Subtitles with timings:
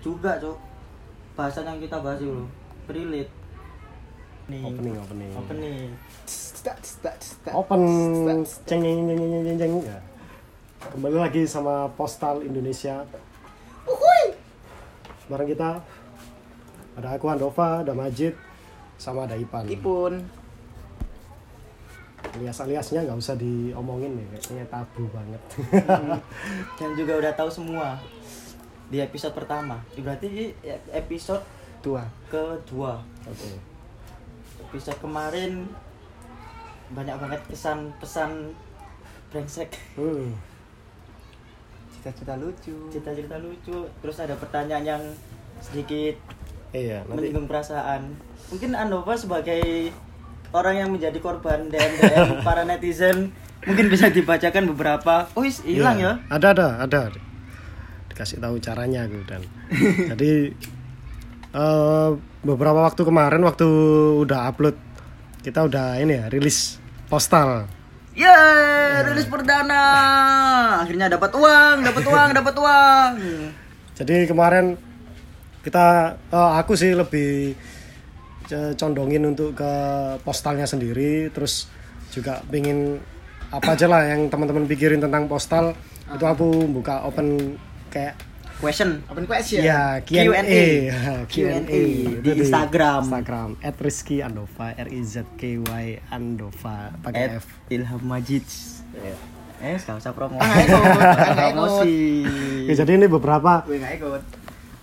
[0.00, 0.58] juga cok
[1.36, 2.44] bahasan yang kita bahas dulu
[2.88, 3.32] relate
[4.50, 5.30] nih Opening, opening.
[5.36, 5.86] opening
[7.54, 7.86] Open
[8.66, 9.72] ceng ceng ceng ceng ceng ceng.
[9.86, 10.00] Ya.
[10.90, 13.06] Kembali lagi sama Postal Indonesia.
[15.30, 15.78] Bareng kita
[16.98, 18.34] ada aku Andova, ada Majid,
[18.98, 19.62] sama ada Ipan.
[19.70, 20.18] Ipun.
[22.34, 25.42] Alias-aliasnya nggak usah diomongin ya, kayaknya tabu banget.
[26.82, 27.94] dan juga udah tahu semua
[28.90, 30.44] di episode pertama berarti ini
[30.90, 31.42] episode
[31.80, 32.02] Tua.
[32.26, 33.50] kedua Oke.
[34.62, 35.64] episode kemarin
[36.90, 38.50] banyak banget kesan pesan
[39.30, 40.34] brengsek Hmm.
[41.92, 42.88] Cita-cita lucu.
[42.88, 45.02] cerita-cerita lucu terus ada pertanyaan yang
[45.60, 46.16] sedikit
[46.70, 48.14] Iya, nanti menyinggung perasaan
[48.48, 49.90] mungkin Andova sebagai
[50.50, 53.30] orang yang menjadi korban DM DM para netizen
[53.62, 57.00] mungkin bisa dibacakan beberapa oh hilang Iya, ya Ada ada ada.
[58.20, 59.40] Dikasih tahu caranya aku dan.
[60.12, 60.52] Jadi
[61.56, 62.10] eh,
[62.44, 63.64] beberapa waktu kemarin waktu
[64.28, 64.76] udah upload
[65.40, 66.76] kita udah ini ya rilis
[67.08, 67.64] postal.
[68.12, 69.84] Yeay, rilis perdana.
[70.84, 73.10] Akhirnya dapat uang, dapat uang, dapat uang.
[74.04, 74.76] Jadi kemarin
[75.64, 77.56] kita eh, aku sih lebih
[78.76, 79.72] condongin untuk ke
[80.28, 81.72] postalnya sendiri terus
[82.12, 83.00] juga pengen
[83.48, 85.72] apa aja lah yang teman-teman pikirin tentang postal
[86.12, 87.56] itu aku buka open
[87.90, 88.14] kayak
[88.60, 89.00] Question.
[89.08, 89.64] Open question.
[89.64, 90.20] Ya, Q&A.
[90.36, 90.64] Q&A.
[91.24, 91.80] Q&A.
[92.20, 93.08] di Instagram.
[93.08, 97.48] Instagram @rizky andova R I Z K Y andova pakai At F.
[97.72, 98.44] Ilham Majid.
[98.92, 99.16] Ya.
[99.64, 100.36] Eh, gak usah promo.
[100.36, 101.36] Ah, nggak ikut, nggak ikut.
[101.56, 101.96] Promosi.
[102.68, 104.22] Ya, jadi ini beberapa Gue nggak ikut.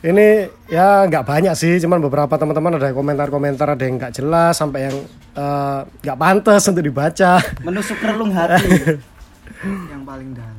[0.06, 0.28] ini
[0.70, 4.98] ya nggak banyak sih, cuman beberapa teman-teman ada komentar-komentar ada yang nggak jelas sampai yang
[5.38, 7.42] eh, nggak pantas untuk dibaca.
[7.62, 8.66] Menusuk relung hati.
[9.94, 10.58] Yang paling dalam.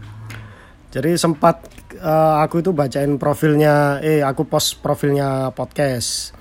[0.90, 1.62] Jadi sempat
[1.98, 6.32] eh, aku itu bacain profilnya, eh aku post profilnya podcast.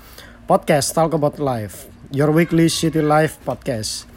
[0.47, 4.07] Podcast Talk About Life, Your Weekly City Life Podcast.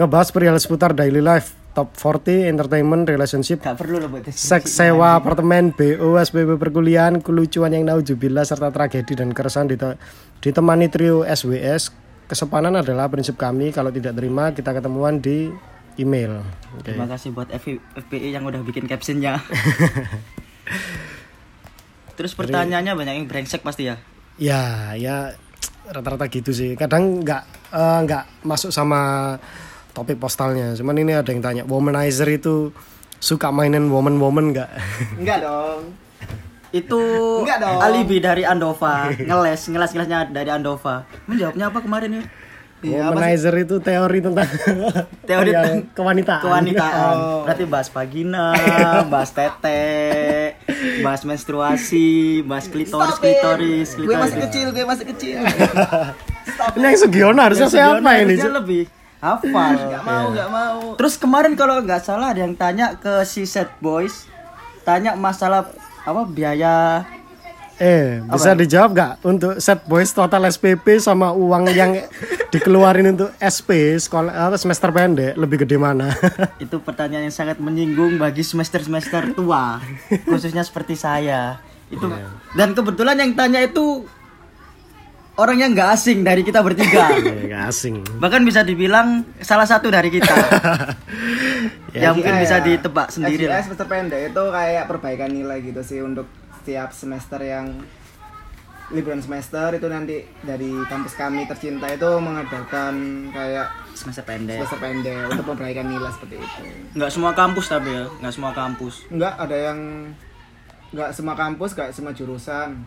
[0.00, 5.20] Ngebahas perihal seputar daily life, top 40, entertainment, relationship, Gak perlu loh buat seks sewa
[5.20, 10.00] apartemen, BO, SPP perkuliahan, kelucuan yang naujubillah serta tragedi dan keresahan dite-
[10.40, 11.92] ditemani trio SWS.
[12.24, 15.52] Kesepanan adalah prinsip kami, kalau tidak terima kita ketemuan di
[16.00, 16.40] email.
[16.80, 16.96] Oke.
[16.96, 19.40] Terima kasih buat FPI yang udah bikin captionnya.
[22.16, 23.96] Terus pertanyaannya banyak yang brengsek pasti ya.
[24.36, 25.36] Ya, ya
[25.88, 26.74] rata-rata gitu sih.
[26.74, 29.34] Kadang nggak eh, nggak masuk sama
[29.96, 30.76] topik postalnya.
[30.76, 32.72] Cuman ini ada yang tanya, womanizer itu
[33.16, 34.70] suka mainin woman-woman nggak?
[35.20, 35.96] Enggak dong.
[36.74, 37.00] Itu
[37.46, 37.80] Enggak dong.
[37.80, 41.08] alibi dari Andova, ngeles, ngeles-ngelesnya dari Andova.
[41.24, 42.24] Menjawabnya apa kemarin ya?
[42.84, 44.48] Iya, apa womanizer itu teori tentang
[45.28, 46.42] Teori yang tentang kewanitaan.
[46.44, 47.16] Kewanitaan.
[47.16, 47.40] Oh.
[47.48, 48.52] Berarti bahas vagina,
[49.08, 50.45] bahas tete,
[51.06, 53.22] bahas menstruasi, bahas klitoris, it.
[53.22, 54.44] klitoris, Gue masih klitoris.
[54.50, 55.36] kecil, gue masih kecil.
[56.76, 58.34] Ini yang Sugiono harusnya siapa ini?
[58.34, 58.82] Lebih
[59.22, 59.74] hafal.
[59.76, 60.78] Gak mau, gak mau.
[60.98, 64.26] Terus kemarin kalau nggak salah ada yang tanya ke si set boys,
[64.82, 65.70] tanya masalah
[66.06, 67.02] apa biaya
[67.76, 71.92] Eh, bisa dijawab nggak untuk set boys total SPP sama uang yang
[72.52, 76.08] dikeluarin untuk SP sekolah apa semester pendek lebih gede mana?
[76.64, 79.84] itu pertanyaan yang sangat menyinggung bagi semester-semester tua,
[80.24, 81.60] khususnya seperti saya.
[81.92, 82.08] Itu
[82.56, 84.08] dan kebetulan yang tanya itu
[85.36, 87.12] orang yang nggak asing dari kita bertiga.
[87.12, 88.00] Eh, nggak asing.
[88.16, 90.32] Bahkan bisa dibilang salah satu dari kita.
[91.92, 93.60] Ya, yang mungkin bisa ditebak sendiri lah.
[93.60, 96.24] Semester pendek itu kayak perbaikan nilai gitu sih untuk
[96.66, 97.78] setiap semester yang
[98.90, 102.94] liburan semester itu nanti dari kampus kami tercinta itu mengadakan
[103.30, 104.58] kayak Semester pendek.
[104.58, 106.62] semester pendek untuk perbaikan nilai seperti itu.
[106.94, 109.06] Nggak semua kampus tapi ya, nggak semua kampus.
[109.06, 109.78] Enggak ada yang
[110.90, 112.82] enggak semua kampus, enggak semua jurusan.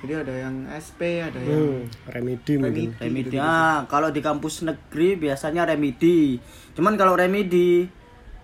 [0.00, 2.88] Jadi ada yang SP, ada yang Hmm, remedi mungkin.
[2.98, 3.36] Remedi.
[3.36, 6.40] Ah, kalau di kampus negeri biasanya remedi.
[6.72, 7.84] Cuman kalau remedi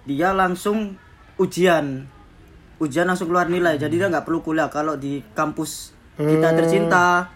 [0.04, 1.00] dia langsung
[1.36, 2.04] ujian.
[2.80, 3.76] Ujian langsung keluar nilai.
[3.76, 4.72] Jadi dia nggak perlu kuliah.
[4.72, 7.28] Kalau di kampus kita tercinta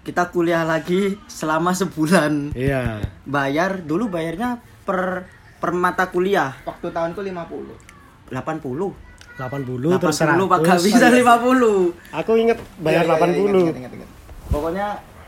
[0.00, 2.56] kita kuliah lagi selama sebulan.
[2.56, 3.04] Iya.
[3.28, 8.32] Bayar dulu bayarnya per per mata kuliah waktu tahunku 50.
[8.32, 9.06] 80.
[9.36, 10.72] 80 terus 80 Pak 100.
[10.72, 12.16] Gak bisa 50.
[12.24, 13.60] Aku inget bayar Iya, iya, iya, 80.
[13.60, 14.10] ingat, ingat, ingat.
[14.48, 14.86] Pokoknya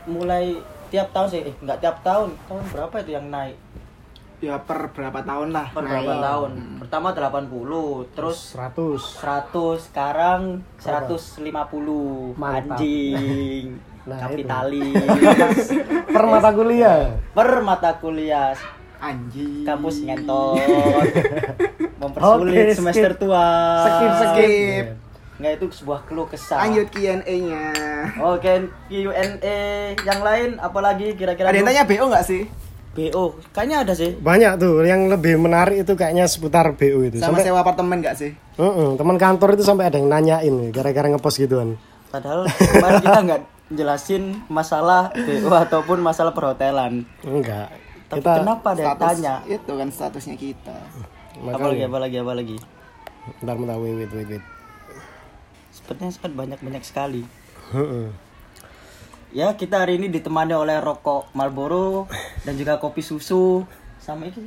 [0.09, 0.57] mulai
[0.89, 2.33] tiap tahun sih, eh nggak tiap tahun.
[2.49, 3.55] Tahun berapa itu yang naik?
[4.39, 5.67] Ya per berapa tahun lah.
[5.69, 6.51] Per berapa tahun?
[6.79, 9.19] Pertama 80, terus 100.
[9.19, 10.41] 100, sekarang
[10.79, 12.35] 150.
[12.35, 12.79] Mantap.
[12.79, 13.67] Anjing.
[13.99, 14.95] Nah, Kapitalis.
[16.15, 17.13] Per mata kuliah.
[17.29, 18.57] per mata kuliah
[18.97, 19.61] Anjing.
[19.61, 20.57] kampus ngentot.
[22.01, 22.77] Mempersulit skip.
[22.79, 23.45] semester tua.
[23.85, 24.85] Skip, skip.
[25.37, 27.63] nggak itu sebuah keluh kesah Lanjut Q&A-nya.
[28.17, 28.53] oke
[28.89, 29.59] Q&A
[29.95, 32.43] yang lain apalagi kira-kira Ada yang tanya BO nggak sih?
[32.99, 37.15] BO kayaknya ada sih Banyak tuh yang lebih menarik itu kayaknya seputar BU itu.
[37.17, 38.31] Sama Sampai sewa apartemen nggak sih?
[38.53, 41.79] Heeh, teman kantor itu sampai ada yang nanyain gara-gara ngepost gituan.
[42.09, 43.41] padahal kemarin kita nggak
[43.71, 47.69] jelasin masalah BO ataupun masalah perhotelan Enggak.
[48.07, 50.77] tapi Kita kenapa ada yang Status tanya itu kan statusnya kita.
[51.39, 52.57] apalagi apalagi apalagi
[53.37, 54.45] Bentar, bentar, wait, wait, wait, wait.
[55.69, 57.21] sepertinya sangat banyak banyak sekali
[57.69, 58.09] Heeh.
[59.31, 62.09] ya kita hari ini ditemani oleh rokok Marlboro
[62.41, 63.63] dan juga kopi susu
[63.97, 64.39] sama itu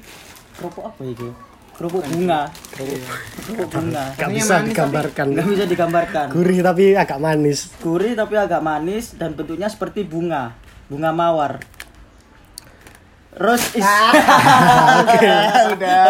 [0.55, 1.29] kerupuk apa itu
[1.73, 5.27] kerupuk bunga kerupuk bunga Gak Rasanya bisa manis, digambarkan.
[5.29, 7.59] nggak bisa digambarkan Gurih tapi agak manis.
[7.79, 10.53] gurih tapi agak manis dan bentuknya seperti bunga
[10.87, 11.53] bunga mawar
[13.33, 13.81] Rose is
[15.09, 15.41] udah,
[15.73, 16.05] udah.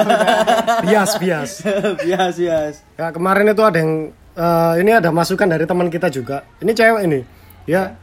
[0.83, 1.51] Bias, bias.
[2.03, 6.43] bias bias Ya, kemarin itu ada yang eh, ini ada masukan dari teman kita juga.
[6.59, 7.21] Ini cewek ini.
[7.63, 7.95] Ya,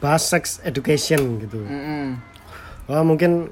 [0.00, 1.60] bahas sex education gitu.
[1.60, 2.16] Mm-mm.
[2.84, 3.48] Wah, mungkin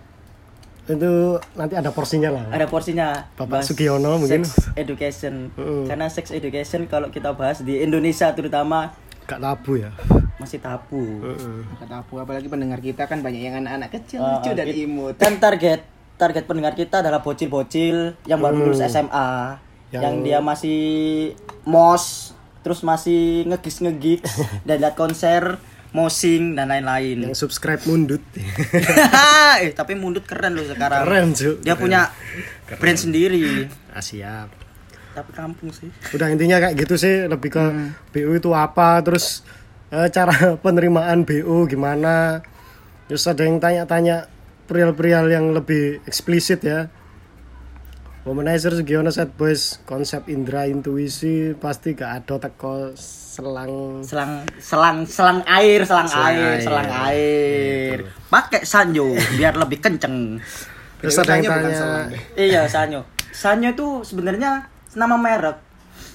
[0.84, 1.12] itu
[1.54, 2.44] nanti ada porsinya lah.
[2.50, 4.42] ada porsinya Bapak Bahas Sugiono mungkin.
[4.42, 5.86] sex education Mm.
[5.86, 8.90] karena sex education kalau kita bahas di Indonesia terutama
[9.22, 9.94] Gak tabu ya.
[10.36, 11.62] masih tabu Heeh.
[11.78, 15.14] Kata aku apalagi pendengar kita kan banyak yang anak-anak kecil Ah, lucu dan it- imut.
[15.22, 19.54] kan target target pendengar kita adalah bocil-bocil yang baru lulus SMA
[19.92, 20.82] yang, Yang- dia masih
[21.62, 24.26] mos terus masih ngegis-ngegis
[24.66, 28.24] dan lihat konser mosing dan lain-lain Yang subscribe mundut.
[29.62, 31.56] eh tapi mundut keren loh sekarang Keren, Cuk.
[31.60, 32.08] dia punya
[32.74, 34.48] brand sendiri Ah, siap.
[35.12, 37.64] tapi kampung sih Udah intinya kayak gitu sih, lebih ke
[38.10, 39.44] BU itu apa, terus
[39.88, 40.32] eh, cara
[40.64, 42.40] penerimaan BU gimana.
[43.04, 44.24] Terus ada yang tanya-tanya
[44.64, 46.88] perihal-perihal yang lebih eksplisit ya.
[48.22, 55.38] Womanizer Sugiono Set Boys konsep indera intuisi pasti gak ada teko selang selang selang selang
[55.42, 56.60] air selang, Selang air, air.
[56.62, 57.98] selang air
[58.30, 60.38] pakai sanyo biar lebih kenceng
[61.02, 62.08] terus ada yang tanya selang.
[62.38, 63.02] iya sanyo
[63.34, 65.58] sanyo itu sebenarnya nama merek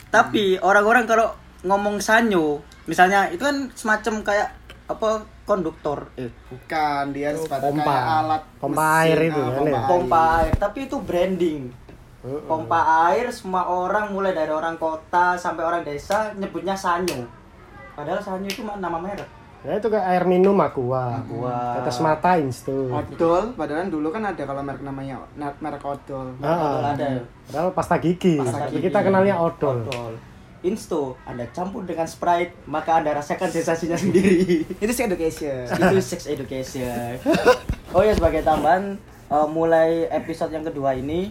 [0.07, 1.35] tapi orang-orang kalau
[1.67, 4.49] ngomong sanyo misalnya itu kan semacam kayak
[4.87, 5.09] apa
[5.43, 7.83] konduktor eh Bukan dia sepatu pompa.
[7.83, 9.75] kayak alat Pompa mesin, air itu ah, kan pompa ya?
[9.75, 9.89] air.
[9.91, 11.63] pompa air tapi itu branding
[12.19, 17.23] pompa air semua orang mulai dari orang kota sampai orang desa nyebutnya sanyo
[17.93, 19.27] padahal sanyo itu nama merek
[19.59, 21.77] ya itu kayak air minum aqua Aqua.
[21.77, 26.29] tetes mata instu Odol, padahal dulu kan ada kalau merek namanya na- merek odol.
[26.39, 28.85] Ah, ada ya padahal pasta gigi Pasta tapi gigi.
[28.87, 30.13] kita kenalnya odol Odol.
[30.59, 34.65] Insto, Anda campur dengan Sprite, maka Anda rasakan sensasinya sendiri.
[34.83, 35.69] Itu sih education.
[35.69, 37.13] Itu sex education.
[37.95, 38.97] Oh ya sebagai tambahan,
[39.27, 41.29] eh, mulai episode yang kedua ini,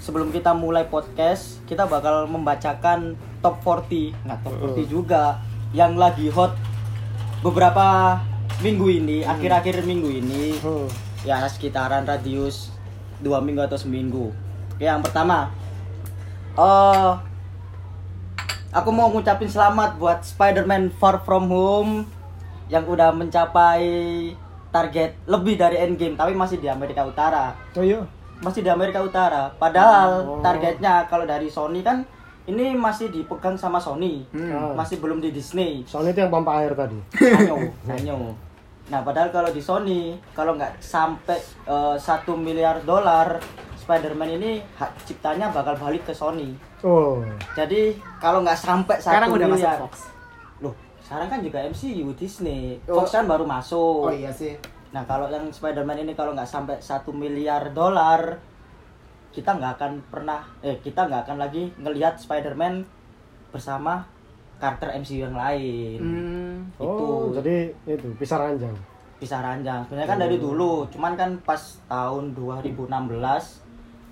[0.00, 5.38] sebelum kita mulai podcast, kita bakal membacakan top 40, nggak top 40 juga,
[5.70, 6.56] yang lagi hot
[7.40, 8.18] beberapa
[8.60, 10.88] minggu ini, akhir-akhir minggu ini, Hmm.
[11.24, 12.72] ya sekitaran radius
[13.20, 14.32] dua minggu atau seminggu.
[14.76, 15.52] Yang pertama,
[16.56, 17.12] eh
[18.70, 21.92] aku mau ngucapin selamat buat Spider-Man Far From Home
[22.70, 23.82] yang udah mencapai
[24.70, 27.58] target lebih dari Endgame tapi masih di Amerika Utara.
[27.74, 28.06] oh iya
[28.40, 29.52] Masih di Amerika Utara.
[29.52, 30.40] Padahal Oh.
[30.40, 32.00] targetnya kalau dari Sony kan
[32.46, 34.24] ini masih dipegang sama Sony.
[34.30, 34.72] Hmm.
[34.72, 35.84] Masih belum di Disney.
[35.84, 37.56] soalnya itu yang pompa air tadi Sanyo,
[37.86, 38.16] sanyo.
[38.88, 40.00] Nah, padahal kalau di Sony,
[40.32, 43.38] kalau nggak sampai eh, satu miliar dolar,
[43.76, 46.56] Spider-Man ini hak ciptanya bakal balik ke Sony.
[46.82, 47.22] oh
[47.52, 49.94] Jadi kalau nggak sampai Sekarang satu udah masuk miliar, Fox.
[50.58, 52.98] loh, sekarang kan juga MCU Disney, Oh.
[52.98, 54.00] Fox kan baru masuk.
[54.02, 54.58] Oh iya sih.
[54.90, 58.38] Nah, kalau yang Spider-Man ini kalau nggak sampai satu miliar dolar,
[59.30, 62.82] kita nggak akan pernah, eh kita nggak akan lagi ngelihat Spider-Man
[63.54, 64.06] bersama
[64.60, 65.98] karakter MCU yang lain.
[65.98, 66.56] Hmm.
[66.76, 67.40] oh Itu.
[67.40, 67.56] jadi
[67.88, 68.76] itu pisah ranjang
[69.20, 72.88] bisa ranjang sebenarnya kan dari dulu cuman kan pas tahun 2016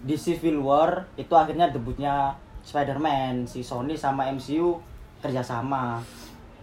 [0.04, 4.76] di Civil War itu akhirnya debutnya Spider-Man si Sony sama MCU
[5.24, 6.04] kerjasama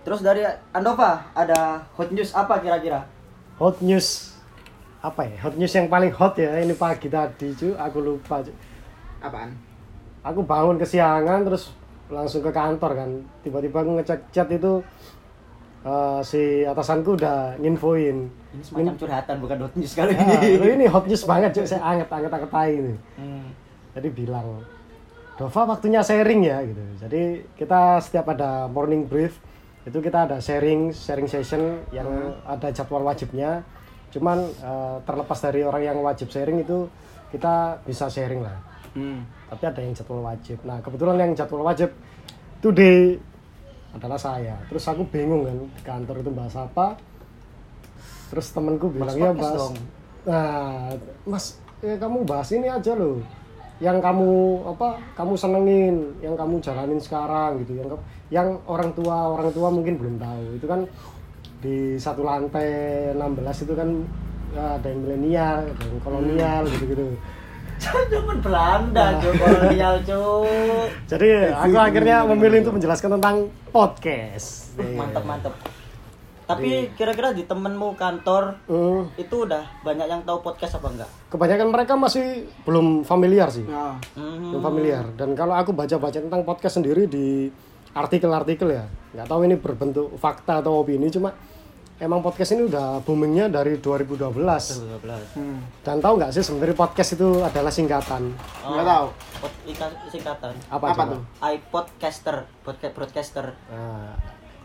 [0.06, 3.02] terus dari Andova ada hot news apa kira-kira
[3.58, 4.34] hot news.
[5.00, 5.38] Apa ya?
[5.46, 8.52] Hot news yang paling hot ya ini pagi tadi cu aku lupa cu.
[9.22, 9.52] Apaan?
[10.26, 11.70] aku bangun kesiangan terus
[12.10, 13.10] langsung ke kantor kan.
[13.46, 14.82] Tiba-tiba aku ngecek chat itu
[15.86, 18.26] eh, si atasanku udah nginfoin.
[18.58, 20.82] Ini semacam curhatan bukan hot news kali Ah, ini.
[20.82, 22.94] ini hot news banget cuy saya anget anget anget tai ini.
[23.22, 23.48] Hmm.
[23.94, 24.66] jadi bilang
[25.36, 26.82] Dova waktunya sharing ya gitu.
[27.06, 27.22] Jadi
[27.54, 29.38] kita setiap ada morning brief
[29.86, 32.10] itu kita ada sharing sharing session yang
[32.44, 33.62] ada jadwal wajibnya.
[34.10, 36.90] Cuman eh, terlepas dari orang yang wajib sharing itu
[37.30, 38.58] kita bisa sharing lah.
[38.96, 39.28] Hmm.
[39.52, 40.56] tapi ada yang jadwal wajib.
[40.64, 41.92] Nah kebetulan yang jadwal wajib
[42.64, 42.92] itu di
[43.92, 44.56] adalah saya.
[44.72, 46.96] Terus aku bingung kan di kantor itu bahas apa.
[48.32, 49.76] Terus temanku bilang Bahas ya bahas dong."
[50.26, 50.90] nah
[51.30, 51.46] mas
[51.86, 53.20] ya kamu bahas ini aja loh.
[53.84, 54.32] Yang kamu
[54.64, 57.76] apa kamu senengin yang kamu jalanin sekarang gitu.
[57.76, 60.44] Yang ke- yang orang tua orang tua mungkin belum tahu.
[60.56, 60.82] Itu kan
[61.60, 62.68] di satu lantai
[63.12, 63.90] 16 itu kan
[64.52, 66.72] ya, ada yang milenial ada yang kolonial Hmm.
[66.72, 67.06] gitu gitu
[67.76, 70.88] Zaman Belanda, Cuk, kolonial, Cuk.
[71.12, 73.36] jadi aku akhirnya memilih untuk menjelaskan tentang
[73.70, 74.72] podcast.
[74.80, 75.54] Mantap, mantap.
[76.46, 81.10] Tapi kira-kira di temenmu kantor Hmm, itu udah banyak yang tahu podcast apa enggak?
[81.28, 83.66] kebanyakan mereka masih belum familiar sih.
[83.66, 85.04] Nah, belum familiar.
[85.12, 87.50] Dan kalau aku baca-baca tentang podcast sendiri di
[87.96, 88.86] artikel-artikel ya
[89.16, 91.32] nggak tahu ini berbentuk fakta atau opini cuma
[91.96, 95.40] emang podcast ini udah boomingnya dari 2012 12.
[95.40, 95.60] hmm.
[95.88, 98.36] dan tahu nggak sih sebenarnya podcast itu adalah singkatan
[98.68, 99.08] nggak tahu.
[99.40, 99.52] Pod,
[100.12, 100.54] singkatan.
[100.72, 101.22] apa, Apa tuh?
[101.44, 103.46] iPodcaster, podcast broadcaster.
[103.72, 104.16] Nah,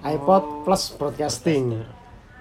[0.01, 1.85] iPod plus broadcasting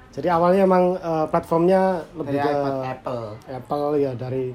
[0.10, 3.24] jadi awalnya emang eh, platformnya lebih Dari ke iPod, Apple.
[3.46, 4.46] Apple ya dari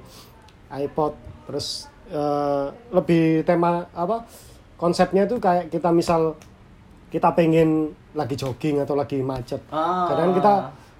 [0.74, 1.12] iPod
[1.46, 4.26] terus eh, lebih tema apa
[4.84, 6.36] konsepnya itu kayak kita misal
[7.08, 9.64] kita pengen lagi jogging atau lagi macet.
[9.72, 10.12] Ah.
[10.12, 10.54] kadang kita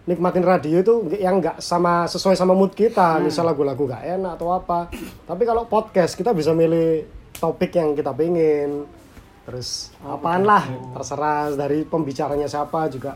[0.08, 3.20] nikmatin radio itu yang nggak sama sesuai sama mood kita.
[3.20, 4.88] Misal lagu-lagu nggak enak atau apa.
[5.28, 7.04] Tapi kalau podcast kita bisa milih
[7.36, 8.88] topik yang kita pengen.
[9.44, 10.64] Terus apaan lah?
[10.96, 13.12] terserah dari pembicaranya siapa juga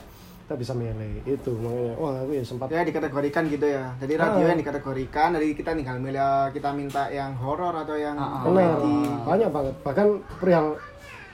[0.48, 3.92] kita bisa milih itu makanya wah aku ya sempat Ya dikategorikan gitu ya.
[4.00, 8.80] Jadi radio yang dikategorikan, dari kita tinggal milih kita minta yang horor atau yang Benar,
[8.80, 8.96] komedi.
[9.28, 9.74] banyak banget.
[9.84, 10.06] Bahkan
[10.40, 10.80] perihal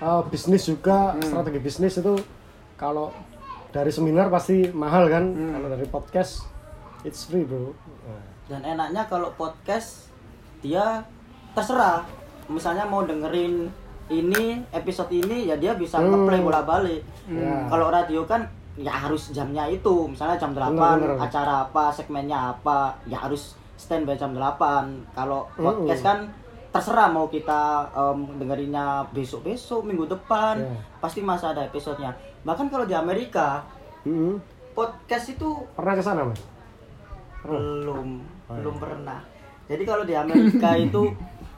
[0.02, 2.18] uh, bisnis juga, strategi bisnis itu
[2.74, 3.14] kalau
[3.70, 5.30] dari seminar pasti mahal kan.
[5.30, 6.50] Kalau dari podcast
[7.06, 7.70] it's free, Bro.
[8.50, 10.10] Dan enaknya kalau podcast
[10.58, 11.06] dia
[11.54, 12.02] terserah.
[12.50, 13.70] Misalnya mau dengerin
[14.10, 17.06] ini episode ini ya dia bisa ngeplay bola-balik.
[17.30, 17.70] Ya.
[17.70, 20.06] Kalau radio kan ya harus jamnya itu.
[20.06, 21.18] Misalnya jam 8 Bener, bener.
[21.20, 24.58] acara apa, segmennya apa, ya harus standby jam 8.
[25.12, 26.18] Kalau podcast kan
[26.68, 30.74] terserah mau kita em, dengerinnya besok-besok, minggu depan, Ya.
[30.98, 32.10] pasti masih ada episodenya.
[32.42, 33.62] Bahkan kalau di Amerika
[34.02, 34.42] Mm-mm.
[34.72, 36.42] podcast itu Pernah ke sana, Mas?
[37.42, 39.20] belum belum pernah
[39.64, 41.12] jadi kalau di Amerika itu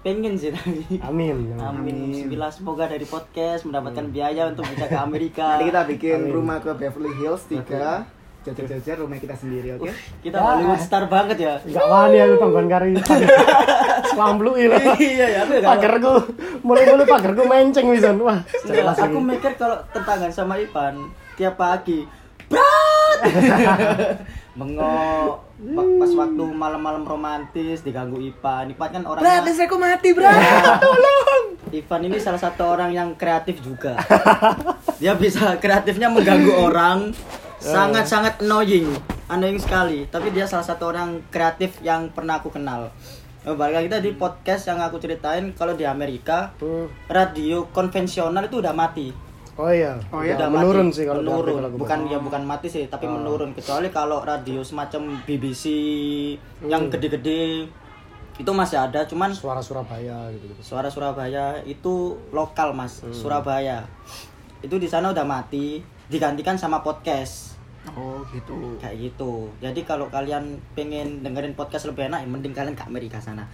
[0.06, 1.58] pengen sih tapi Amin.
[1.58, 6.62] amin Bismillah semoga dari podcast mendapatkan biaya untuk bisa ke Amerika Nanti kita bikin rumah
[6.62, 8.06] ke Beverly Hills tiga,
[8.46, 9.90] jajar-jajar rumah kita sendiri, oke?
[10.22, 12.94] kita Hollywood star banget ya Enggak wani aku tonggon kari.
[14.14, 14.94] Swamblui lah.
[15.02, 16.14] iya ya Pagerku
[16.62, 18.22] mulai-mulai pagerku menceng wisan.
[18.22, 18.46] Wah,
[18.94, 22.06] aku mikir kalau tentangan sama Ivan tiap pagi
[22.46, 22.86] Brat!
[24.58, 25.32] Bengok
[25.76, 30.37] Pas- waktu malam-malam romantis diganggu Ivan Ivan kan orangnya listrikku mati, Brat.
[31.76, 33.96] Ivan ini salah satu orang yang kreatif juga.
[34.96, 37.11] Dia bisa kreatifnya mengganggu orang,
[37.58, 38.87] sangat-sangat annoying,
[39.26, 40.06] annoying sekali.
[40.06, 42.92] Tapi dia salah satu orang kreatif yang pernah aku kenal.
[43.42, 46.90] Oh, balik lagi tadi podcast yang aku ceritain kalau di Amerika Hmm.
[47.06, 49.14] radio konvensional itu udah mati.
[49.56, 49.96] Oh iya.
[50.12, 50.36] Oh iya?
[50.36, 50.96] Udah menurun mati.
[50.96, 51.64] sih kalau menurun.
[51.64, 55.64] aku bukan ya bukan mati sih, tapi menurun kecuali kalau radio semacam BBC
[56.60, 56.68] Hmm.
[56.68, 57.64] yang gede-gede
[58.36, 60.60] itu masih ada, cuman suara Surabaya gitu gitu.
[60.60, 61.94] Suara Surabaya itu
[62.30, 63.08] lokal mas, Hmm.
[63.10, 63.88] Surabaya.
[64.60, 67.56] Itu di sana udah mati, digantikan sama podcast
[67.88, 68.76] Oh, gitu.
[68.76, 69.48] kayak gitu.
[69.58, 73.48] Jadi kalau kalian pengen dengerin podcast lebih enak, ya mending kalian ke Amerika sana.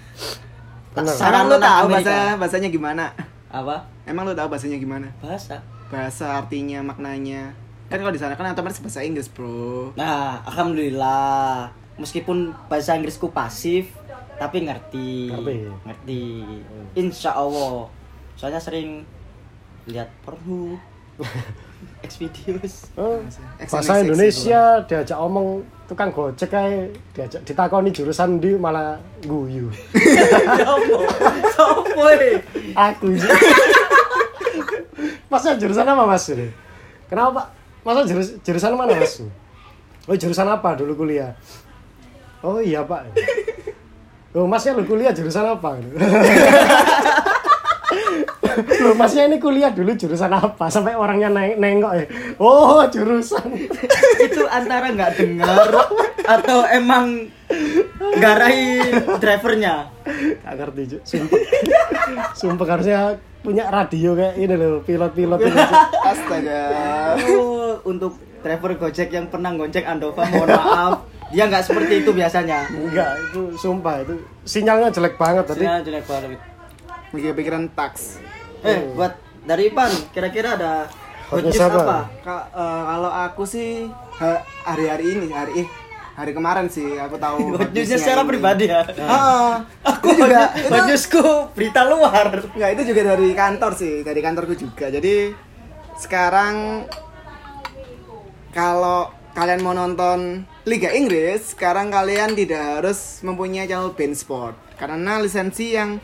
[0.93, 1.15] Bener.
[1.15, 3.07] Saran lu tahu bahasa bahasanya gimana?
[3.49, 3.85] apa?
[4.03, 5.07] Emang lu tahu bahasanya gimana?
[5.21, 5.61] Bahasa.
[5.93, 7.53] Bahasa artinya, maknanya.
[7.93, 9.93] Kan kalau di sana kan otomatis bahasa Inggris, Bro.
[9.93, 11.69] Nah, alhamdulillah.
[12.01, 13.93] Meskipun bahasa Inggrisku pasif,
[14.41, 15.29] tapi ngerti.
[15.29, 15.57] Ngerti.
[15.85, 16.23] Ngerti.
[16.97, 17.93] Insya Allah.
[18.41, 19.05] Soalnya sering
[19.85, 20.81] lihat porno,
[22.09, 22.89] Xvideos.
[22.97, 23.21] Oh,
[23.61, 29.69] Exen- bahasa Indonesia diajak omong tukang gojek kayak diajak ditakoni jurusan di malah guyu.
[30.57, 31.05] Sopo?
[31.53, 32.41] Sopo eh?
[32.73, 33.13] Aku.
[35.33, 36.29] Masnya jurusan apa mas?
[36.29, 36.53] ini?
[37.09, 37.49] Kenapa?
[37.81, 39.25] Masa jurus, jurusan mana mas?
[40.05, 41.33] Oh jurusan apa dulu kuliah?
[42.45, 43.09] Oh iya pak.
[44.37, 45.81] Oh masnya lu kuliah jurusan apa?
[48.85, 50.69] Loh, masnya ini kuliah dulu jurusan apa?
[50.69, 52.05] Sampai orangnya neng nengok ya.
[52.37, 53.57] Oh, jurusan.
[54.25, 55.69] itu antara nggak dengar
[56.29, 57.29] atau emang
[58.21, 58.85] garai
[59.17, 59.89] drivernya
[60.45, 60.83] Gak ngerti.
[61.05, 61.41] Sumpah.
[62.37, 65.59] Sumpah harusnya punya radio kayak ini loh, pilot-pilot ini.
[66.11, 66.63] Astaga.
[67.35, 70.95] oh, untuk driver gojek yang pernah gonceng Andova mohon maaf
[71.29, 75.63] dia nggak seperti itu biasanya Enggak, itu sumpah itu sinyalnya jelek banget tadi.
[75.63, 76.39] Sinyal jelek banget
[77.11, 78.21] Mikir pikiran tax.
[78.63, 80.87] eh buat dari Ipan kira-kira ada
[81.29, 81.81] Hot news apa?
[81.81, 81.99] apa?
[82.21, 85.69] Ka- eh, kalau aku sih ha- hari-hari ini hari eh
[86.23, 88.29] hari kemarin sih aku tahu Hot newsnya secara ini.
[88.29, 88.83] pribadi ya.
[88.85, 89.51] Heeh.
[89.91, 92.27] Aku Itu juga hot- hot newsku berita luar.
[92.49, 94.87] Enggak, itu juga dari kantor sih, dari kantorku juga.
[94.87, 95.35] Jadi
[95.95, 96.87] sekarang
[98.51, 105.19] kalau kalian mau nonton Liga Inggris, sekarang kalian tidak harus mempunyai channel beIN Sport karena
[105.19, 105.99] lisensi yang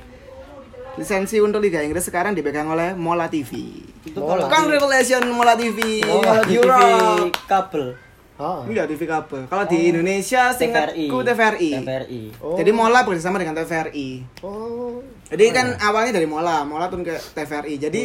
[0.94, 3.70] lisensi untuk Liga Inggris sekarang dipegang oleh Mola TV.
[4.02, 4.50] Itu Mola.
[4.50, 6.02] Congratulations Mola TV.
[6.02, 6.10] Di
[6.42, 7.30] TV Europe.
[7.46, 7.94] kabel.
[8.38, 8.62] Ah.
[8.62, 9.50] Enggak TV kabel.
[9.50, 11.70] Kalau di Indonesia singkatku TVRI.
[11.82, 12.22] TVRI.
[12.38, 12.54] Oh.
[12.54, 14.08] Jadi Mola bekerjasama dengan TVRI.
[14.46, 15.02] Oh.
[15.26, 17.74] Jadi kan awalnya dari Mola, Mola turun ke TVRI.
[17.82, 18.02] Jadi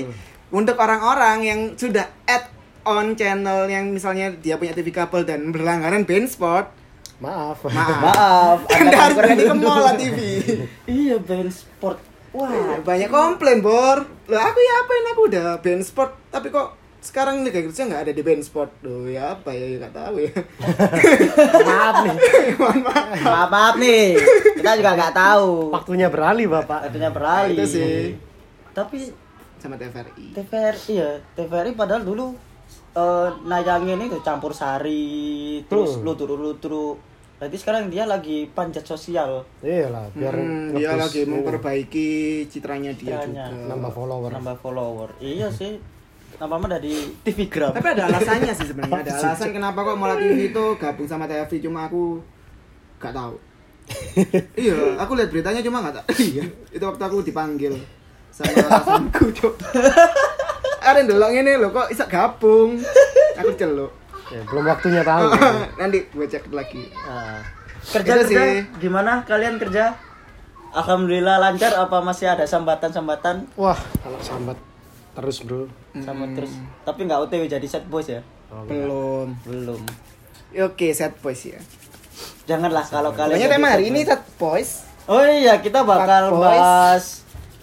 [0.50, 2.50] untuk orang-orang yang sudah add
[2.84, 6.68] on channel yang misalnya dia punya TV kabel dan berlangganan beIN Sport,
[7.22, 7.64] Maaf.
[7.70, 8.02] maaf.
[8.10, 9.56] Maaf, Anda harus kurang ganti ke.
[9.56, 10.18] Mola TV.
[10.90, 12.02] Iya, band sport.
[12.34, 14.02] Wah, Banyak komplain, Bor.
[14.26, 18.12] Loh, aku ya apain aku udah beIN Sport, tapi kok sekarang Liga Inggrisnya nggak ada
[18.12, 18.72] di beIN Sport.
[18.82, 20.32] Loh, ya apa ya, nggak tahu ya.
[21.68, 22.16] Maaf nih.
[22.62, 23.08] Maaf.
[23.20, 24.16] maaf, maaf nih.
[24.56, 25.70] Kita juga nggak tahu.
[25.70, 26.88] Waktunya beralih, Bapak.
[26.88, 27.56] Waktunya beralih.
[27.56, 28.16] Itu sih
[28.72, 29.12] Tapi
[29.56, 30.34] sama TVRI.
[30.34, 32.36] TVRI ya, TVRI padahal dulu
[32.94, 36.06] eh, nayangin itu campur sari, terus Hmm.
[36.06, 36.98] luturu-luturu.
[37.36, 39.44] Berarti sekarang dia lagi panjat sosial.
[39.60, 42.10] Iya lah, biar Hmm, dia lagi ini, memperbaiki
[42.48, 43.46] citranya dia Citranya.
[43.50, 43.68] juga.
[43.68, 44.30] nambah follower.
[44.32, 45.10] Nambah follower.
[45.18, 45.82] Iya sih.
[46.40, 47.74] Nama dari TV Gram.
[47.74, 49.02] Tapi ada alasannya sih sebenarnya.
[49.06, 52.20] Ada alasan kenapa kok Mola TV itu gabung sama TVRI cuma aku
[52.98, 53.36] gak tahu.
[54.64, 56.06] iya, aku lihat beritanya cuma gak tahu.
[56.20, 57.74] Iya, itu waktu aku dipanggil
[58.34, 59.54] sama atasanku, Cuk.
[60.84, 62.82] Ada yang delok ini loh kok bisa gabung.
[63.40, 63.92] Aku celuk.
[64.32, 65.30] Ya, belum waktunya tahu.
[65.80, 66.90] Nanti gue cek lagi.
[66.90, 67.44] Nah,
[67.94, 68.66] kerja kerja sih.
[68.82, 69.94] gimana kalian kerja?
[70.74, 74.58] Alhamdulillah lancar apa masih ada sambatan-sambatan Wah, kalau sambat
[75.14, 75.70] terus, Bro.
[76.00, 79.34] sama terus tapi nggak OTW jadi set boys ya Oh, Belum.
[79.44, 79.82] belum
[80.64, 81.58] Oke, set boys ya.
[82.44, 84.08] janganlah kalau kalian jadi tema hari ini boys.
[84.08, 84.70] set boys.
[85.08, 86.46] oh iya kita bakal Fuck boys.
[86.48, 87.04] bahas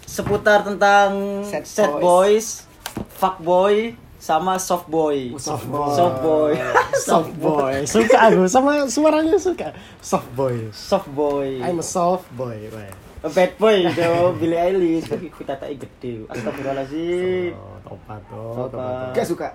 [0.02, 1.10] seputar tentang
[1.44, 2.66] Set set, boys.
[3.12, 5.90] fuck boy sama soft boy Soft boy.
[5.90, 6.52] soft boy
[7.00, 7.74] Soft boy.
[7.88, 9.72] Suka aku sama suaranya suka.
[9.98, 10.68] Soft boy.
[10.70, 12.58] soft boy I'm a soft boy.
[12.68, 12.90] Weh.
[13.20, 18.52] A bad boy itu Billie Eilish tapi kita tak gede astagfirullahaladzim Oh, topat tuh.
[18.56, 18.70] Topat.
[18.72, 19.12] topat.
[19.12, 19.48] Gak suka.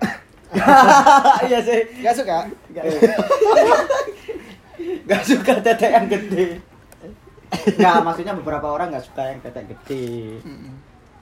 [1.50, 2.38] iya sih Gak suka.
[5.06, 6.46] Gak suka tetek yang gede.
[7.74, 10.38] Gak, maksudnya beberapa orang gak suka yang tetek gede.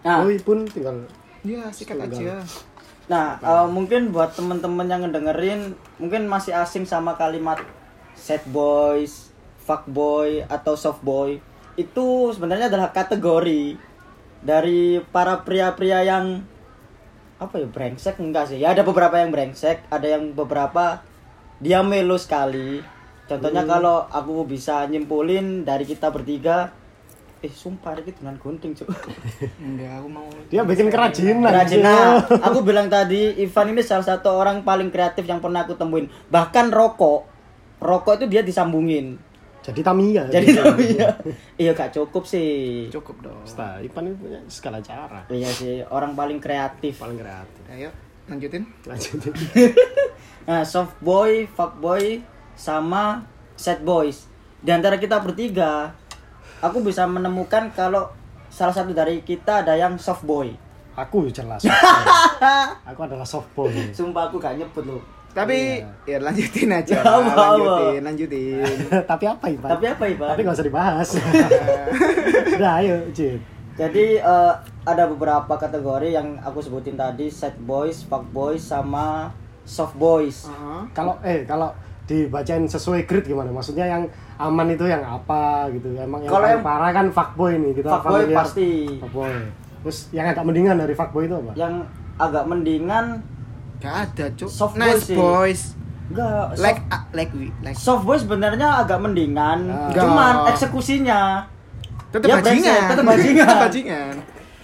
[0.05, 1.09] Nah, Boy pun tinggal
[1.41, 2.41] Ya, sikat aja.
[3.05, 7.61] nah eh, mungkin buat temen-temen yang ngedengerin, mungkin masih asing sama kalimat
[8.17, 9.29] sad boys,
[9.61, 11.37] fuck boy atau soft boy.
[11.75, 13.79] Itu sebenarnya adalah kategori
[14.45, 16.45] dari para pria-pria yang
[17.41, 18.21] apa ya brengsek?
[18.23, 18.63] Enggak sih.
[18.63, 21.03] Ya ada beberapa yang brengsek ada yang beberapa
[21.59, 22.79] dia melo sekali.
[23.25, 26.71] Contohnya kalau aku bisa nyimpulin dari kita bertiga
[27.45, 28.89] eh sumpah ini dengan gunting cuy
[29.69, 31.45] Enggak, aku mau dia bikin kerajinan.
[31.45, 32.25] kerajinan.
[32.41, 36.09] Aku bilang tadi Ivan ini salah satu orang paling kreatif yang pernah aku temuin.
[36.33, 37.29] Bahkan rokok.
[37.85, 39.21] Rokok itu dia disambungin
[39.65, 40.29] Jadi Tamiya.
[40.29, 40.47] jadi
[40.85, 41.09] iya
[41.57, 43.41] iya gak cukup sih cukup dong.
[43.57, 45.25] Nah, Ipan itu punya segala cara.
[45.33, 47.65] iya sih orang paling kreatif Paling kreatif.
[47.73, 47.89] Ayo,
[48.29, 48.63] lanjutin.
[48.85, 49.33] Lanjutin.
[50.45, 52.21] Nah, soft boy, fuck boy,
[52.53, 53.25] sama
[53.57, 54.29] sad boys.
[54.61, 55.97] Di antara kita bertiga,
[56.61, 58.13] aku bisa menemukan kalau
[58.53, 60.53] salah satu dari kita ada yang soft boy.
[61.01, 61.65] Aku jelas.
[62.93, 63.73] aku adalah soft boy.
[63.97, 65.01] Sumpah aku gak nyebut loh.
[65.35, 66.95] Tapi ya lanjutin aja.
[67.03, 67.35] Apa, apa?
[67.35, 68.77] lanjutin, lanjutin.
[69.11, 69.69] Tapi apa Ipan?
[69.69, 70.29] Tapi apa Ipan?
[70.31, 71.09] Tapi nggak usah dibahas.
[72.57, 73.43] Udah ayo, Jin.
[73.75, 74.53] Jadi eh,
[74.85, 80.47] ada beberapa kategori yang aku sebutin tadi, sad boys, fuck boys, sama soft boys.
[80.47, 80.83] Heeh.
[80.95, 81.75] Kalau eh kalau
[82.07, 83.51] dibacain sesuai grade gimana?
[83.51, 85.91] Maksudnya yang aman itu yang apa gitu?
[85.99, 88.39] Emang yang Kalau paling yang- parah kan fuckboy nih kita Fuckboy familiar.
[88.39, 88.71] pasti.
[89.03, 89.35] Fuckboy.
[89.83, 91.53] Terus yang agak mendingan dari fuckboy itu apa?
[91.55, 91.75] Yang
[92.15, 93.05] agak mendingan
[93.85, 94.49] Gak ada, Cuk.
[94.49, 95.15] Soft nice boys sih.
[95.15, 95.63] boys.
[96.05, 99.89] enggak Like soft, uh, like we like soft boys sebenarnya agak mendingan, Ah.
[99.91, 101.49] cuman eksekusinya
[102.11, 102.81] tetap Ya, bajingan.
[102.89, 103.47] tetep bajingan.
[103.47, 104.13] Tetep bajingan.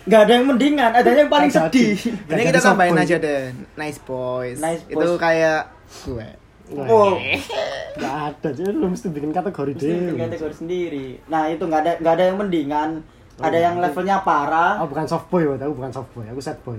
[0.02, 1.92] nggak ada yang mendingan, ada yang paling sedih.
[2.26, 3.52] Ini kita tambahin aja deh.
[3.74, 4.56] Nice boys.
[4.58, 5.16] Nice Itu boys.
[5.16, 5.68] kayak
[6.02, 6.28] gue.
[6.70, 7.18] Oh,
[7.96, 10.14] nggak ada, jadi lu mesti bikin kategori mesti deh.
[10.14, 11.06] kategori sendiri.
[11.26, 12.88] Nah itu nggak ada nggak ada yang mendingan,
[13.38, 14.78] ada yang levelnya parah.
[14.78, 16.78] Oh bukan soft boy, aku bukan soft boy, aku sad boy.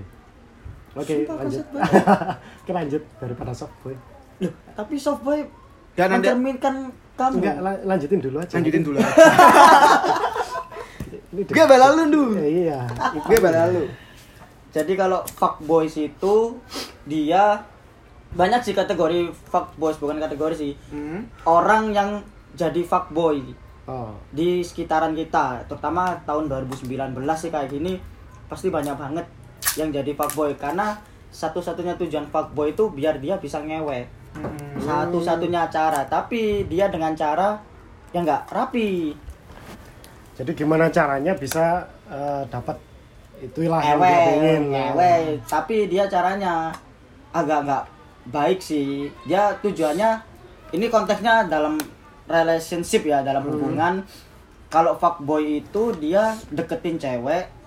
[0.94, 1.66] Oke, Sumpah, lanjut.
[2.62, 3.96] Oke, lanjut daripada soft boy.
[4.40, 5.40] Loh, tapi soft boy
[5.92, 6.76] Dan mencerminkan
[7.14, 7.34] kamu.
[7.38, 8.54] Enggak, la- lanjutin dulu aja.
[8.54, 8.98] Lanjutin dulu.
[11.32, 12.36] Ini Gue balalu dulu.
[12.38, 12.84] Eh, iya.
[13.18, 13.88] Gue balalu.
[14.70, 16.36] Jadi kalau fuck boys itu
[17.04, 17.60] dia
[18.32, 21.28] banyak sih kategori fuckboys bukan kategori sih Hmm.
[21.44, 22.10] orang yang
[22.54, 23.44] jadi fuckboy
[23.84, 24.16] Oh.
[24.30, 26.88] di sekitaran kita terutama tahun 2019
[27.36, 28.00] sih kayak gini
[28.48, 29.28] pasti banyak banget
[29.80, 30.56] yang jadi fuckboy.
[30.60, 30.98] Karena
[31.32, 34.08] satu-satunya tujuan fuckboy itu biar dia bisa ngewe.
[34.32, 34.80] Hmm.
[34.80, 36.08] satu-satunya cara.
[36.08, 37.60] Tapi dia dengan cara
[38.16, 39.12] yang nggak rapi.
[40.40, 42.80] Jadi gimana caranya bisa eh, dapat
[43.44, 44.62] itulah yang ngewe dia pengen.
[44.72, 45.16] ngewe.
[45.48, 46.72] Tapi dia caranya
[47.36, 47.84] agak nggak
[48.32, 49.12] baik sih.
[49.28, 50.20] Dia tujuannya
[50.72, 51.76] ini konteksnya dalam
[52.28, 54.04] relationship ya dalam hubungan.
[54.72, 57.61] Kalau fuckboy itu dia deketin cewek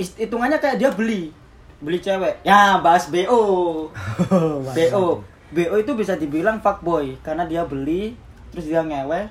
[0.00, 1.30] hitungannya kayak dia beli.
[1.80, 2.40] Beli cewek.
[2.44, 3.90] Ya bahas bo
[4.72, 4.90] bo
[5.50, 7.20] bo itu bisa dibilang fuckboy.
[7.20, 8.16] Karena dia beli
[8.50, 9.30] terus dia ngewe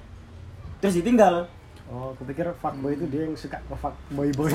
[0.79, 1.49] terus ditinggal.
[1.89, 4.53] Oh, aku pikir fuckboy itu dia yang suka ke fuckboy boy.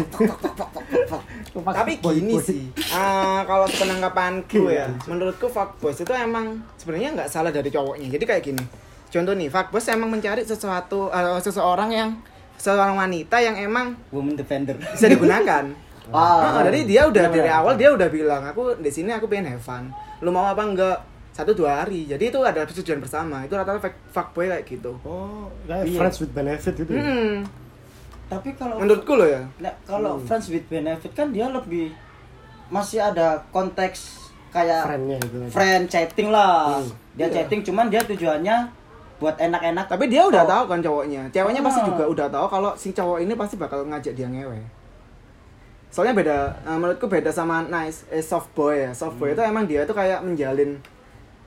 [1.74, 7.74] Tapi gini sih, ah, kalau penanggapanku ya, menurutku fuckboys itu emang sebenarnya nggak salah dari
[7.74, 8.07] cowoknya.
[8.14, 8.62] Jadi kayak gini,
[9.11, 12.11] contoh nih, fuckboys emang mencari sesuatu, eh, seseorang yang
[12.55, 14.79] seorang wanita yang emang woman defender.
[14.94, 15.74] bisa digunakan.
[16.07, 19.25] Ah, Ah, jadi dia udah Iya, dari awal dia udah bilang aku di sini aku
[19.25, 19.88] pengen have fun.
[20.21, 20.99] Lu mau apa enggak?
[21.31, 22.05] Satu dua hari.
[22.05, 23.43] Jadi itu ada persetujuan bersama.
[23.43, 24.93] Itu rata-rata fuck- fuckboy kayak gitu.
[25.01, 25.97] Oh, kayak Iya.
[25.97, 26.90] friends with benefit gitu.
[26.90, 27.01] ya?
[27.01, 27.37] Hmm.
[28.25, 29.45] tapi kalau Menurutku loh ya.
[29.59, 31.93] Nah, kalau friends with benefit kan dia lebih
[32.67, 34.17] masih ada konteks
[34.51, 35.37] kayak Friendnya itu.
[35.49, 36.79] friend chatting lah.
[36.79, 36.88] Hmm.
[37.14, 37.35] Dia Iya.
[37.37, 38.57] chatting cuman dia tujuannya
[39.17, 39.87] buat enak-enak.
[39.87, 40.49] Tapi dia udah Oh.
[40.49, 41.23] tahu kan cowoknya.
[41.31, 41.87] Ceweknya pasti Ah.
[41.87, 44.61] juga udah tahu kalau si cowok ini pasti bakal ngajak dia ngewe.
[45.94, 48.90] Soalnya beda, eh, menurutku beda sama nice, eh, soft boy ya.
[48.90, 50.83] Soft boy itu emang dia tuh kayak menjalin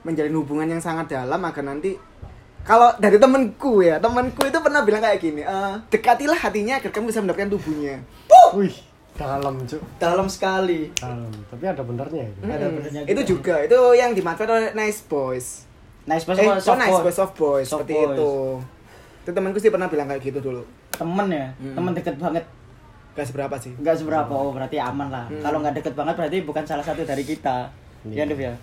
[0.00, 2.00] menjalin hubungan yang sangat dalam agar nanti
[2.64, 7.06] kalau dari temenku ya, temenku itu pernah bilang kayak gini, eh, dekatilah hatinya agar kamu
[7.06, 8.00] bisa mendapatkan tubuhnya.
[8.50, 8.72] Wih,
[9.14, 9.80] dalam cuk.
[9.98, 10.88] Dalam sekali.
[10.94, 11.28] Dalam.
[11.46, 12.38] Tapi ada benernya itu.
[12.42, 13.60] Ada Hmm, benernya itu juga.
[13.60, 15.68] juga, itu yang dimanfaatkan oleh nice boys.
[16.04, 17.04] Nice Eh, person oh, soft nice boy.
[17.04, 18.08] boys, soft boys, Soft seperti boys.
[18.14, 18.32] itu.
[19.22, 20.62] Itu temanku sih pernah bilang kayak gitu dulu.
[20.90, 21.74] Temen ya, Hmm.
[21.74, 22.44] temen deket banget.
[23.18, 23.74] Gak seberapa sih.
[23.74, 25.26] Enggak seberapa, oh berarti aman lah.
[25.26, 25.42] Hmm.
[25.42, 27.66] Kalau nggak deket banget berarti bukan salah satu dari kita.
[28.06, 28.22] Iya.
[28.22, 28.54] Ya, Dev ya.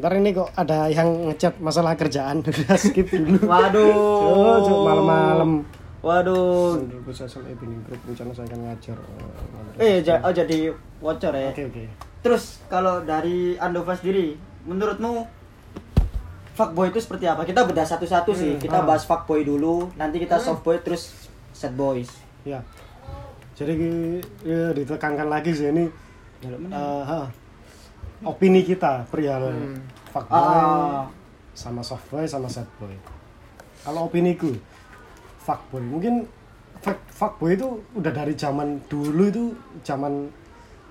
[0.00, 2.40] Ntar ini kok ada yang ngechat masalah kerjaan.
[2.48, 3.44] Udah skip dulu.
[3.44, 4.64] Waduh.
[4.64, 5.50] Cuk, malam-malam.
[6.00, 6.80] Waduh.
[7.12, 8.96] Social evening group rencana saya akan ngajar.
[9.76, 10.72] Eh, ja- oh jadi
[11.04, 11.52] wocor ya.
[11.52, 11.84] Oke oke.
[12.24, 14.32] Terus kalau dari Andova sendiri,
[14.64, 15.28] menurutmu
[16.56, 17.44] fuckboy itu seperti apa?
[17.44, 18.56] Kita bedah satu-satu sih.
[18.56, 18.86] Hmm, Kita ah.
[18.88, 21.12] bahas fuckboy dulu, nanti kita softboy terus
[21.52, 22.08] sad boys.
[22.48, 22.64] Ya.
[23.54, 23.74] Jadi
[24.42, 25.86] ya, ditekankan lagi sih ini
[26.42, 26.68] mana?
[26.68, 27.20] eh, ha,
[28.22, 29.78] opini kita perihal Hmm.
[30.10, 31.06] fuckboy Ah.
[31.52, 32.90] sama softboy sama sad boy.
[33.80, 34.50] Kalau opiniku
[35.38, 36.26] fuckboy mungkin
[36.80, 37.64] fuck, fuckboy itu
[37.94, 39.44] udah dari zaman dulu itu
[39.80, 40.26] zaman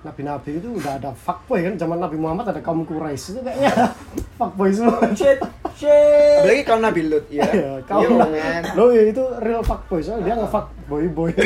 [0.00, 3.72] nabi-nabi itu udah ada fuckboy kan zaman Nabi Muhammad ada kaum Quraisy itu kayaknya
[4.38, 5.00] fuckboy semua.
[5.12, 5.40] Shit,
[5.74, 6.40] shit.
[6.40, 7.44] Apalagi kaum Nabi Lut ya.
[7.46, 8.62] Iya, kaum Yo, man.
[8.72, 11.32] Lo ya itu real fuckboy soalnya dia nge-fuck boy boy.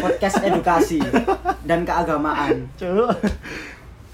[0.00, 0.98] Podcast edukasi
[1.62, 2.66] dan keagamaan.
[2.74, 3.12] Cuk.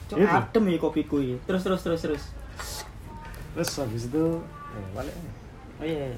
[0.07, 0.27] Cuk, Itu.
[0.27, 1.37] adem ya kopiku ini.
[1.47, 2.23] Terus terus terus terus.
[3.55, 4.25] Terus habis itu
[4.75, 5.15] eh, balik
[5.77, 6.09] Oh iya.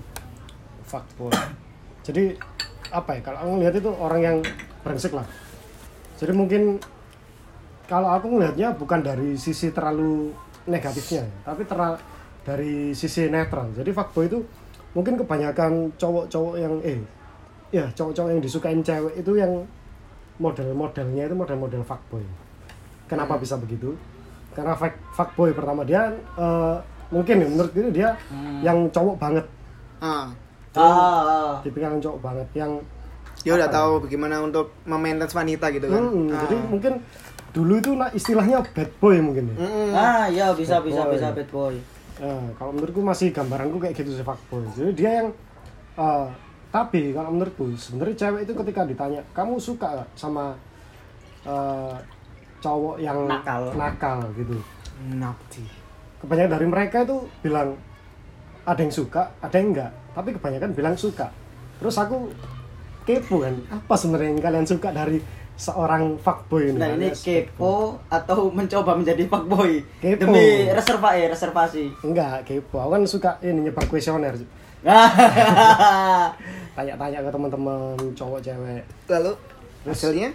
[0.84, 1.34] fuckboy.
[2.02, 2.32] Jadi
[2.88, 4.36] apa ya kalau aku ngeliat itu orang yang
[4.80, 5.26] brengsek lah.
[6.16, 6.80] Jadi mungkin
[7.84, 10.32] kalau aku ngelihatnya bukan dari sisi terlalu
[10.68, 12.00] negatifnya, ya, tapi tera-
[12.44, 13.72] dari sisi netral.
[13.72, 14.40] Jadi fuckboy itu
[14.92, 17.00] mungkin kebanyakan cowok-cowok yang eh
[17.70, 19.52] ya cowok-cowok yang disukain cewek itu yang
[20.36, 22.22] model-modelnya itu model-model fuckboy.
[23.06, 23.96] Kenapa bisa begitu?
[24.52, 26.76] Karena fuck, fuckboy pertama dia eh,
[27.08, 28.60] mungkin ya menurut itu dia Hmm.
[28.60, 29.44] yang cowok banget,
[29.98, 30.28] Ah,
[30.70, 31.52] Ah, ah.
[31.60, 32.72] tipikal yang cowok banget, yang
[33.40, 36.02] dia udah tahu bagaimana untuk memaintain wanita gitu kan.
[36.04, 36.38] Hmm, Ah.
[36.44, 36.92] jadi mungkin
[37.48, 39.56] dulu itu nah, istilahnya bad boy mungkin ya.
[39.58, 39.88] Mm-mm.
[39.92, 41.12] Ah, iya bisa Bad bisa boy.
[41.16, 41.74] bisa bad boy.
[42.18, 44.62] Nah, kalau menurutku masih gambaranku kayak gitu sih fuckboy.
[44.76, 45.28] Jadi dia yang
[45.96, 46.26] eh,
[46.68, 50.52] tapi kalau menurutku sebenarnya cewek itu ketika ditanya kamu suka sama
[51.44, 51.96] eh,
[52.58, 53.72] cowok yang Nakal.
[53.74, 54.58] nakal gitu.
[55.14, 55.62] Nakti.
[56.18, 57.78] Kebanyakan dari mereka itu bilang
[58.66, 59.90] ada yang suka, ada yang enggak.
[60.12, 61.30] Tapi kebanyakan bilang suka.
[61.78, 62.26] Terus aku
[63.06, 65.22] kepo kan, apa sebenarnya yang kalian suka dari
[65.54, 66.78] seorang fuckboy ini?
[66.82, 70.26] Nah ini kepo atau mencoba menjadi fuckboy Kepo.
[70.26, 72.02] demi reserva ya reservasi.
[72.02, 72.82] Enggak, kepo.
[72.82, 74.34] Aku kan suka ini nyebar kuesioner.
[76.76, 78.82] Tanya-tanya ke teman-teman cowok cewek.
[79.10, 79.32] Lalu
[79.82, 80.30] Terus- hasilnya?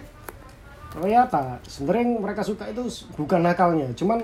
[0.94, 2.86] Ternyata sebenarnya yang mereka suka itu
[3.18, 4.22] bukan nakalnya, cuman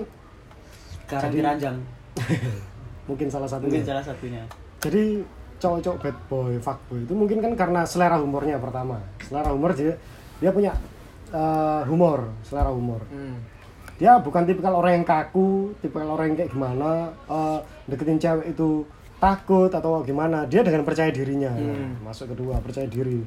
[1.03, 1.75] Jadi- diranjang
[3.11, 3.67] mungkin salah satunya.
[3.67, 4.43] mungkin salah satunya.
[4.79, 5.19] Jadi
[5.59, 9.03] cowok-cowok bad boy, fuckboy itu mungkin kan karena selera humornya pertama.
[9.19, 9.99] Selera humor dia
[10.39, 10.71] dia punya
[11.29, 13.03] eh, humor, selera humor.
[13.11, 13.37] Hmm.
[14.01, 18.81] dia bukan tipikal orang yang kaku tipikal orang yang kayak gimana eh, deketin cewek itu
[19.21, 21.53] takut atau gimana dia dengan percaya dirinya.
[22.01, 23.21] Masuk kedua percaya diri.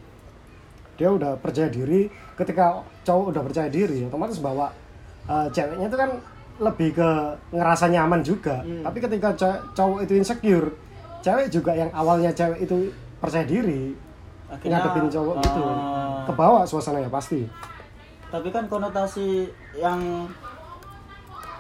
[0.99, 4.75] Dia udah percaya diri ketika cowok udah percaya diri otomatis bawa
[5.31, 6.11] eh, ceweknya itu kan
[6.59, 7.09] lebih ke
[7.55, 8.63] ngerasa nyaman juga.
[8.63, 9.31] Tapi ketika
[9.75, 10.75] cowok itu insecure
[11.25, 13.97] cewek juga yang awalnya cewek itu percaya diri
[14.45, 15.63] Akhirnya, ngadepin cowok gitu.
[15.65, 16.21] ah.
[16.29, 17.49] kebawa suasananya pasti.
[18.29, 19.47] tapi kan konotasi
[19.79, 20.27] yang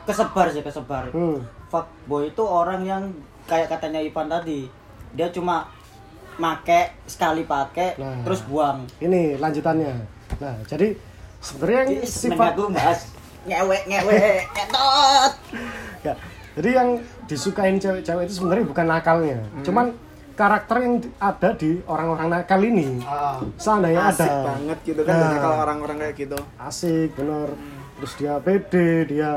[0.05, 1.09] kesebar sih kesebar.
[1.15, 1.41] Hmm.
[1.73, 3.03] fuckboy itu orang yang
[3.45, 4.67] kayak katanya Ivan tadi
[5.11, 5.69] dia cuma
[6.35, 8.23] make sekali pakai Nah.
[8.23, 8.83] terus buang.
[8.99, 9.95] ini lanjutannya.
[10.37, 10.99] Nah jadi
[11.39, 13.01] sebenarnya yang Jadi sifat semenjak gue bahas
[13.45, 15.33] ngewek ngewek ngetot.
[16.05, 16.13] Ya,
[16.53, 16.89] jadi yang
[17.25, 19.41] disukain cewek-cewek itu sebenarnya bukan nakalnya.
[19.61, 19.97] Cuman
[20.35, 23.01] karakter yang ada di orang-orang nakal ini.
[23.01, 24.51] Ah, seandainya asik ada.
[24.51, 25.39] banget gitu kan Nah.
[25.39, 26.37] kalau orang-orang kayak gitu.
[26.59, 27.57] Asik bener.
[27.97, 29.31] Terus dia pede dia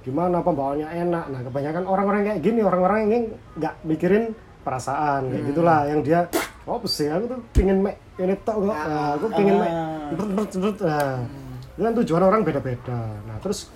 [0.00, 1.24] gimana pembawaannya enak.
[1.28, 3.24] Nah kebanyakan orang-orang kayak gini orang-orang yang
[3.56, 4.24] nggak mikirin
[4.64, 5.80] perasaan kayak gitulah.
[5.88, 6.20] Yang dia
[6.68, 8.76] oh sih aku tuh pingin mek ini tok kok.
[8.76, 10.10] Nah, aku pingin mek Ah.
[10.10, 11.22] nah
[11.70, 13.00] itu kan tujuan orang beda-beda.
[13.24, 13.70] Nah terus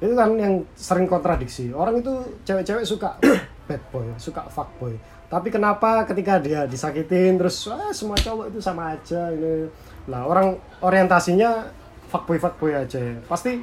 [0.00, 1.72] itu kan yang sering kontradiksi.
[1.72, 2.12] Orang itu
[2.44, 3.16] cewek-cewek suka
[3.68, 4.96] bad boy suka fuck boy.
[5.26, 9.66] Tapi kenapa ketika dia disakitin terus ah, semua cowok itu sama aja ini?
[10.06, 11.66] Lah orang orientasinya
[12.06, 13.18] fuckboy fuckboy aja.
[13.26, 13.58] Pasti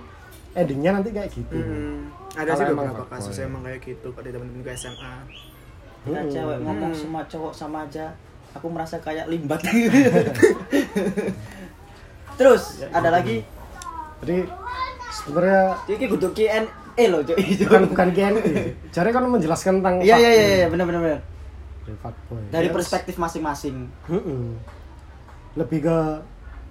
[0.53, 1.55] endingnya nanti kayak gitu.
[1.55, 5.13] Hmm, ada Kalau sih beberapa kasus emang kayak gitu pada temen-temen gue SMA
[6.03, 6.29] Ketika Hmm.
[6.29, 8.11] cewek ngomong semua cowok sama aja
[8.51, 9.63] aku merasa kayak limbat.
[12.33, 13.45] Terus ada lagi?
[14.19, 14.37] Jadi
[15.13, 16.59] sebenarnya ini kudu Q&A
[17.05, 18.41] loh cuy bukan bukan GNI
[18.95, 21.19] jadi kan menjelaskan tentang iya iya iya benar benar benar
[22.49, 23.85] Dari Ya, perspektif masing-masing.
[24.07, 24.55] Mm-mm.
[25.53, 25.97] lebih ke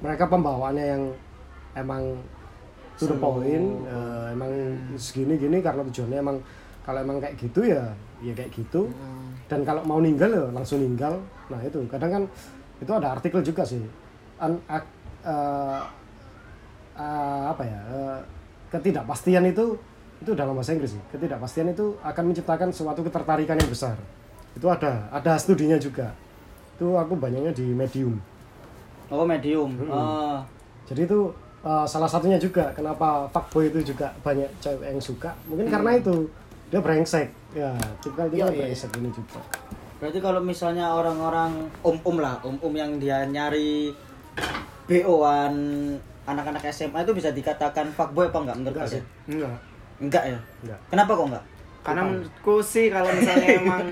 [0.01, 1.03] mereka pembawaannya yang
[1.75, 2.19] emang
[3.03, 4.51] to the point eh, emang
[4.95, 6.39] segini gini karena tujuannya emang
[6.87, 7.91] kalau emang kayak gitu ya
[8.23, 8.87] ya kayak gitu.
[9.51, 11.19] Dan kalau mau ninggal ya langsung ninggal.
[11.51, 11.83] Nah itu.
[11.91, 12.23] Kadang kan
[12.79, 13.83] itu ada artikel juga sih.
[14.39, 14.95] An, ak-
[15.27, 15.81] eh,
[16.97, 18.19] eh, apa ya eh,
[18.71, 19.77] ketidakpastian itu
[20.23, 21.03] itu dalam bahasa Inggris sih.
[21.11, 23.99] Ketidakpastian itu akan menciptakan suatu ketertarikan yang besar.
[24.55, 26.15] Itu ada ada studinya juga.
[26.79, 28.17] Itu aku banyaknya di medium.
[29.13, 29.77] Oh medium.
[29.93, 30.41] Oh.
[30.89, 31.31] Jadi itu
[31.63, 35.31] uh, salah satunya juga kenapa fuckboy itu juga banyak cewek yang suka.
[35.47, 36.29] Mungkin karena itu
[36.71, 37.29] dia brengsek.
[37.53, 38.59] Ya tipikal dia Iya, iya.
[38.67, 39.41] brengsek ini juga.
[40.03, 43.95] Berarti kalau misalnya orang-orang om-om lah om-om yang dia nyari
[44.91, 45.55] BO-an
[46.27, 49.03] anak-anak SMA itu bisa dikatakan fuckboy apa enggak menurut enggak sih.
[49.31, 49.57] Enggak.
[50.03, 50.39] Enggak ya?
[50.67, 50.79] enggak.
[50.91, 51.45] Kenapa kok enggak?
[51.83, 53.83] Karena menurutku sih kalau misalnya emang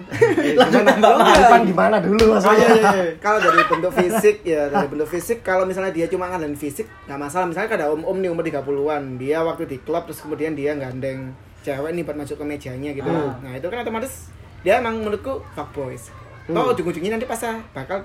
[0.54, 1.36] nembak Enggak.
[1.42, 3.12] Depan gimana dulu Oh, maksudnya iya, iya, iya.
[3.18, 7.18] kalau dari bentuk fisik ya dari bentuk fisik kalau misalnya dia cuma ngandalin fisik nggak
[7.18, 7.50] masalah.
[7.50, 11.34] Misalnya ada om om nih umur 30-an dia waktu di klub terus kemudian dia gandeng
[11.60, 13.10] cewek nih buat masuk ke mejanya gitu.
[13.10, 13.36] Hmm.
[13.44, 14.32] nah itu kan otomatis
[14.64, 16.08] dia emang menurutku fuckboys
[16.48, 17.38] toh ujung-ujungnya nanti pas
[17.76, 18.00] bakal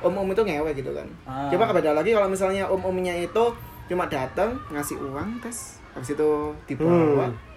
[0.00, 1.06] om om itu ngewe gitu kan.
[1.28, 1.48] Ah.
[1.52, 3.44] coba beda lagi kalau misalnya om omnya itu
[3.84, 6.30] cuma datang ngasih uang terus habis itu
[6.66, 7.28] dibawa.
[7.28, 7.53] Hmm.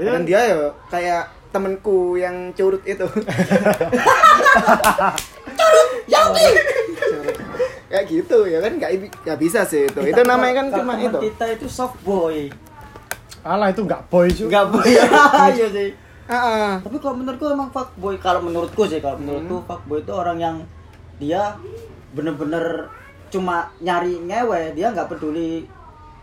[0.00, 3.04] Dan kan dia ya kayak temenku yang curut itu
[7.90, 8.90] kayak gitu ya kan nggak
[9.26, 12.46] nggak bisa sih itu itu namanya kan cuma itu kita itu soft boy.
[13.42, 14.92] alah itu enggak boy juga Enggak boy.
[15.58, 15.90] Iya sih.
[16.30, 16.72] Ah, ah.
[16.78, 18.14] Tapi kalau menurutku emang fuckboy.
[18.22, 20.56] Kalau menurutku sih, kalau menurutku fuckboy itu orang yang
[21.18, 21.58] dia
[22.14, 22.86] bener-bener
[23.32, 25.66] cuma nyari ngewe, dia nggak peduli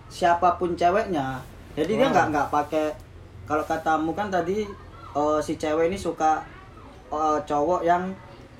[0.07, 1.43] siapa pun ceweknya.
[1.75, 2.85] Jadi dia nggak nggak pakai
[3.47, 4.67] kalau katamu kan tadi
[5.09, 6.43] eh, si cewek ini suka
[7.07, 8.11] eh, cowok yang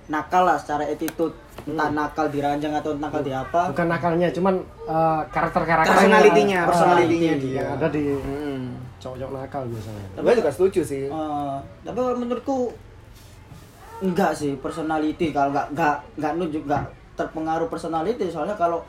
[0.07, 1.35] nakal lah secara attitude.
[1.59, 6.67] Entah nakal di ranjang atau nakal di apa bukan nakalnya cuman uh, karakter-karakter personalitinya Ah,
[6.69, 7.43] personalitinya personality.
[7.43, 7.57] dia.
[7.57, 8.63] yang ada di Hmm.
[8.97, 10.05] cowok-cowok nakal biasanya.
[10.15, 11.03] Gue juga setuju sih.
[11.05, 12.71] Eh, tapi menurutku
[13.99, 15.33] enggak sih personality.
[15.33, 16.83] Kalau enggak enggak enggak nunjuk enggak
[17.15, 18.25] terpengaruh personality.
[18.27, 18.85] Soalnya kalau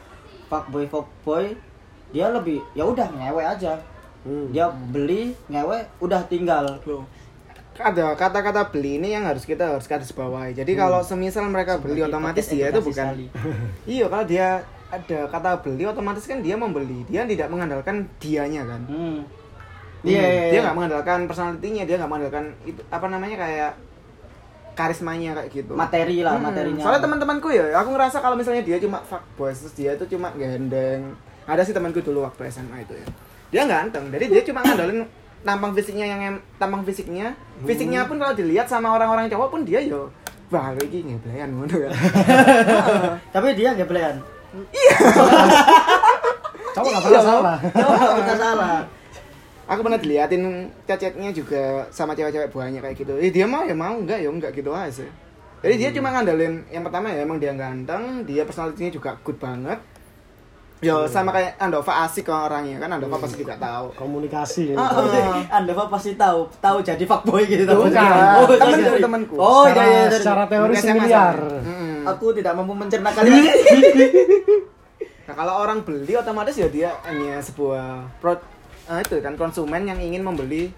[0.46, 1.56] fuckboy fuckboy
[2.08, 3.74] dia lebih ya udah ngewe aja
[4.26, 4.50] Hmm.
[4.50, 6.78] dia beli ngewe udah tinggal.
[6.84, 7.06] Loh.
[7.78, 10.50] ada kata-kata beli ini yang harus kita harus garis bawahi.
[10.50, 13.06] Jadi kalau semisal mereka beli Sebagai otomatis dia itu bukan
[13.94, 14.48] iya kalau dia
[14.90, 17.06] ada kata beli otomatis kan dia membeli.
[17.06, 18.82] Dia tidak mengandalkan dianya kan?
[18.90, 19.22] Hmm.
[19.98, 20.60] Hmm, Iya, iya, dia iya.
[20.66, 23.72] nggak mengandalkan personalitinya dia nggak mengandalkan itu apa namanya kayak
[24.74, 25.72] karismanya kayak gitu.
[25.74, 26.82] Materi lah Hmm, materinya.
[26.82, 31.14] Soalnya teman-temanku ya aku ngerasa kalau misalnya dia cuma fuckboy terus dia itu cuma gendeng
[31.48, 33.06] ada sih temanku dulu waktu SMA itu ya
[33.48, 35.08] dia ganteng jadi dia cuma ngandelin
[35.46, 37.34] tampang fisiknya yang tampang fisiknya.
[37.62, 40.10] Fisiknya pun kalau dilihat sama orang-orang cowok pun dia yo
[40.48, 41.92] wah lu iki ngeblayan ngono kan.
[43.34, 44.16] Tapi dia ngeblean.
[46.74, 47.58] Cowok nggak pernah salah.
[47.60, 48.76] oh nggak salah.
[49.68, 53.12] Aku pernah diliatin cacetnya juga sama cewek-cewek banyak kayak gitu.
[53.20, 55.04] Eh dia mau ya mau enggak ya enggak gitu aja.
[55.58, 59.76] Jadi dia cuma ngandelin yang pertama ya emang dia ganteng dia personalitinya juga good banget
[60.78, 63.90] Yo sama kayak Andova asik kok orangnya kan Andova pasti juga tahu.
[63.92, 65.10] komunikasi Ah, Oh,
[65.50, 67.66] Anda Pak pasti tahu, tahu jadi fuckboy gitu.
[67.66, 67.98] Bukan.
[68.38, 69.34] Oh, Temen jadi- dari temenku.
[69.34, 69.98] Oh, iya secara, iya.
[70.00, 71.66] dari- secara teori familiar sama.
[71.66, 71.94] Mm-mm.
[72.06, 73.42] Aku tidak mampu mencerna kalian.
[75.28, 78.32] Nah, kalau orang beli otomatis ya dia hanya sebuah pro
[78.88, 80.72] ah, itu kan konsumen yang ingin membeli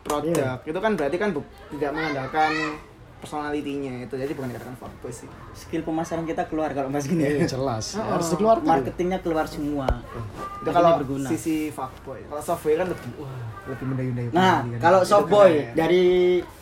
[0.00, 0.64] produk.
[0.64, 1.36] Itu kan berarti kan
[1.68, 2.80] tidak mengandalkan
[3.26, 4.14] personalitinya itu.
[4.14, 5.26] Jadi bukan dikatakan fuckboy sih.
[5.52, 7.26] Skill pemasaran kita keluar kalau mas gini.
[7.26, 9.90] Iya, jelas Oh, harus dikeluarkan Marketingnya keluar semua.
[9.90, 10.14] Itu
[10.62, 11.28] Akhirnya kalau berguna.
[11.28, 12.22] sisi fuckboy.
[12.22, 13.34] Kalau softboy kan lebih wah,
[13.66, 14.28] lebih mendayu-dayu.
[14.30, 14.78] Nah, kan.
[14.78, 15.74] kalau Itu softboy keren.
[15.74, 16.02] dari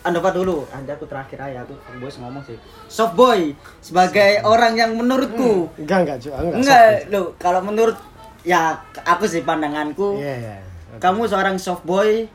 [0.00, 0.56] Andova dulu.
[0.72, 2.56] Anda aku terakhir aja aku bos ngomong sih.
[2.88, 7.96] Softboy sebagai orang yang menurutku enggak enggak juga enggak enggak lo kalau menurut
[8.40, 10.56] ya aku sih pandanganku iya iya
[10.96, 12.28] kamu seorang softboy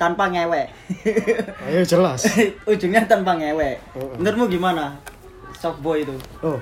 [0.00, 0.64] tanpa ngewe.
[1.68, 2.24] ayo jelas
[2.70, 3.76] Ujungnya tanpa ngewe.
[3.92, 4.16] Oh.
[4.16, 4.96] Menurutmu gimana?
[5.52, 6.16] Softboy itu.
[6.40, 6.56] oh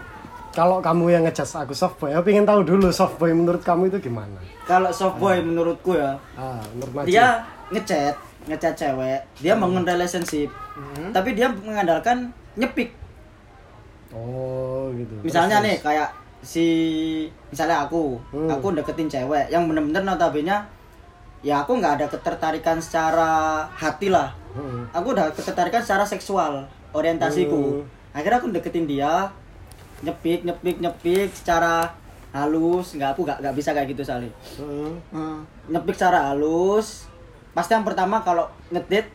[0.50, 4.42] kalau kamu yang ngejudge aku softboy aku pengen tahu dulu softboy menurut kamu itu gimana
[4.66, 8.12] Kalau softboy menurutku ya, ah menurut dia ngechat,
[8.50, 10.50] ngechat cewek, dia bangun relationship.
[10.74, 11.08] Hmm.
[11.08, 12.90] Tapi dia mengandalkan nyepik.
[14.10, 16.08] oh gitu Misalnya Terus, nih kayak
[16.42, 16.66] si
[17.48, 18.48] misalnya aku, Hmm.
[18.50, 20.56] aku deketin cewek yang bener-bener notabene
[21.44, 24.34] ya aku nggak ada ketertarikan secara hati lah.
[24.54, 24.90] Hmm.
[24.90, 27.82] Aku udah ketertarikan secara seksual orientasiku.
[27.82, 28.16] Hmm.
[28.16, 29.30] Akhirnya aku deketin dia,
[30.02, 31.94] nyepik, nyepik, nyepik secara
[32.34, 32.96] halus.
[32.96, 34.32] Nggak aku nggak nggak bisa kayak gitu soalnya.
[34.58, 34.98] Hmm.
[35.14, 35.38] Hmm.
[35.68, 37.08] nyepik secara halus
[37.58, 39.10] pasti yang pertama kalau ngedate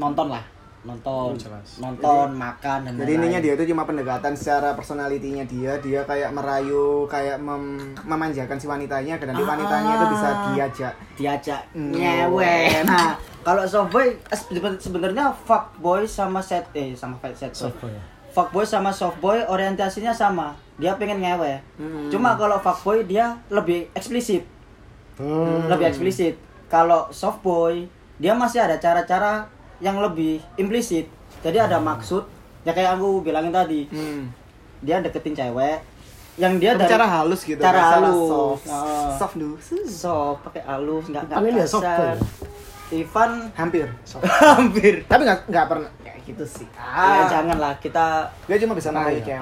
[0.00, 0.40] nonton lah
[0.84, 1.68] nonton Hmm, jelas.
[1.78, 7.04] nonton makan dan Jadi intinya dia itu cuma pendekatan secara personalitinya dia, dia kayak merayu,
[7.06, 9.50] kayak mem- memanjakan si wanitanya, dan nanti Ah.
[9.50, 10.94] wanitanya itu bisa diajak.
[11.14, 11.88] diajak Hmm.
[11.90, 18.02] nyewe nah kalau softboy eh, sebe- sebenarnya fuckboy sama set eh sama set softboy ya?
[18.28, 22.10] fuckboy sama softboy orientasinya sama dia pengen ngewe Hmm.
[22.10, 24.44] cuma kalau fuckboy dia lebih eksplisit
[25.14, 25.64] Hmm.
[25.64, 26.34] lebih eksplisit
[26.66, 29.46] kalau softboy dia masih ada cara-cara
[29.78, 31.06] yang lebih implisit
[31.40, 32.24] jadi ada maksud
[32.62, 34.30] ya kayak aku bilangin tadi Hmm.
[34.80, 35.80] dia deketin cewek
[36.34, 38.66] yang dia Tapi dari cara halus gitu, cara halus soft.
[38.66, 39.06] Oh.
[39.14, 39.54] Soft dulu.
[39.86, 41.82] soft pakai halus nggak nggak Ivan ini ya kasar.
[41.94, 42.14] ya?
[42.92, 43.86] Ivan Hampir.
[44.50, 46.66] hampir Tapi nggak nggak pernah kayak gitu sih.
[46.76, 49.38] ah janganlah kita Dia cuma bisa Ah, merayu iya.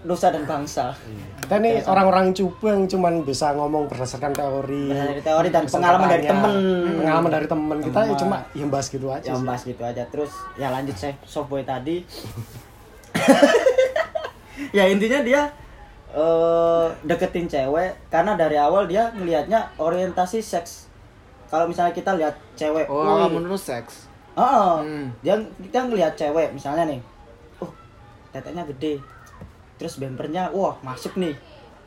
[0.00, 0.96] Nusa dan bangsa.
[1.44, 4.88] Kita nih orang-orang cupu yang cuman bisa ngomong berdasarkan teori.
[4.88, 6.54] Berdasarkan teori dan pengalaman dari temen.
[6.96, 7.76] pengalaman dari temen.
[7.84, 10.02] Kita ya cuma ya bahas gitu aja yang bahas gitu aja.
[10.08, 12.00] Terus ya lanjut saya softboy tadi.
[14.70, 15.48] Ya intinya dia
[16.10, 20.90] eh deketin cewek karena dari awal dia ngelihatnya orientasi seks.
[21.48, 24.06] Kalau misalnya kita lihat cewek Oh, menurut seks?
[24.36, 25.10] Oh, Hmm.
[25.24, 27.00] dia kita ngelihat cewek misalnya nih,
[27.58, 27.70] oh
[28.30, 29.02] teteknya gede,
[29.80, 31.32] terus bempernya, wah masuk nih,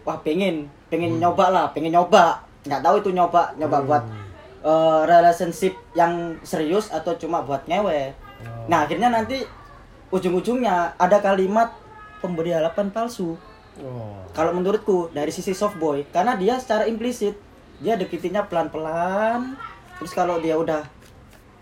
[0.01, 4.03] wah pengen, pengen nyoba lah, pengen nyoba, nggak tahu itu nyoba, nyoba buat
[4.65, 8.09] eh, relationship yang serius atau cuma buat ngewe.
[8.09, 8.65] Oh.
[8.65, 9.45] Nah akhirnya nanti
[10.09, 11.69] ujung-ujungnya ada kalimat
[12.17, 13.37] pemberi harapan palsu.
[13.77, 14.17] oh.
[14.33, 17.37] Kalau menurutku dari sisi softboy, karena dia secara implisit
[17.77, 19.53] dia deketinnya pelan-pelan,
[20.01, 20.81] terus kalau dia udah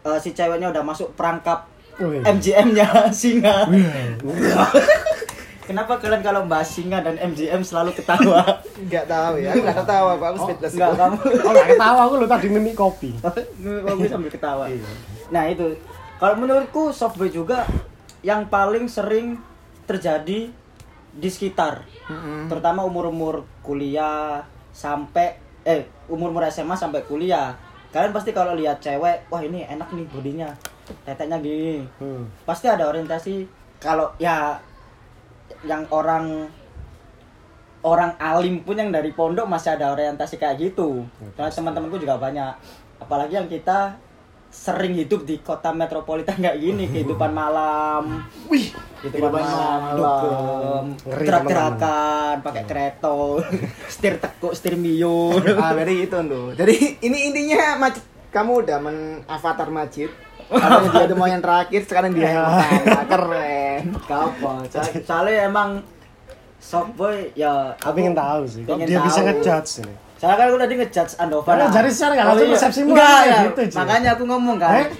[0.07, 1.67] eh, si ceweknya udah masuk perangkap.
[2.01, 2.87] MGM-nya
[3.19, 3.67] singa.
[5.71, 8.43] Kenapa kalian kalau bahas singa dan MGM selalu ketawa?
[8.91, 9.55] Nggak tahu ya.
[9.55, 10.09] Aku nggak ketawa.
[10.19, 10.73] Aku aku speechless.
[10.75, 11.17] Enggak kamu.
[11.47, 13.11] oh nggak ketawa aku lo tadi mimik kopi
[13.87, 14.67] Kamu sambil ketawa.
[15.31, 15.79] Nah, itu.
[16.19, 17.63] Kalau menurutku softboy juga
[18.19, 19.39] yang paling sering
[19.87, 20.51] terjadi
[21.15, 21.87] di sekitar.
[22.51, 24.43] Terutama umur-umur kuliah
[24.75, 27.55] sampai eh umur-umur SMA sampai kuliah.
[27.95, 30.51] Kalian pasti kalau lihat cewek, wah ini enak nih bodinya.
[31.07, 31.87] Teteknya gini.
[32.03, 32.43] hmm.
[32.43, 33.47] pasti ada orientasi
[33.79, 34.59] kalau ya
[35.65, 36.49] yang orang
[37.81, 41.05] orang alim pun yang dari pondok masih ada orientasi kayak gitu.
[41.33, 42.53] Karena teman-temanku juga banyak.
[43.01, 43.97] Apalagi yang kita
[44.51, 48.27] sering hidup di kota metropolitan kayak gini kehidupan malam.
[48.51, 53.15] Wih, kehidupan malam dugem Ngeri, gerak-gerakan pakai kereta
[53.93, 56.51] setir tekuk setir mio ah dari itu tuh.
[56.53, 60.11] Jadi ini intinya Majid, kamu udah men avatar Majid.
[60.51, 63.03] Katanya dia mau yang terakhir, sekarang dia yang pertama.
[63.07, 63.81] Keren.
[64.03, 64.59] Kapan?
[64.67, 65.69] So- Soalnya emang
[66.57, 69.27] softboy ya aku pengen tahu sih kok pengen dia bisa tahu.
[69.27, 71.47] ngejudge ini Soalnya kan aku tadi ngejudge Andova.
[71.47, 71.73] Karena nah.
[71.73, 72.53] jadi secara nggak langsung iya.
[72.53, 73.39] persepsimu Enggak, kayak ya.
[73.43, 73.75] gitu, Ci.
[73.75, 74.71] Makanya aku ngomong kan.
[74.75, 74.87] Eh?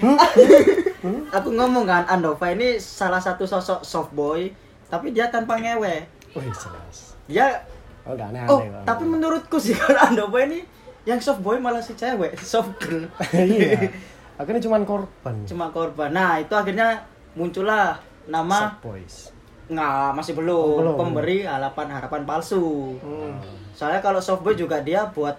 [1.02, 1.26] Hmm?
[1.28, 4.54] aku ngomong kan Andova ini salah satu sosok soft boy
[4.86, 6.06] tapi dia tanpa ngewe.
[6.32, 7.58] Wih jelas Dia
[8.02, 8.82] oh nggak aneh-aneh Oh, kok.
[8.84, 10.62] tapi menurutku sih kalau Andova ini
[11.02, 13.90] yang soft boy malah si cewek soft girl iya
[14.34, 15.34] akhirnya cuman korban.
[15.44, 16.10] Cuma korban.
[16.10, 17.00] Nah itu akhirnya
[17.32, 19.16] muncullah nama Sad boys
[19.64, 20.96] nggak masih belum, Oh, belum.
[20.98, 22.92] pemberi harapan harapan palsu.
[22.98, 23.40] Hmm.
[23.72, 25.32] soalnya kalau soft boy juga dia buat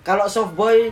[0.00, 0.88] kalau soft boy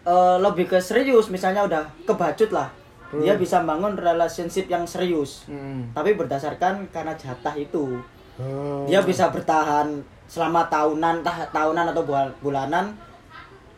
[0.00, 2.72] eh, lebih ke serius misalnya udah kebacut lah
[3.10, 5.44] dia bisa bangun relationship yang serius.
[5.44, 5.92] Hmm.
[5.92, 8.00] tapi berdasarkan karena jatah itu.
[8.34, 8.86] Hmm.
[8.86, 12.94] dia bisa bertahan selama tahunan tah, tahunan atau bul- bulanan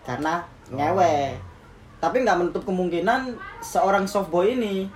[0.02, 0.38] karena
[0.68, 1.34] ngewe
[2.00, 4.88] tapi nggak menutup kemungkinan seorang soft boy ini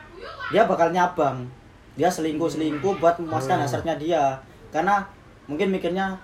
[0.49, 1.45] dia bakal nyabang.
[1.95, 4.25] Dia selingkuh selingkuh buat memuaskan hasratnya dia.
[4.73, 5.05] Karena
[5.47, 6.17] mungkin mikirnya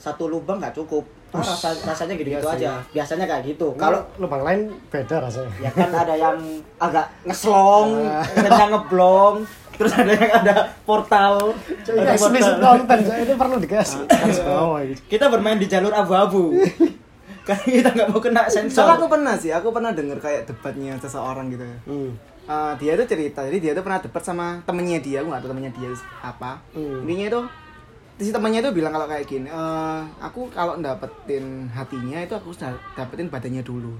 [0.00, 1.04] satu lubang nggak cukup.
[1.36, 2.80] Ah, rasa, rasanya gitu gitu aja.
[2.96, 3.76] Biasanya kayak gitu.
[3.76, 5.52] Kalau lubang lain beda rasanya.
[5.60, 6.40] Ya kan ada yang
[6.80, 9.36] agak ngeslong ada yang ngeblong.
[9.76, 10.54] Terus ada yang ada
[10.88, 11.52] portal.
[11.84, 12.72] Ini ada explicit portal.
[12.80, 14.00] content ini perlu dikasih.
[14.08, 14.96] Garis bawah ini.
[15.04, 16.56] kita bermain di jalur abu-abu
[17.46, 20.98] karena kita nggak mau kena Soalnya sensor aku pernah sih, aku pernah denger kayak debatnya
[20.98, 21.78] seseorang gitu ya.
[21.86, 22.10] Hmm.
[22.46, 25.50] Eh, dia itu cerita, jadi dia itu pernah debat sama temennya dia, aku nggak tahu
[25.54, 25.88] temennya dia
[26.22, 26.58] apa.
[26.74, 27.06] Hmm.
[27.06, 27.40] Intinya itu
[28.16, 32.74] si temennya itu bilang kalau kayak gini, eh, aku kalau dapetin hatinya itu aku sudah
[32.98, 33.94] dapetin badannya dulu.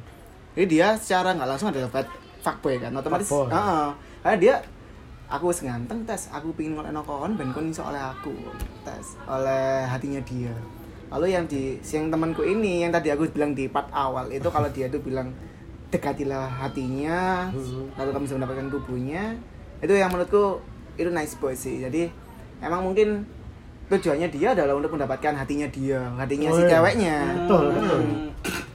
[0.59, 2.11] Jadi dia secara nggak langsung ada dapat
[2.43, 3.31] fuckboy kan, otomatis.
[3.31, 3.55] Fuckboy.
[3.55, 3.89] Heeh.
[4.27, 4.55] karena dia
[5.31, 8.35] aku wis ganteng tes, aku pingin ngoleh kon ben kon oleh aku
[8.83, 10.55] tes oleh hatinya dia.
[11.07, 14.67] Lalu yang di yang temanku ini yang tadi aku bilang di part awal itu kalau
[14.69, 15.31] dia tuh bilang
[15.87, 17.87] dekatilah hatinya Hmm.
[17.95, 19.23] lalu kamu bisa mendapatkan tubuhnya
[19.79, 20.59] itu yang menurutku
[20.95, 21.79] itu nice boy sih.
[21.79, 22.11] Jadi
[22.59, 23.23] emang mungkin
[23.87, 26.71] tujuannya dia adalah untuk mendapatkan hatinya dia hatinya si Oh, iya.
[26.75, 27.17] ceweknya.
[27.39, 27.77] Betul Hmm.
[27.77, 28.01] betul.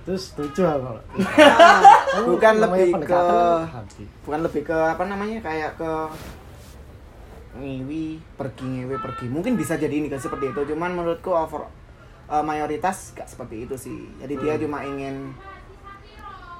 [0.01, 0.97] Terus setuju kalau
[1.37, 1.81] Ah,
[2.23, 3.21] bukan lebih ke
[3.67, 3.85] kan
[4.23, 5.91] bukan lebih ke apa namanya kayak ke
[7.51, 8.05] ngiwi
[8.39, 9.25] pergi ngewe pergi.
[9.27, 10.61] Mungkin bisa jadi ini kan seperti itu.
[10.71, 11.67] Cuman menurutku over
[12.31, 14.63] eh, mayoritas gak seperti itu sih jadi dia Hmm.
[14.63, 15.15] cuma ingin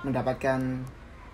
[0.02, 0.60] mendapatkan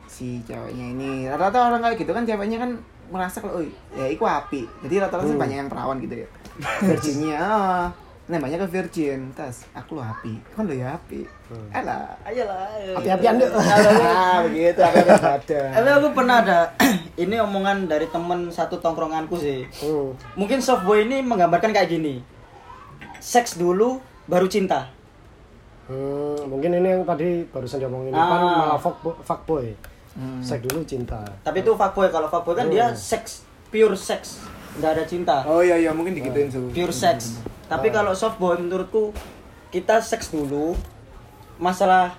[0.05, 2.71] si ceweknya ini rata-rata orang kayak gitu kan ceweknya kan
[3.07, 5.43] merasa kalau "Oi, ya iku api jadi rata-rata sih Hmm.
[5.43, 6.27] banyak yang perawan gitu ya
[6.85, 7.85] virginnya ah.
[8.27, 11.71] nah banyak ke virgin tas aku lo api kan lo ya api Hmm.
[11.71, 12.91] Alah, ayolah ayo.
[12.99, 13.47] Api-apian deh.
[14.03, 16.59] ah begitu yang ada Tapi aku pernah ada
[17.23, 19.63] ini omongan dari temen satu tongkronganku sih.
[19.79, 20.11] Hmm.
[20.35, 22.19] Mungkin soft boy ini menggambarkan kayak gini.
[23.23, 24.91] Seks dulu baru cinta.
[25.87, 28.27] Hmm, mungkin ini yang tadi barusan diomongin Ah.
[28.27, 29.67] kan malah fuckboy, fuckboy.
[30.13, 30.41] Hmm.
[30.41, 31.23] Seks dulu cinta.
[31.41, 34.43] Tapi itu fuckboy kalau fuckboy kan dia seks pure seks,
[34.75, 35.35] nggak ada cinta.
[35.43, 36.67] Oh iya iya mungkin digituin su.
[36.69, 37.39] Pure seks.
[37.65, 39.15] Tapi kalau soft boy menurutku
[39.69, 40.75] kita seks dulu
[41.57, 42.15] masalah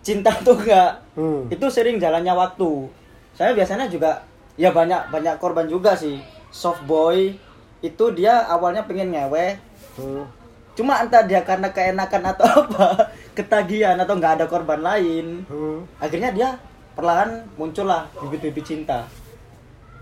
[0.00, 1.46] cinta tuh enggak Hmm.
[1.46, 2.90] itu sering jalannya waktu
[3.32, 4.18] saya biasanya juga
[4.54, 6.18] ya banyak banyak korban juga sih
[6.50, 7.32] soft boy
[7.80, 9.56] itu dia awalnya pengen ngewe
[9.94, 10.26] Hmm.
[10.74, 12.86] Cuma entah dia karena keenakan atau apa
[13.32, 15.86] ketagihan atau nggak ada korban lain Hmm.
[15.96, 16.48] akhirnya dia
[16.92, 19.06] perlahan muncullah bibit-bibit cinta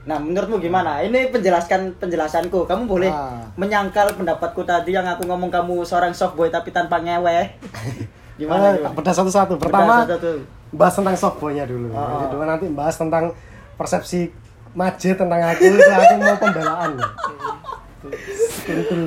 [0.03, 3.39] nah menurutmu gimana ini penjelaskan penjelasanku kamu boleh Ah.
[3.55, 7.55] menyangkal pendapatku tadi yang aku ngomong kamu seorang soft boy tapi tanpa ngewe
[8.41, 8.93] gimana Eh, gimana?
[8.93, 9.55] bedah satu-satu.
[9.55, 10.33] Bedah Pertama satu-satu.
[10.73, 11.93] bahas tentang softboynya dulu.
[11.93, 12.25] Oh.
[12.25, 13.37] Kedua nanti bahas tentang
[13.75, 14.33] persepsi
[14.73, 16.97] Maje tentang aku aku mau pembelaan.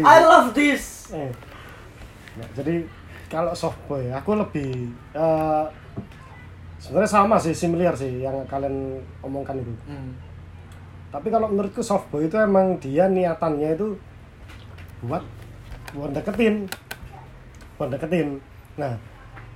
[0.05, 1.34] I love this Eh.
[2.36, 2.83] Nah, jadi
[3.31, 5.65] kalau softboy aku lebih eh,
[6.79, 9.73] sebenarnya sama sih similar sih yang kalian omongkan itu.
[9.88, 10.13] Hmm.
[11.09, 13.95] Tapi kalau menurutku softboy itu emang dia niatannya itu
[15.05, 15.23] buat
[15.95, 16.67] buat deketin,
[17.79, 18.43] buat deketin.
[18.75, 18.99] Nah,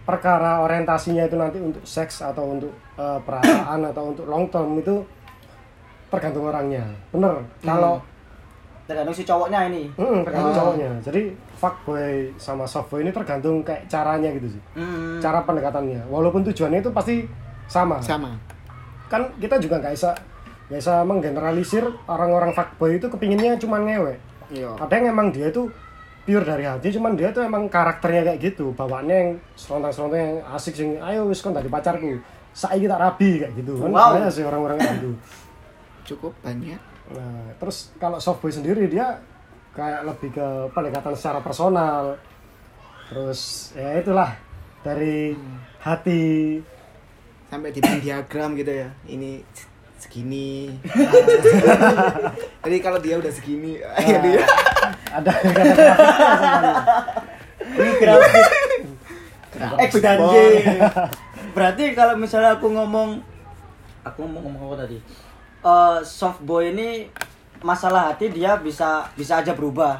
[0.07, 5.03] perkara orientasinya itu nanti untuk seks atau untuk eh, perasaan atau untuk long term itu
[6.09, 6.89] tergantung orangnya.
[7.13, 7.45] Bener.
[7.61, 8.01] Kalau
[8.89, 10.57] tergantung si cowoknya ini Mm, tergantung Oh.
[10.57, 10.89] cowoknya.
[10.99, 11.21] Jadi
[11.53, 14.61] fuckboy sama softboy ini tergantung kayak caranya gitu sih.
[14.73, 15.21] Hmm.
[15.21, 16.09] Cara pendekatannya.
[16.09, 17.29] Walaupun tujuannya itu pasti
[17.69, 18.01] sama.
[18.01, 18.33] Sama.
[19.05, 20.17] Kan kita juga nggak bisa
[20.69, 24.17] nggak bisa menggeneralisir orang-orang fuckboy itu kepinginnya cuma ngewe.
[24.49, 24.73] Iya.
[24.81, 25.69] Ada yang emang dia itu
[26.25, 28.73] pure dari hati, cuman dia tuh emang karakternya kayak gitu.
[28.73, 32.17] Bawaannya yang selontang-selontang yang asik sing, ayo wis kon tadi pacarku.
[32.49, 33.89] Saiki tak rabi kayak gitu kan.
[33.93, 34.17] Wow.
[34.17, 35.11] Banyak sih orang-orang kayak gitu.
[36.05, 36.81] Cukup banyak.
[37.09, 39.17] Nah, terus kalau softboy sendiri dia
[39.73, 42.17] kayak lebih ke pendekatan secara personal.
[43.09, 44.37] Terus ya itulah
[44.85, 45.33] dari
[45.81, 46.59] hati.
[47.49, 48.89] Sampai di diagram gitu ya.
[49.09, 49.41] Ini
[49.97, 50.69] segini.
[52.65, 54.45] Jadi kalau dia udah segini, ya dia.
[55.09, 55.31] Ada
[57.79, 58.45] ini grafik
[59.89, 60.53] X dan Y Boy.
[61.51, 63.19] berarti kalau misalnya aku ngomong
[64.05, 64.97] aku ngomong ngomong apa tadi
[65.59, 67.11] Eh soft boy ini
[67.59, 69.99] masalah hati dia bisa bisa aja berubah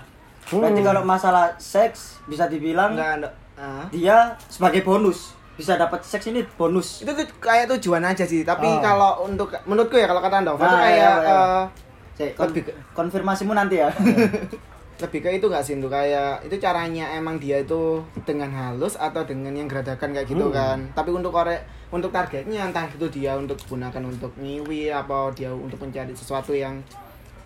[0.49, 0.87] berarti Hmm.
[0.87, 3.33] kalau masalah seks bisa dibilang Enggak, enggak.
[3.53, 3.85] Ah.
[3.89, 7.03] dia sebagai bonus bisa dapat seks ini bonus.
[7.03, 8.79] itu tuh kayak tujuan aja sih tapi Oh.
[8.79, 11.35] kalau untuk menurutku ya kalau kata itu Nah, kayak iya, iya.
[11.35, 11.63] eh,
[12.15, 13.91] Cek, kon- Lebih ke- konfirmasimu nanti ya.
[14.99, 19.21] lebih ke itu nggak sih untuk kayak itu caranya emang dia itu dengan halus atau
[19.21, 20.55] dengan yang geradakan kayak gitu Hmm.
[20.55, 25.49] kan tapi untuk korek untuk targetnya entah itu dia untuk gunakan untuk ngiwi apa dia
[25.49, 26.77] untuk mencari sesuatu yang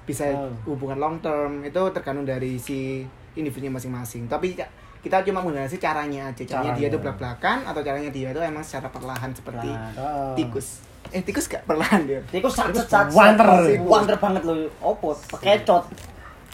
[0.04, 0.52] bisa Oh.
[0.68, 4.68] hubungan long term itu tergantung dari si individunya masing-masing tapi ca-
[5.00, 7.00] kita cuma menggunakan sih caranya aja caranya dia itu Caranya.
[7.02, 9.92] belak-belakan atau caranya dia itu emang secara perlahan seperti Nah.
[9.96, 10.34] Ah.
[10.34, 13.08] tikus eh tikus gak perlahan dia Iku sat sat sat.
[13.10, 13.48] Wanter.
[13.82, 14.56] Wanter banget loh.
[14.82, 15.12] Opo?
[15.30, 15.84] Pekecot.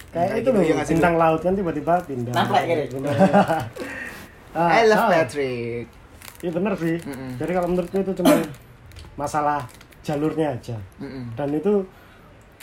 [0.10, 2.86] kayak Nah, itu gitu, loh sih, bintang laut kan tiba-tiba pindah Nampak gini.
[2.88, 3.14] Pindah.
[4.50, 5.14] Ah, I love salah.
[5.22, 5.86] Patrick
[6.40, 6.96] Iya bener sih.
[7.04, 7.30] Mm-mm.
[7.36, 8.34] Jadi kalau menurutku itu cuma
[9.20, 9.68] masalah
[10.02, 10.78] jalurnya aja.
[11.00, 11.36] Mm-mm.
[11.36, 11.84] Dan itu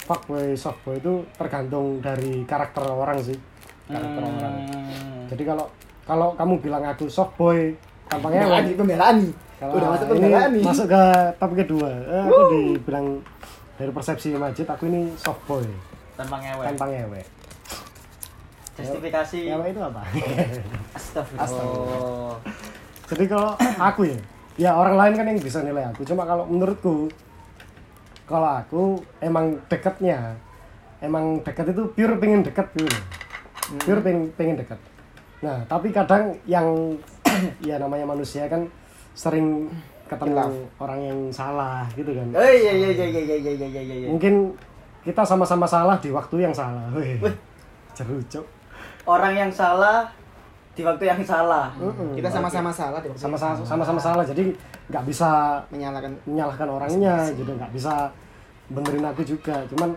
[0.06, 3.36] fuckboy, softboy itu tergantung dari karakter orang sih.
[3.86, 4.54] Karakter orang.
[4.70, 5.24] Hmm.
[5.28, 5.66] Jadi kalau
[6.06, 7.74] kalau kamu bilang aku softboy,
[8.06, 11.02] tampangnya pembelaan pembelaan nih Kalau udah masuk pembelaan nih masuk ke
[11.36, 11.90] topik kedua.
[11.90, 13.06] Eh, aku dibilang
[13.76, 15.66] dari persepsi Majid aku ini softboy,
[16.16, 16.64] Tanpa ngewe.
[16.64, 17.20] tanpa ngewe.
[18.76, 19.38] Justifikasi.
[19.48, 20.02] Ngewe itu apa?
[20.96, 22.36] Astagfirullah.
[23.06, 24.18] Jadi kalau aku ya,
[24.58, 26.02] ya orang lain kan yang bisa nilai aku.
[26.02, 27.06] Cuma kalau menurutku,
[28.26, 28.82] kalau aku
[29.22, 30.34] emang deketnya,
[30.98, 32.90] emang deket itu pure pengen deket gitu.
[32.90, 33.04] loh.
[33.82, 34.78] Pure pengen, pengen deket.
[35.42, 36.98] Nah, tapi kadang yang
[37.68, 38.66] ya namanya manusia kan
[39.14, 39.70] sering
[40.06, 40.52] ketemu Hilaf.
[40.82, 42.28] orang yang salah gitu kan.
[42.34, 44.08] Oh iya iya iya iya iya iya iya iya.
[44.10, 44.54] Mungkin
[45.02, 46.90] kita sama-sama salah di waktu yang salah.
[46.94, 47.22] Wih,
[47.94, 48.46] Jeru, Cuk.
[49.06, 50.10] Orang yang salah
[50.76, 51.72] di waktu yang salah.
[51.80, 52.12] Mm-mm.
[52.12, 54.24] kita sama-sama salah deh sama-sama sama-sama salah.
[54.28, 54.52] Jadi
[54.92, 58.12] nggak bisa menyalahkan menyalahkan orangnya gitu nggak bisa
[58.70, 59.94] benerin aku juga cuman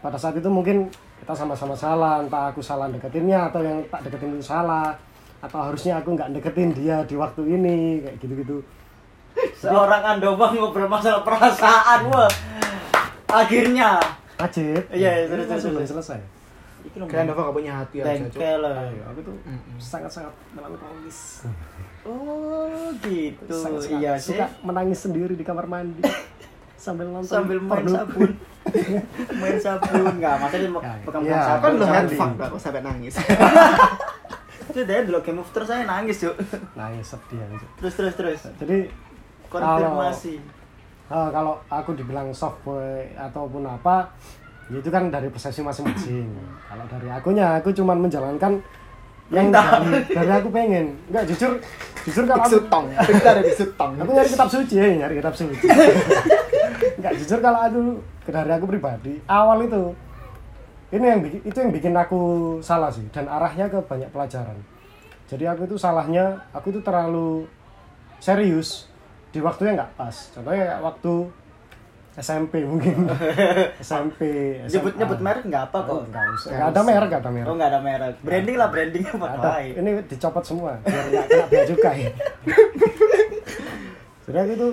[0.00, 0.88] pada saat itu mungkin
[1.22, 4.96] kita sama-sama salah entah aku salah deketinnya atau yang tak deketin itu salah
[5.44, 8.58] atau harusnya aku nggak deketin dia di waktu ini kayak gitu-gitu
[9.62, 12.30] Seorang Andova ngobrol masalah perasaan, wah.
[13.26, 13.98] Akhirnya.
[14.38, 15.90] Majid Iya, masih belum terus.
[15.90, 16.20] selesai
[16.94, 18.06] Iki lho, kalian Nova gak punya hati aja.
[18.06, 18.62] Bengkel.
[18.62, 19.34] Ayo, aku tuh
[19.76, 21.18] sangat-sangat melankolis
[22.06, 23.50] Oh, gitu.
[23.50, 24.36] sangat-sangat Iya sih.
[24.36, 26.04] suka menangis sendiri di kamar mandi
[26.76, 27.96] sambil nonton Sambil main porno.
[27.96, 28.30] sabun.
[29.40, 31.40] main sabun enggak, maksudnya mau Ya, pegang iya.
[31.50, 31.62] sabun.
[31.64, 33.14] kan lo fuck kok sampai nangis
[34.64, 36.34] Itu dia dulu Game of Thrones saya nangis, Cuk.
[36.74, 37.68] nangis sedih anjir.
[37.74, 38.40] Terus terus terus.
[38.56, 38.78] jadi
[39.46, 40.34] Konfirmasi.
[41.04, 46.28] Eh, kalau aku dibilang softboy ataupun apa ya itu kan dari persepsi masing-masing.
[46.70, 48.60] Kalau dari akunya aku cuman menjalankan
[49.28, 50.96] yang dari, dari aku pengen.
[51.12, 51.60] Enggak jujur
[52.04, 55.34] jujur kalau aku, tong kita ada biksu tong aku nyari kitab suci ya nyari kitab
[55.36, 55.64] suci.
[57.00, 57.80] Enggak jujur kalau aku
[58.28, 59.92] dari aku pribadi awal itu
[60.92, 62.20] ini yang bikin itu yang bikin aku
[62.60, 64.56] salah sih dan arahnya ke banyak pelajaran.
[65.24, 67.48] Jadi aku itu salahnya aku itu terlalu
[68.20, 68.88] serius
[69.32, 70.30] di waktunya nggak pas.
[70.36, 71.12] Contohnya waktu
[72.14, 73.10] SMP mungkin.
[73.82, 74.20] SMP
[74.70, 75.94] Nyebut nyebut merek enggak apa kok.
[75.98, 76.50] Oh, nggak usah.
[76.54, 77.48] Nggak ada merek nggak ada merek.
[77.50, 78.14] Oh, enggak ada merek.
[78.22, 82.06] Branding lah, branding apa ini dicopot semua biar nggak kena bea cukai.
[84.24, 84.72] Jadi aku tuh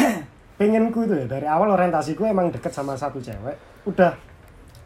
[0.58, 3.56] pengenku itu ya dari awal orientasiku emang deket sama satu cewek
[3.88, 4.12] udah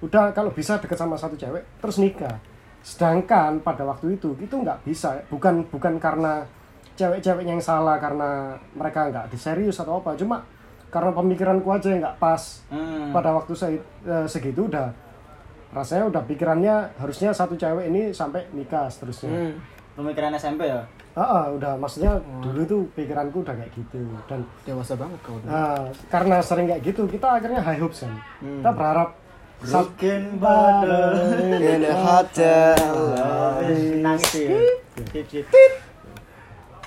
[0.02, 2.42] udah kalau bisa deket sama satu cewek terus nikah.
[2.82, 6.42] Sedangkan pada waktu itu itu nggak bisa bukan bukan karena
[6.94, 10.42] cewek-cewek yang salah karena mereka nggak diserius atau apa cuma
[10.94, 13.10] karena pemikiranku aja yang nggak pas Hmm.
[13.10, 14.94] pada waktu se- eh, segitu udah
[15.68, 19.54] rasanya udah pikirannya harusnya satu cewek ini sampai nikah seterusnya Hmm.
[19.94, 20.82] Pemikiran SMP ya?
[21.12, 25.46] Ah, ah, udah maksudnya dulu tuh pikiranku udah kayak gitu dan dewasa banget kau tuh.
[25.46, 29.10] ah, karena sering kayak gitu kita akhirnya high hopes kan kita berharap
[29.56, 32.82] Broken bareng In the hotel.
[33.96, 34.34] Nangis
[35.24, 35.46] cip.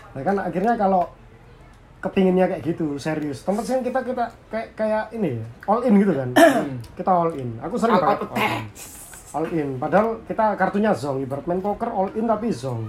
[0.09, 1.07] Nah kan akhirnya kalau
[2.07, 3.43] kepinginnya kayak gitu serius.
[3.43, 6.29] Tempat sih kita kita kayak kayak ini ya, all in gitu kan.
[6.97, 7.49] Kita all in.
[7.61, 8.63] Aku sering banget out all in.
[9.35, 9.69] all in.
[9.75, 12.87] Padahal kita kartunya zong ibarat main poker all in tapi zong.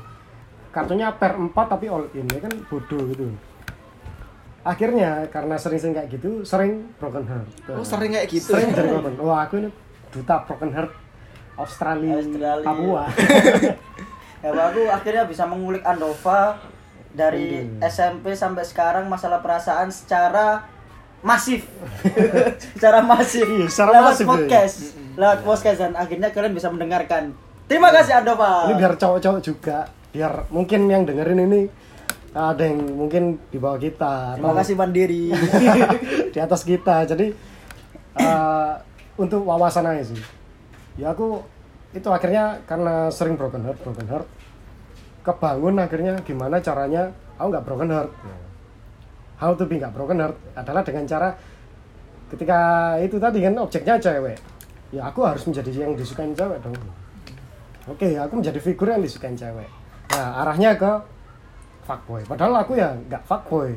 [0.71, 2.55] Kartunya per 4 tapi all in ya kan?
[2.71, 3.27] Bodoh gitu.
[4.63, 7.49] Akhirnya karena sering-sering kayak gitu sering broken heart.
[7.75, 8.55] Oh sering kayak gitu.
[8.55, 9.71] sering jadi broken wah aku ini
[10.13, 10.93] duta broken heart
[11.59, 12.65] Australia, Australia.
[12.65, 13.05] Papua.
[14.39, 16.63] Ya, aku akhirnya bisa mengulik Andova
[17.19, 20.63] dari SMP sampai sekarang masalah perasaan secara
[21.19, 21.67] masif.
[22.79, 23.43] secara masif.
[23.43, 24.31] Iya, secara lewat masif, ya.
[24.31, 24.77] podcast.
[25.19, 27.35] Lewat podcast dan akhirnya kalian bisa mendengarkan.
[27.69, 28.71] Terima kasih Andova.
[28.71, 31.63] ini biar cowok-cowok juga biar mungkin yang dengerin ini
[32.33, 35.29] ada yang mungkin di bawah kita Terima kasih Mandiri.
[36.35, 37.29] di atas kita jadi
[38.25, 38.73] eh,
[39.21, 40.21] untuk wawasan aja sih
[40.97, 41.45] ya aku
[41.93, 44.27] itu akhirnya karena sering broken heart broken heart
[45.29, 48.11] kebangun akhirnya gimana caranya aku nggak broken heart.
[49.37, 51.29] How to be nggak broken heart adalah dengan cara
[52.33, 52.61] ketika
[53.05, 54.41] itu tadi kan objeknya cewek.
[54.89, 56.73] Ya aku harus menjadi yang disukain cewek dong.
[57.89, 59.69] Oke aku menjadi figur yang disukain cewek.
[60.17, 60.93] Nah arahnya ke
[61.85, 62.25] fuckboy.
[62.25, 63.77] Padahal aku ya nggak fuckboy.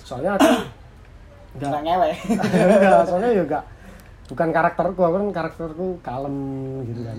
[0.00, 0.48] Soalnya aku
[1.60, 2.10] nggak ngewe.
[3.12, 3.64] Soalnya ya enggak
[4.26, 6.36] bukan karakterku aku kan karakterku kalem
[6.90, 7.18] gitu kan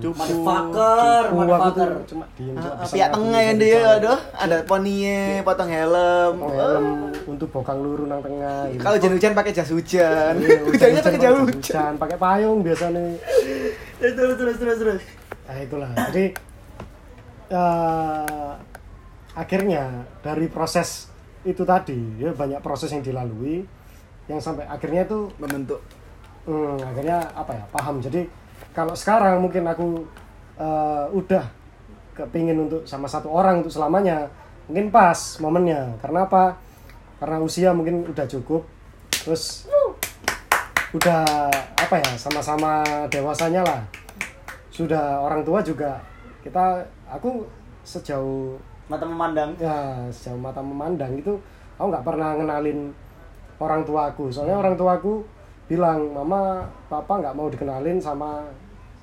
[0.00, 5.68] diem motherfucker motherfucker cuma diem cuma bisa Pihak tengah yang dia, aduh, ada poninya, potong
[5.68, 6.34] helm.
[6.40, 6.86] Potong helm
[7.28, 8.80] untuk bokang luru nang tengah gitu.
[8.80, 10.32] Kalau hujan-hujan pakai jas hujan.
[10.40, 11.92] Iya, Hujannya pakai jas hujan, hujan.
[12.00, 13.00] pakai payung biasanya
[14.00, 15.02] terus terus terus terus terus
[15.46, 16.24] nah itulah jadi
[17.52, 18.50] eh,
[19.36, 19.84] akhirnya
[20.24, 21.12] dari proses
[21.42, 23.62] itu tadi ya banyak proses yang dilalui
[24.30, 25.82] yang sampai akhirnya tuh Membentuk.
[26.42, 28.02] Hmm, akhirnya apa ya paham.
[28.02, 28.26] Jadi
[28.74, 30.02] kalau sekarang mungkin aku
[30.58, 31.44] eh, udah
[32.12, 34.26] kepingin untuk sama satu orang untuk selamanya
[34.66, 35.94] mungkin pas momennya.
[36.02, 36.58] Karena apa?
[37.22, 38.66] Karena usia mungkin udah cukup
[39.22, 39.70] terus
[40.92, 41.46] udah
[41.78, 43.80] apa ya sama-sama dewasanya lah.
[44.74, 46.02] Sudah orang tua juga
[46.42, 47.46] kita aku
[47.86, 48.58] sejauh
[48.90, 49.54] mata memandang.
[49.62, 51.38] Ya sejauh mata memandang itu
[51.78, 52.90] aku nggak pernah ngenalin
[53.62, 55.22] orang tuaku soalnya orang tuaku
[55.66, 58.44] bilang mama papa nggak mau dikenalin sama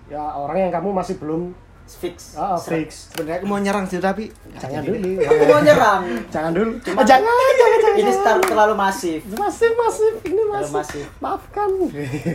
[0.06, 1.54] ya orang yang kamu masih belum
[1.90, 2.38] fix.
[2.38, 3.10] Ah, fix.
[3.10, 4.98] Sebenarnya aku mau nyerang sih tapi jangan dulu.
[5.20, 6.02] aku mau nyerang.
[6.34, 6.72] Jangan dulu.
[6.80, 7.98] Cuma- Ah, jangan jangan jangan.
[7.98, 9.20] ini start terlalu masif.
[9.28, 10.14] Masif masif.
[10.22, 11.06] Ini masif, masif.
[11.18, 11.70] maafkan.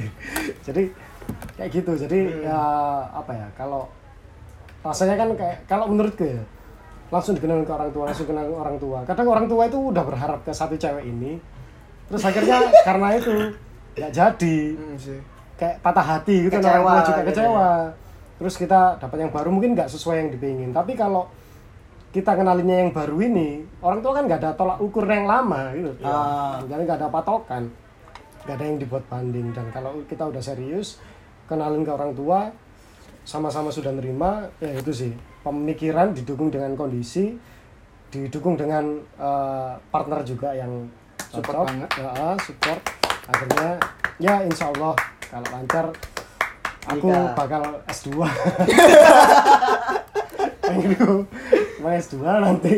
[0.67, 0.83] Jadi
[1.55, 1.93] kayak gitu.
[1.95, 2.59] Jadi ya
[3.07, 3.87] apa ya kalau
[4.83, 6.43] rasanya kan kayak kalau menurutku ya
[7.09, 8.99] langsung dikenal ke orang tua langsung kenal ke orang tua.
[9.07, 11.39] Kadang orang tua itu udah berharap ke satu cewek ini
[12.05, 13.33] terus akhirnya karena itu
[13.95, 14.59] nggak jadi.
[14.75, 15.21] Hmm, sih.
[15.55, 17.71] kayak patah hati gitu Kecewa orang tua juga gitu kecewa.
[18.35, 20.71] Terus kita dapat yang baru mungkin nggak sesuai yang dipingin.
[20.75, 21.31] Tapi kalau
[22.11, 25.91] kita kenalinnya yang baru ini orang tua kan nggak ada tolak ukur yang lama gitu.
[26.03, 26.59] Ah.
[26.67, 27.71] jadi nggak ada patokan.
[28.43, 29.55] Nggak ada yang dibuat banding.
[29.55, 30.99] Dan kalau kita udah serius
[31.47, 32.51] kenalin ke orang tua
[33.23, 35.13] sama-sama sudah nerima ya itu sih.
[35.47, 37.31] Pemikiran didukung dengan kondisi
[38.11, 40.91] didukung dengan eh, partner juga yang
[41.31, 41.67] Support cocok.
[41.67, 41.91] banget.
[41.99, 42.11] ya,
[42.43, 42.81] support
[43.25, 43.81] akhirnya
[44.21, 44.95] ya insya Allah
[45.29, 45.87] kalau lancar
[46.85, 47.33] aku Nikah.
[47.35, 48.09] bakal S2
[50.65, 51.25] pengen
[51.81, 52.75] mau S2 nanti.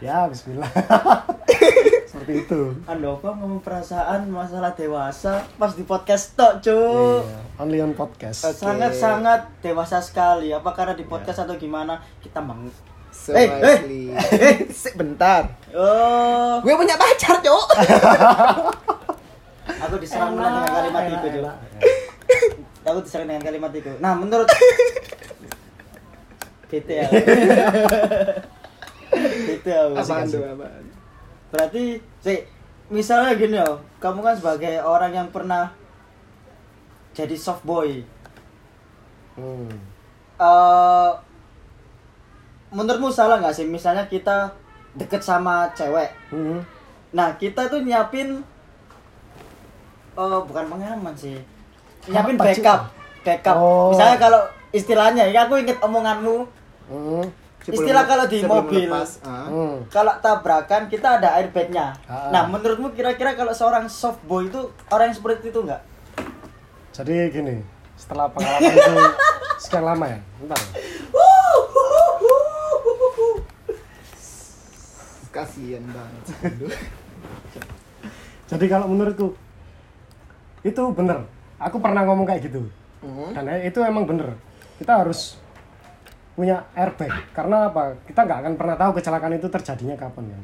[0.00, 0.68] Ya Bismillah.
[2.10, 2.60] Seperti itu.
[2.86, 5.42] Andova ngomong perasaan masalah dewasa?
[5.58, 7.24] Pas di podcast tok cuk.
[7.26, 8.46] Iya, only on podcast.
[8.48, 8.60] Oke.
[8.64, 10.54] sangat-sangat dewasa sekali.
[10.54, 12.00] Apa karena di podcast atau gimana?
[12.22, 12.70] Kita meng
[13.14, 13.30] So.
[13.30, 13.46] Eh,
[14.74, 15.46] sik, bentar.
[15.70, 16.58] oh.
[16.66, 17.66] Gue punya pacar, Cok.
[19.84, 21.56] aku diserang dengan kalimat Enak, itu enak.
[22.88, 24.48] aku diserang dengan kalimat itu nah menurut
[26.68, 27.06] gitu ya
[29.46, 30.26] gitu ya tuh, apaan?
[31.54, 31.82] berarti
[32.18, 32.38] sih
[32.90, 35.70] misalnya gini ya kamu kan sebagai orang yang pernah
[37.12, 38.02] jadi soft boy
[39.34, 39.66] Hmm.
[40.38, 41.10] eh
[42.70, 44.46] menurutmu salah nggak sih misalnya kita
[44.94, 46.62] deket sama cewek Hmm.
[47.10, 48.46] nah kita tuh nyiapin
[50.14, 51.36] oh bukan pengaman sih
[52.04, 52.80] nyiapin Apa, backup
[53.22, 53.90] backup Oh.
[53.90, 54.40] misalnya kalau
[54.70, 56.46] istilahnya ya aku inget omonganmu
[56.84, 57.24] Hmm.
[57.58, 58.84] Sebelum- Istilah kalau di mobil.
[58.84, 59.24] lepas.
[59.24, 59.88] Hmm.
[59.88, 62.28] kalau tabrakan kita ada airbagnya Ah.
[62.28, 64.60] nah menurutmu kira-kira kalau seorang soft boy itu
[64.90, 65.80] orang yang seperti itu nggak
[66.92, 67.56] Jadi gini,
[67.96, 68.94] setelah pengalaman itu
[69.64, 70.60] sekian lama ya, bentar.
[75.28, 76.22] Kasian banget.
[78.46, 79.34] Jadi kalau menurutku
[80.64, 81.28] itu bener.
[81.60, 82.64] Aku pernah ngomong kayak gitu.
[83.04, 83.36] Hmm.
[83.36, 84.32] Dan itu emang bener.
[84.80, 85.36] Kita harus
[86.34, 87.12] punya airbag.
[87.36, 87.94] Karena apa?
[88.08, 90.40] Kita nggak akan pernah tahu kecelakaan itu terjadinya kapan ya.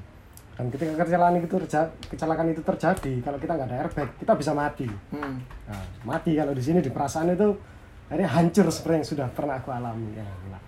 [0.60, 4.52] Dan ketika kecelakaan itu terjadi, kecelakaan itu terjadi, kalau kita nggak ada airbag, kita bisa
[4.52, 4.84] mati.
[5.08, 5.40] Hmm.
[5.40, 7.56] Nah, mati kalau di sini di perasaan itu
[8.12, 10.12] akhirnya hancur seperti yang sudah pernah aku alami.
[10.12, 10.60] Ya, gila.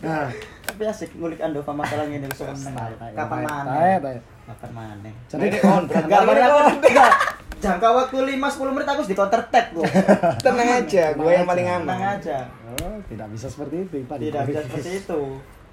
[0.00, 0.32] nah,
[0.64, 2.96] tapi asik ngulik Andova masalah ini menang.
[3.12, 3.76] kapan mana
[4.48, 7.12] Kapan mana Jadi on, boleh aku enggak.
[7.58, 9.82] Jangka waktu 5 10 menit aku harus di counter tag, Bu.
[10.46, 12.16] Tenang aja, gue yang paling Tenang aman.
[12.16, 12.38] aja.
[12.78, 14.16] oh, tidak bisa seperti itu, Pak.
[14.22, 15.20] Tidak bisa seperti itu.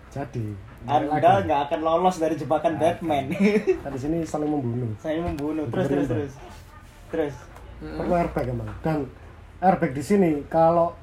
[0.10, 0.46] Jadi,
[0.90, 3.30] Anda nggak akan lolos dari jebakan Batman.
[3.30, 4.98] Kita di sini saling membunuh.
[4.98, 5.70] Saya membunuh.
[5.70, 6.34] Terus terus terus.
[7.14, 7.36] Terus.
[7.86, 8.70] Perlu airbag emang.
[8.82, 9.06] Dan
[9.62, 10.98] airbag di sini kalau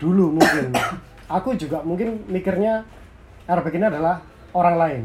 [0.00, 0.72] dulu mungkin
[1.36, 2.88] aku juga mungkin mikirnya
[3.44, 4.24] airbag ini adalah
[4.56, 5.04] orang lain.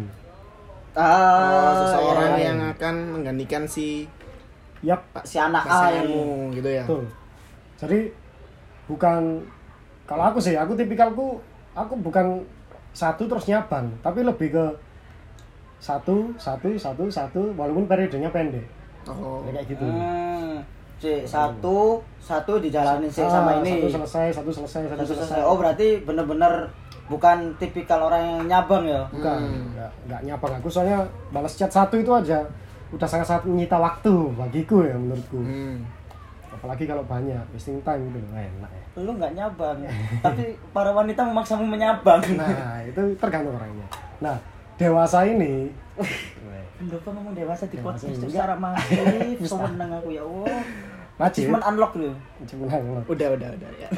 [0.92, 2.46] Oh, Ah, seseorang iya.
[2.50, 4.10] yang akan menggantikan si
[4.80, 6.84] Yap, si anak A pasanganmu gitu ya.
[6.84, 7.04] betul.
[7.78, 8.00] Jadi
[8.86, 9.44] bukan
[10.04, 11.38] kalau aku sih, aku tipikalku
[11.74, 12.42] aku bukan
[12.90, 14.66] satu terus nyabang tapi lebih ke
[15.78, 18.66] satu satu satu satu walaupun periodenya pendek
[19.06, 19.42] Oh.
[19.44, 20.60] Ya, kayak gitu Hmm.
[20.98, 23.80] C satu satu dijalanin sih Ah, sama ini.
[23.80, 25.42] satu selesai satu selesai satu, Satu selesai selesai.
[25.42, 26.68] Oh berarti bener-bener
[27.10, 29.02] bukan tipikal orang yang nyabang ya?
[29.10, 29.40] bukan
[29.74, 32.46] nggak nggak nyabang aku soalnya balas chat satu itu aja
[32.90, 35.82] udah sangat-sangat menyita waktu bagiku ya menurutku Hmm.
[36.50, 39.78] apalagi kalau banyak wasting time gitu Wah, enak ya Lu nggak nyabang,
[40.20, 42.20] tapi para wanita memaksamu menyabang.
[42.34, 43.88] nah itu tergantung orangnya
[44.18, 44.36] nah
[44.76, 45.70] dewasa ini
[46.80, 49.36] Kenapa ngomong dewasa di Dewasa podcast itu secara masif?
[49.44, 50.64] Semenang aku ya Allah.
[51.20, 52.12] wajib Achievement unlock lu.
[52.48, 53.00] cuma nanglo.
[53.06, 53.90] Udah, udah, udah ya.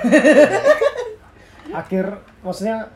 [1.71, 2.05] akhir
[2.41, 2.89] maksudnya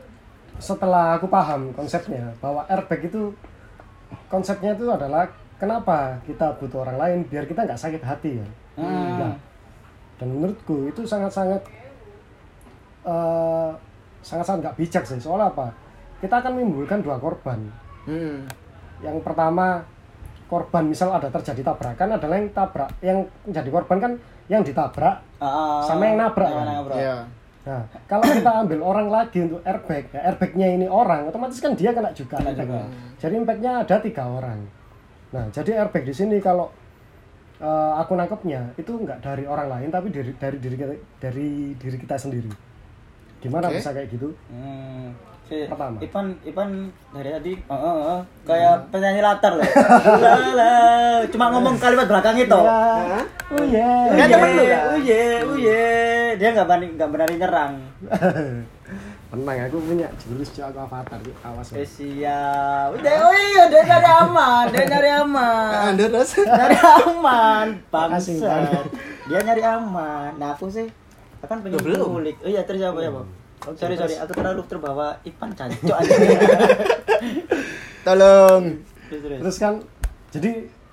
[0.56, 3.32] setelah aku paham konsepnya bahwa airbag itu
[4.26, 9.16] konsepnya itu adalah kenapa kita butuh orang lain biar kita nggak sakit hati ya Hmm.
[9.16, 9.32] Nah,
[10.16, 11.64] dan menurutku itu sangat-sangat
[13.04, 13.70] eh,
[14.20, 15.72] sangat-sangat nggak bijak sih soalnya apa
[16.18, 17.60] kita akan menimbulkan dua korban
[18.04, 18.44] Hmm.
[19.00, 19.82] yang pertama
[20.46, 24.12] korban misal ada terjadi tabrakan adalah yang tabrak yang menjadi korban kan
[24.46, 26.56] yang ditabrak Ah, Sama yang nabrak, kan?
[26.56, 26.96] yang nabrak.
[26.96, 27.16] Iya.
[27.66, 31.90] Nah, kalau kita ambil orang lagi untuk airbag, ya airbagnya ini orang, otomatis kan dia
[31.90, 32.38] kena juga.
[32.38, 32.86] Kena juga.
[33.18, 34.62] Jadi impactnya ada tiga orang.
[35.34, 36.70] Nah, jadi airbag di sini kalau
[37.58, 41.96] eh, aku nangkepnya itu nggak dari orang lain, tapi dari dari diri kita, dari diri
[41.98, 42.50] kita sendiri.
[43.42, 43.82] Gimana Oke.
[43.82, 44.30] bisa kayak gitu?
[44.46, 45.10] Hmm.
[45.46, 45.96] Si Pertama.
[46.02, 49.62] Ipan Ipan dari tadi oh, oh, oh, kayak penyanyi latar loh.
[50.26, 50.74] Lala.
[51.30, 52.58] Cuma ngomong kalimat belakang itu.
[52.58, 53.22] Oh.
[53.54, 53.66] Kan
[54.10, 54.82] Kan temen lu kan?
[54.98, 55.86] Uye, uye.
[56.34, 57.72] Dia nggak berani nggak berani nyerang.
[59.26, 61.74] Tenang, aku punya jurus cok aku avatar, yuk, awas.
[61.74, 62.94] Eh, siap.
[62.94, 65.70] Udah, oh iya, dia nyari aman, dia nyari aman.
[65.90, 66.30] Anda terus?
[66.46, 68.46] Nyari aman, bangsa.
[68.46, 68.86] Bang.
[69.26, 70.30] Dia nyari aman.
[70.38, 70.86] Nah, aku sih
[71.42, 72.38] akan pengen kulik.
[72.38, 73.26] Oh iya, terus apa ya, Bang?
[73.66, 76.14] Oke, sorry, sorry, aku terlalu terbawa Ipan cancok aja.
[78.06, 78.62] Tolong.
[79.10, 79.38] terus, terus.
[79.42, 79.74] Terus kan
[80.30, 80.50] jadi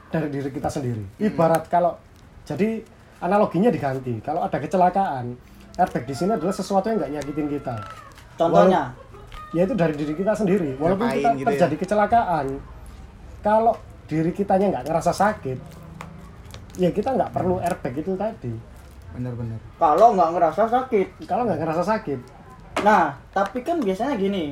[0.09, 1.03] dari diri kita sendiri.
[1.21, 1.97] Ibarat kalau
[2.43, 2.81] jadi
[3.21, 4.17] analoginya diganti.
[4.19, 5.37] Kalau ada kecelakaan,
[5.73, 7.75] airbag di sini adalah sesuatu yang nggak nyakitin kita.
[8.35, 8.93] Contohnya,
[9.53, 10.73] Ya itu dari diri kita sendiri.
[10.81, 11.49] Walaupun Ngapain kita gitu ya?
[11.53, 12.45] terjadi kecelakaan,
[13.45, 13.77] kalau
[14.09, 15.57] diri kitanya nggak ngerasa sakit,
[16.81, 18.49] ya kita nggak perlu airbag itu tadi.
[19.13, 19.61] Bener-bener.
[19.77, 21.07] kalau nggak ngerasa sakit.
[21.29, 22.19] Kalau nggak ngerasa sakit,
[22.83, 24.51] Nah, tapi kan biasanya gini,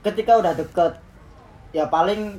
[0.00, 0.92] ketika udah deket,
[1.70, 2.36] ya paling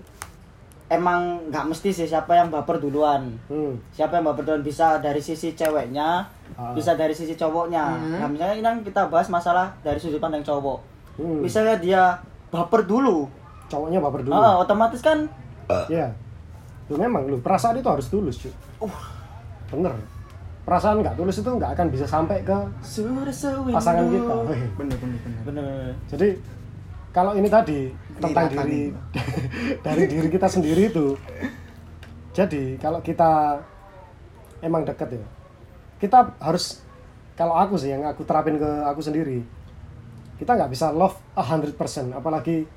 [0.87, 3.29] emang nggak mesti sih siapa yang baper duluan.
[3.45, 6.73] hmm, Siapa yang baper duluan bisa dari sisi ceweknya, Ah.
[6.73, 7.85] bisa dari sisi cowoknya.
[7.85, 8.17] Hmm.
[8.17, 10.81] Nah, misalnya ini kan kita bahas masalah dari sudut pandang cowok.
[11.15, 12.01] hmm, Misalnya dia
[12.49, 13.29] baper dulu,
[13.65, 14.33] cowoknya baper dulu.
[14.33, 15.29] ah, otomatis kan
[15.87, 16.09] Ya,
[16.87, 18.49] lu memang lu perasaan itu harus tulus, cuy.
[18.79, 18.89] Uh.
[19.69, 19.93] Bener.
[20.69, 22.53] Perasaan nggak tulus itu nggak akan bisa sampai ke
[23.73, 24.33] pasangan kita.
[24.45, 25.41] Bener, bener, bener.
[25.49, 25.89] Bener.
[26.05, 26.29] Jadi
[27.09, 27.89] kalau ini tadi
[28.21, 28.93] tentang diri
[29.85, 31.17] dari diri kita sendiri itu.
[32.37, 33.57] Jadi kalau kita
[34.61, 35.25] emang deket ya,
[35.97, 36.85] kita harus
[37.33, 39.41] kalau aku sih yang aku terapin ke aku sendiri,
[40.37, 42.69] kita nggak bisa love a hundred percent, apalagi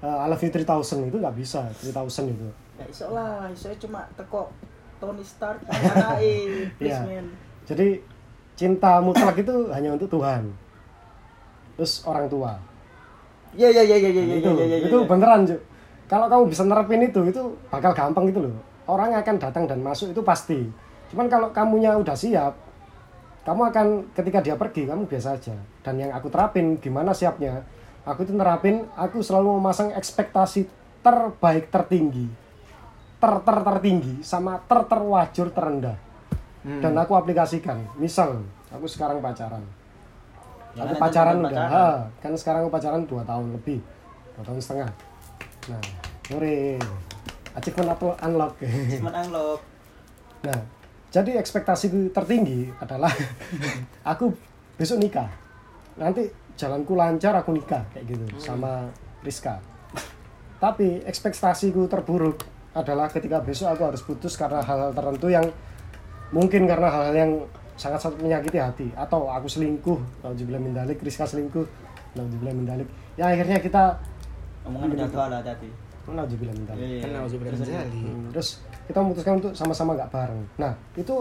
[0.00, 2.48] uh, I love you 3000 itu nggak bisa 3000 itu.
[2.80, 4.48] Ya iso lah, iso cuma teko
[4.98, 6.98] Tony Stark please Iya.
[7.04, 7.26] man.
[7.64, 7.88] Jadi
[8.54, 10.52] cinta mutlak itu hanya untuk Tuhan.
[11.74, 12.54] Terus orang tua.
[13.54, 14.86] Iya iya iya iya iya iya itu iya iya.
[14.90, 15.60] itu beneran Cuk.
[16.10, 18.54] kalau kamu bisa nerapin itu itu bakal gampang gitu loh
[18.90, 20.66] orang akan datang dan masuk itu pasti
[21.14, 22.58] cuman kalau kamunya udah siap
[23.46, 25.54] kamu akan ketika dia pergi kamu biasa aja
[25.86, 27.62] dan yang aku terapin gimana siapnya
[28.02, 30.66] aku itu nerapin aku selalu memasang ekspektasi
[31.00, 32.26] terbaik tertinggi
[33.24, 35.96] ter ter tertinggi sama ter terwajur terendah.
[36.64, 36.80] Hmm.
[36.80, 37.76] dan aku aplikasikan.
[38.00, 38.40] Misal
[38.72, 39.60] aku sekarang pacaran.
[40.72, 41.48] Jangan aku pacaran udah.
[41.52, 41.72] pacaran.
[41.72, 41.88] ha,
[42.24, 43.84] kan sekarang aku pacaran dua tahun lebih.
[44.32, 44.90] Dua tahun setengah.
[45.68, 45.80] Nah
[46.24, 46.80] sore
[47.52, 48.52] achievement up- unlock.
[48.96, 49.60] Cuma unlock.
[50.44, 50.60] nah
[51.12, 53.12] jadi ekspektasiku tertinggi adalah
[54.16, 54.32] aku
[54.80, 55.28] besok nikah.
[56.00, 58.88] Nanti jalanku lancar aku nikah kayak gitu sama
[59.20, 59.60] Rizka.
[60.64, 62.40] Tapi ekspektasiku terburuk
[62.74, 65.46] adalah ketika besok aku harus putus karena hal-hal tertentu yang
[66.34, 67.32] mungkin karena hal-hal yang
[67.74, 71.66] sangat-sangat menyakiti hati atau aku selingkuh nauzubillah min dalik Rizka selingkuh
[72.14, 73.98] nauzubillah min dalik ya akhirnya kita
[74.64, 75.68] Omongan udah tua lah tadi.
[76.08, 77.02] nauzubillah min dalik Iya, iya.
[77.02, 77.90] Kan nauzubillah min dzalik.
[77.94, 78.48] Hmm, terus
[78.84, 80.42] kita memutuskan untuk sama-sama nggak bareng.
[80.60, 81.14] Nah itu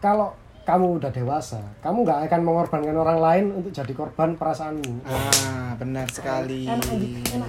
[0.00, 0.34] kalau
[0.70, 5.02] kamu udah dewasa, kamu nggak akan mengorbankan orang lain untuk jadi korban perasaanmu.
[5.02, 6.64] Ah, benar sekali.
[6.64, 7.48] Enak enak enak.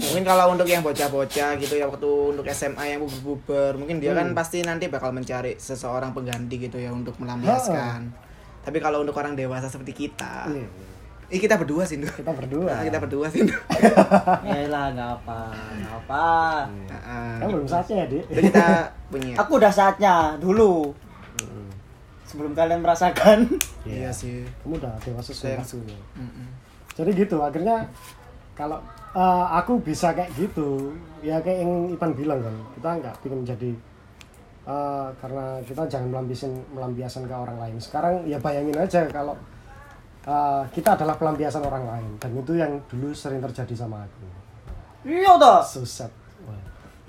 [0.00, 4.32] Mungkin kalau untuk yang bocah-bocah gitu ya waktu untuk SMA yang buber-buber, mungkin dia kan
[4.32, 8.08] pasti nanti bakal mencari seseorang pengganti gitu ya untuk melampiaskan.
[8.58, 10.66] Tapi kalau untuk orang dewasa seperti kita, Iya.
[11.28, 12.08] Ih kita berdua sih, Nduk.
[12.16, 13.60] kita berdua Nah, kita berdua sih, Nduk.
[14.48, 15.40] ya lah nggak apa
[15.76, 16.24] nggak apa
[16.88, 17.32] Heeh.
[17.36, 18.66] kan belum saatnya ya dik Jadi kita
[19.12, 19.32] punya.
[19.36, 20.96] aku udah saatnya dulu
[22.28, 23.48] sebelum kalian merasakan.
[23.88, 24.44] Iya sih.
[24.62, 26.48] kamu udah dewasa sudah Mm-mm.
[26.92, 27.88] jadi gitu akhirnya
[28.52, 28.84] kalau
[29.16, 30.92] eh, aku bisa kayak gitu
[31.24, 33.70] ya kayak yang Ipan bilang kan kita nggak ingin jadi
[34.68, 37.76] eh, karena kita jangan melampiasin melampiaskan ke orang lain.
[37.80, 39.32] Sekarang ya bayangin aja kalau
[40.28, 44.26] eh, kita adalah pelampiasan orang lain dan itu yang dulu sering terjadi sama aku.
[45.08, 45.64] Iya toh?
[45.64, 46.12] Susah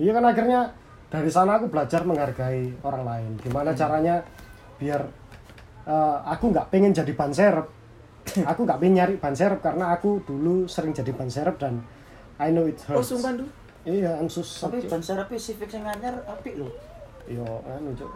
[0.00, 0.72] iya kan akhirnya
[1.12, 3.30] dari sana aku belajar menghargai orang lain.
[3.44, 4.24] Gimana caranya
[4.80, 5.02] biar
[5.84, 7.68] eh, aku nggak pengen jadi ban serep
[8.50, 11.84] aku nggak pengen nyari ban serep karena aku dulu sering jadi ban serep dan
[12.40, 13.48] I know it Oh, hurts sumpah, Nduk.
[13.84, 16.72] iya I'm susah tapi ban serapi sifik yang nganyar apik loh
[17.24, 18.08] yo anu Cuk.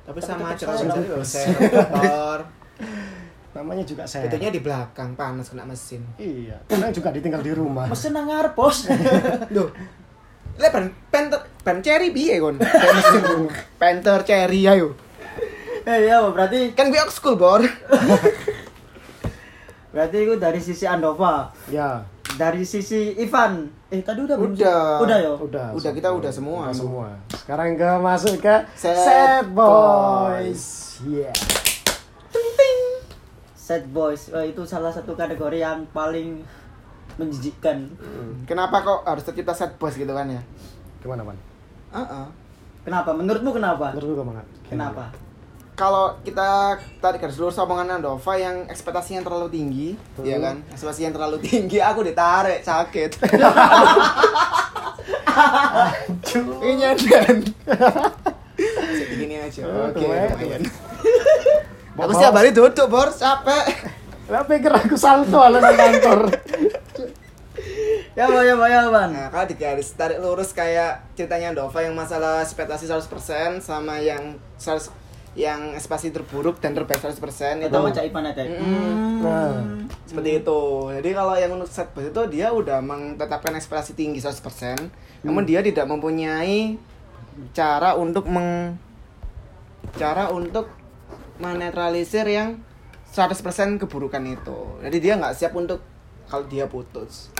[0.00, 2.38] Tapi Tapi sama aja kalau saya motor.
[3.50, 6.06] namanya juga saya Itunya di belakang panas kena mesin.
[6.16, 8.86] iya karena juga ditinggal di rumah mesin nang ngarep bos
[9.54, 9.68] Duh.
[10.54, 12.60] Lah ban penter ban cherry piye kon?
[13.80, 14.92] Penter cherry ayo.
[15.82, 17.60] Eh iya berarti Kan gue school bor.
[19.92, 21.48] berarti itu dari sisi Andova?
[21.66, 22.04] Ya.
[22.30, 23.66] Dari sisi Ivan?
[23.88, 24.54] Eh tadi udah belum?
[24.54, 25.02] Udah.
[25.02, 26.66] udah yo udah Udah kita udah semua.
[26.66, 27.06] udah semua.
[27.34, 30.62] Sekarang ke masuk ke Sad sad boys.
[31.02, 31.04] boys.
[31.04, 31.34] Yeah.
[33.52, 34.30] Sad boys.
[34.30, 36.42] Eh, itu salah satu kategori yang paling
[37.16, 37.90] menjijikkan.
[38.44, 40.40] Kenapa kok harus tercipta set boys gitu kan ya?
[41.00, 41.32] gimana pan
[41.90, 42.24] Heeh.
[42.84, 43.10] kenapa?
[43.10, 43.90] Menurutmu kenapa?
[43.90, 45.04] Menurut lu gimana kenapa
[45.80, 49.88] Kalau kita tarik garis lurus omongan Andova yang ekspektasinya terlalu tinggi,
[50.20, 50.60] ya kan?
[50.68, 53.16] Ekspektasi yang terlalu tinggi, aku ditarik sakit.
[56.60, 57.36] Ini dan
[58.92, 59.60] segini aja.
[59.64, 60.62] Oh, Oke, lumayan.
[61.96, 63.64] Aku setiap hari duduk, Bor, capek.
[64.28, 66.28] Lah pikir aku salto ala kantor.
[68.12, 69.04] ya Pak, ya Pak, ya Pak.
[69.16, 74.36] Nah, kalau di garis tarik lurus kayak ceritanya Dova yang masalah ekspektasi 100% sama yang
[74.60, 74.99] 100
[75.38, 78.42] yang ekspektasi terburuk dan terbaik 100% itu Pertama Cak Ivan ada.
[78.42, 79.22] Mm.
[79.22, 79.54] Nah,
[80.02, 80.60] seperti itu.
[80.90, 84.90] Jadi kalau yang untuk set boys itu dia udah menetapkan ekspektasi tinggi 100%,
[85.22, 86.74] namun dia tidak mempunyai
[87.54, 88.74] cara untuk meng
[89.94, 90.66] cara untuk
[91.38, 92.58] menetralisir yang
[93.14, 94.58] 100% keburukan itu.
[94.82, 95.78] Jadi dia nggak siap untuk
[96.26, 97.30] kalau dia putus.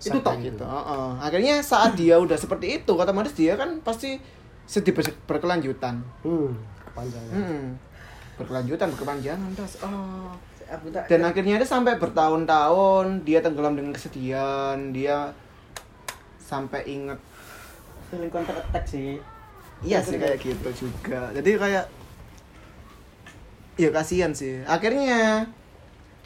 [0.00, 0.64] Itu tak gitu.
[0.64, 1.08] Heeh.
[1.20, 4.20] Akhirnya saat dia udah seperti itu, otomatis dia kan pasti
[4.66, 6.02] sedih ber- berkelanjutan.
[6.26, 6.50] hmm,
[6.92, 7.34] panjangnya.
[7.34, 7.64] Hmm.
[8.36, 9.80] Berkelanjutan, berkepanjangan terus.
[9.80, 10.34] Oh.
[11.06, 15.30] Dan akhirnya dia sampai bertahun-tahun dia tenggelam dengan kesedihan, dia
[16.42, 17.18] sampai inget
[18.10, 19.22] feeling counter attack sih.
[19.86, 21.30] Iya sih kayak gitu juga.
[21.30, 21.86] Jadi kayak
[23.78, 24.66] ya kasihan sih.
[24.66, 25.46] Akhirnya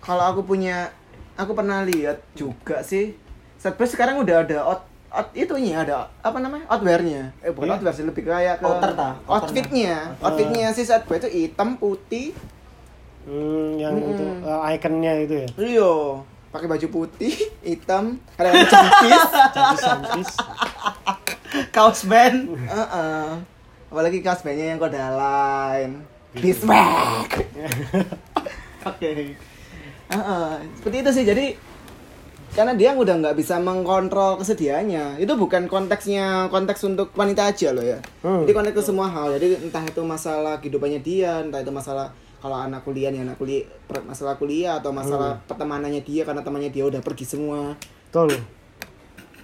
[0.00, 0.88] kalau aku punya
[1.36, 3.16] aku pernah lihat juga sih.
[3.60, 6.64] Setbus sekarang udah ada out, out itunya ada apa namanya?
[6.66, 7.34] outwearnya.
[7.40, 7.74] Eh bukan Iya.
[7.76, 9.12] outwear sih lebih kayak ke Outer tah?
[9.26, 10.14] outfitnya.
[10.18, 12.30] Outfitnya si setbus itu hitam putih.
[13.20, 14.12] Hmm, yang Mm-mm.
[14.12, 15.48] itu eh, ikonnya itu ya.
[15.56, 15.92] Iya,
[16.48, 17.34] pakai baju putih,
[17.68, 20.30] hitam, ada yang jempis.
[21.74, 22.38] Kaos band.
[22.56, 23.26] Heeh.
[23.90, 25.90] Apalagi kaos bandnya yang kode lain.
[26.32, 27.26] Biswag.
[28.88, 29.34] Oke.
[30.08, 30.48] Heeh,
[30.78, 31.24] seperti itu sih.
[31.26, 31.46] Jadi
[32.50, 35.22] karena dia udah nggak bisa mengkontrol kesedihannya.
[35.22, 38.02] Itu bukan konteksnya konteks untuk wanita aja loh ya.
[38.26, 38.42] Hmm.
[38.42, 39.38] Jadi konteks ke semua hal.
[39.38, 43.68] Jadi entah itu masalah kehidupannya dia, entah itu masalah kalau anak kuliah nih anak kuliah
[44.08, 47.76] masalah kuliah atau masalah pertemanannya dia karena temannya dia udah pergi semua.
[48.10, 48.34] Betul.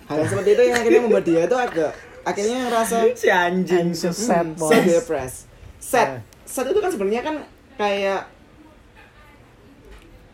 [0.09, 1.93] Hal yang seperti itu yang akhirnya membuat dia itu agak
[2.27, 3.93] akhirnya ngerasa Si anjing.
[3.93, 5.39] Anxious sad Hmm, sad depressed.
[5.79, 6.09] Sad.
[6.09, 6.21] Eh.
[6.43, 7.37] Sad itu kan sebenarnya kan
[7.77, 8.27] kayak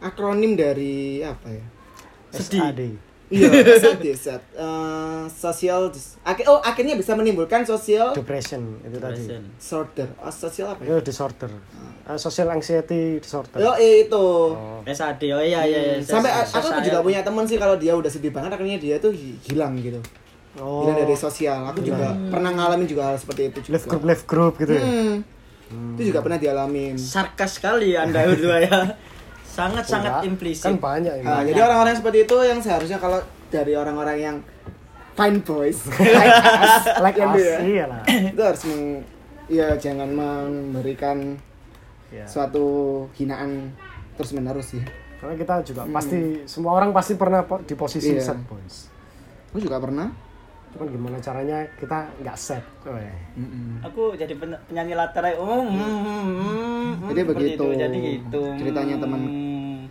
[0.00, 1.64] akronim dari apa ya?
[2.32, 2.80] SAD.
[3.32, 3.48] Iya,
[3.80, 4.42] sad ya, sad.
[4.52, 9.24] Eh, social dis- Ak- oh, akhirnya bisa menimbulkan social Depression itu tadi.
[9.24, 9.42] Depression.
[9.56, 10.08] disorder.
[10.18, 10.88] Oh, social apa ya?
[10.90, 11.48] Itu disorder.
[12.04, 13.56] Eh, social anxiety disorder.
[13.58, 14.26] Oh, iya, itu.
[14.52, 14.84] Oh.
[14.84, 15.32] SAD.
[15.32, 16.04] Oh iya iya iya.
[16.04, 19.40] Sampai aku juga punya teman sih kalau dia udah sedih banget akhirnya dia tuh hi-
[19.42, 19.96] hilang gitu.
[20.54, 20.84] Oh.
[20.84, 21.64] Hilang dari sosial.
[21.64, 23.72] Aku juga pernah ngalamin juga hal seperti itu juga.
[23.72, 24.84] Left group left group gitu ya.
[24.84, 25.24] Hmm.
[25.96, 27.00] Itu juga pernah dialamin.
[27.00, 28.76] sarkas sekali Anda berdua ya.
[29.52, 30.64] Sangat-sangat Enggak, implisit.
[30.64, 31.26] Kan banyak ini.
[31.26, 34.36] Ah, jadi orang-orang seperti itu yang seharusnya kalau dari orang-orang yang
[35.12, 38.00] fine boys like us, like yang us, dia, iya lah.
[38.08, 39.04] itu harus meng,
[39.46, 41.36] ya jangan memberikan
[42.08, 42.24] Iya.
[42.24, 42.64] suatu
[43.14, 43.72] hinaan
[44.14, 44.84] terus menerus ya.
[45.16, 48.20] Karena kita juga pasti semua orang pasti pernah po- di posisi Iya.
[48.26, 48.88] sad boys.
[49.48, 50.12] Aku juga pernah.
[50.72, 52.60] Cuman gimana caranya kita nggak sad.
[52.84, 53.12] Weh.
[53.82, 55.24] Aku jadi pen- penyanyi latar.
[55.34, 58.42] Oh, mm, mm, mm, Jadi seperti begitu itu, Jadi gitu.
[58.56, 59.20] ceritanya teman.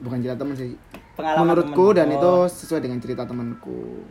[0.02, 0.74] Bukan cerita temen sih
[1.14, 1.97] Pengalaman menurutku temen.
[1.99, 2.18] dan Oh.
[2.18, 4.02] itu sesuai dengan cerita temanku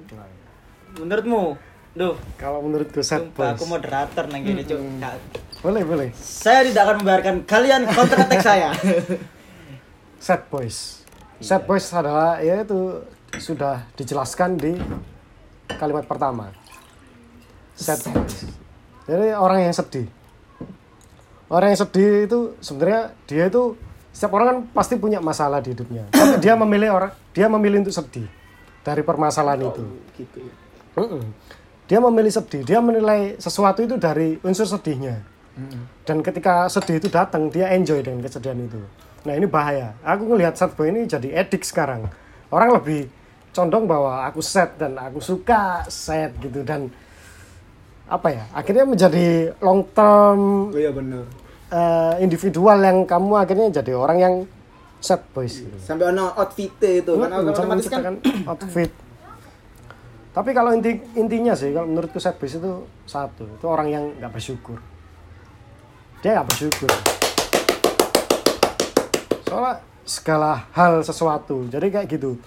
[0.96, 1.42] Menurutmu?
[1.90, 3.56] Duh, Kalau menurutku sad sumpah boys.
[3.56, 4.78] aku moderator nang gini, Cuk.
[4.78, 5.18] Nggak-
[5.60, 6.08] Boleh, boleh.
[6.14, 8.70] Saya tidak akan membiarkan kalian counter attack saya.
[10.20, 11.02] Sad boys.
[11.36, 11.44] Iya.
[11.50, 13.02] Sad boys adalah ya itu
[13.34, 14.72] sudah dijelaskan di
[15.72, 16.52] kalimat pertama.
[17.74, 18.46] Sad boys.
[19.04, 20.06] Jadi orang yang sedih.
[21.48, 23.74] Orang yang sedih itu sebenarnya dia itu
[24.10, 26.10] setiap orang kan pasti punya masalah di hidupnya.
[26.10, 28.26] Tapi dia memilih orang dia memilih untuk sedih
[28.82, 29.82] dari permasalahan itu.
[30.18, 30.54] gitu ya
[30.98, 31.22] Mm-mm.
[31.86, 35.22] Dia memilih sedih, dia menilai sesuatu itu dari unsur sedihnya.
[36.06, 38.80] Dan ketika sedih itu datang, dia enjoy dengan kesedihan itu.
[39.26, 39.92] Nah ini bahaya.
[40.00, 42.08] Aku ngelihat sad boy ini jadi edik sekarang.
[42.48, 43.10] Orang lebih
[43.52, 46.88] condong bahwa aku sad dan aku suka sad gitu dan
[48.08, 48.44] apa ya?
[48.54, 51.26] Akhirnya menjadi long term oh iya bener
[51.70, 54.34] eh, individual yang kamu akhirnya jadi orang yang
[55.00, 55.72] sad boys gitu.
[55.80, 58.92] sampai ono outfit itu kan otomatis kan outfit.
[60.30, 64.30] Tapi kalau inti intinya sih, kalau menurutku sad boys itu satu, itu orang yang nggak
[64.30, 64.78] bersyukur.
[66.22, 66.90] Dia nggak bersyukur.
[69.42, 71.66] Soalnya segala hal sesuatu.
[71.66, 72.38] Jadi kayak gitu.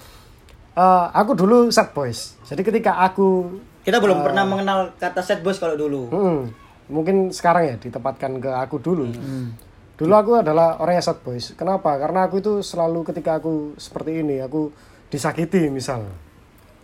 [0.79, 2.39] Eh, aku dulu sad boys.
[2.47, 6.07] Jadi ketika aku Kita belum pernah mengenal kata set boys kalau dulu.
[6.07, 6.41] Hmm,
[6.93, 9.09] mungkin sekarang ya ditempatkan ke aku dulu.
[9.97, 11.57] Dulu aku adalah orang yang sad boys.
[11.57, 11.97] Kenapa?
[11.97, 14.69] Karena aku itu selalu ketika aku seperti ini, aku
[15.09, 16.05] disakiti misal.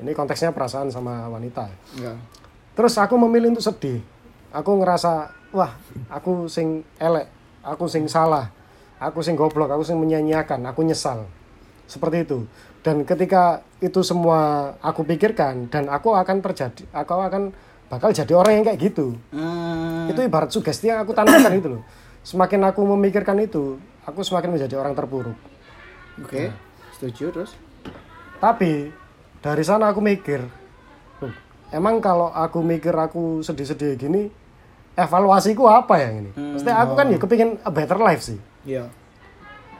[0.02, 1.70] Ini konteksnya perasaan sama wanita.
[1.98, 2.18] enggak
[2.80, 4.00] Terus aku memilih untuk sedih.
[4.56, 5.76] Aku ngerasa, wah,
[6.08, 7.28] aku sing elek,
[7.60, 8.48] aku sing salah,
[9.04, 11.28] aku sing goblok, aku sing menyanyiakan, aku nyesal.
[11.90, 12.48] Seperti itu.
[12.80, 17.52] Dan ketika itu semua aku pikirkan dan aku akan terjadi, aku akan
[17.90, 19.18] bakal jadi orang yang kayak gitu.
[19.34, 20.08] Hmm.
[20.08, 21.84] Itu ibarat sugesti yang aku tanamkan itu loh.
[22.22, 25.36] Semakin aku memikirkan itu, aku semakin menjadi orang terpuruk.
[26.20, 26.52] oke
[27.00, 27.52] setuju terus
[28.44, 28.92] Tapi
[29.40, 30.44] dari sana aku mikir,
[31.24, 31.34] "Loh,
[31.72, 34.28] emang kalau aku mikir aku sedih-sedih gini,
[34.96, 36.32] evaluasiku apa ya ini?
[36.36, 38.40] Maksudnya aku kan ya kepingin a better life sih.
[38.68, 38.88] iya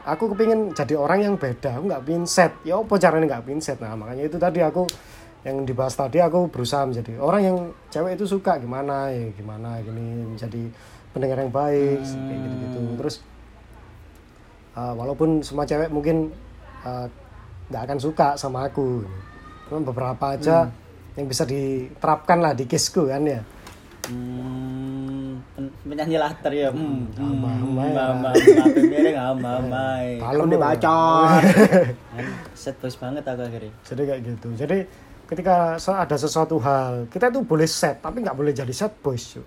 [0.00, 2.56] Aku kepingin jadi orang yang beda, aku nggak pingin set.
[2.64, 3.76] Ya apa caranya nggak pingin set?
[3.84, 4.88] Nah makanya itu tadi aku
[5.40, 7.56] yang dibahas tadi aku berusaha menjadi orang yang
[7.88, 10.68] cewek itu suka gimana ya gimana gini menjadi
[11.16, 12.80] pendengar yang baik kayak gitu-gitu.
[13.00, 13.16] Terus
[14.76, 16.28] uh, walaupun semua cewek mungkin
[16.84, 17.06] uh,
[17.70, 19.06] nggak akan suka sama aku,
[19.70, 20.66] cuma beberapa aja
[21.14, 23.40] yang bisa diterapkan lah di kisku kan ya.
[24.10, 26.74] Hmm, pen- penyanyi latar ya.
[26.74, 27.06] Hmm.
[27.14, 28.30] Ama, ama
[28.74, 29.86] miring ama, ama.
[30.18, 31.42] Kalau dibacot
[32.60, 33.72] Set banget aku akhirnya.
[33.86, 34.48] Jadi kayak gitu.
[34.58, 34.78] Jadi
[35.30, 39.38] ketika ada sesuatu hal, kita itu boleh set, tapi nggak boleh jadi set boys.
[39.38, 39.46] cuy.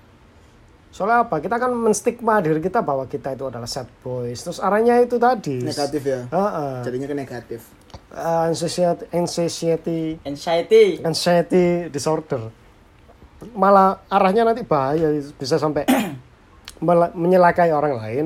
[0.94, 1.42] Soalnya apa?
[1.42, 4.40] Kita kan menstigma diri kita bahwa kita itu adalah set boys.
[4.40, 5.58] Terus arahnya itu tadi.
[5.60, 6.74] negatif ya Heeh.
[6.82, 7.62] jadinya ke negatif
[8.14, 11.02] Uh, anxiety, anxiety, Anxiety.
[11.02, 12.46] anxiety disorder.
[13.58, 15.82] Malah arahnya nanti bahaya, bisa sampai
[17.18, 18.26] menyelakai orang lain,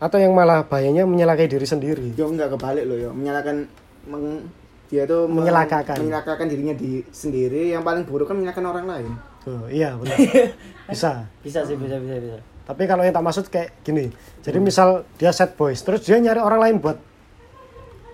[0.00, 2.16] atau yang malah bahayanya menyelakai diri sendiri.
[2.16, 3.68] yo enggak kebalik loh yo menyalahkan
[4.08, 4.48] meng,
[4.92, 5.96] dia tuh Menyelakakan.
[5.98, 9.08] menyelakakan dirinya di sendiri yang paling buruk kan menyalahkan orang lain
[9.40, 10.14] Tuh, iya benar.
[10.92, 11.26] Bisa.
[11.40, 12.38] Bisa sih, bisa, bisa, bisa.
[12.62, 14.06] Tapi kalau yang tak maksud kayak gini.
[14.38, 16.94] Jadi misal dia set boys, terus dia nyari orang lain buat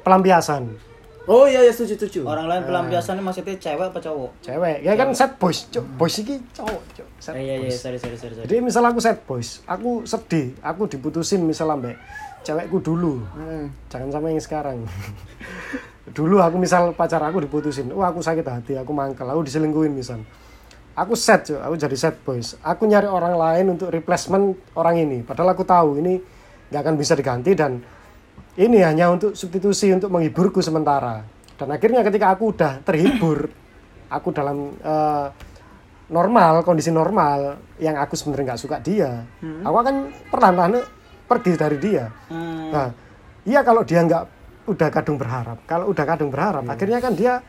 [0.00, 0.72] pelampiasan.
[1.26, 4.30] oh iya ya setuju setuju Orang lain pelampiasannya maksudnya cewek apa cowok?
[4.40, 4.80] Cewek.
[4.80, 5.84] Ya kan set boys, Cuk.
[6.00, 6.80] Boys iki cowok.
[7.20, 7.76] Set Eh, iya, iya, boys.
[7.76, 8.32] sorry, sorry, sorry.
[8.32, 8.44] sorry.
[8.48, 12.00] Jadi misal aku set boys, aku sedih, aku diputusin misal ambek
[12.40, 13.20] cewekku dulu.
[13.36, 13.68] Hmm.
[13.92, 14.78] Jangan sama yang sekarang.
[16.12, 20.20] dulu aku misal pacar aku diputusin, wah aku sakit hati, aku mangkel, aku diselingkuhin misal.
[20.98, 21.62] Aku set, Cuk.
[21.62, 22.58] aku jadi set boys.
[22.58, 25.22] Aku nyari orang lain untuk replacement orang ini.
[25.22, 26.18] Padahal aku tahu ini
[26.68, 27.78] nggak akan bisa diganti dan
[28.58, 31.22] ini hanya untuk substitusi untuk menghiburku sementara.
[31.54, 33.46] Dan akhirnya ketika aku udah terhibur,
[34.10, 35.26] aku dalam eh,
[36.10, 39.22] normal, kondisi normal yang aku sebenarnya nggak suka dia,
[39.62, 39.96] aku akan
[40.34, 40.82] perlahan-lahan
[41.30, 42.10] pergi dari dia.
[42.26, 42.74] Hmm.
[42.74, 42.88] Nah,
[43.46, 44.37] iya kalau dia nggak
[44.68, 47.40] udah kadung berharap, kalau udah kadung berharap, akhirnya kan dia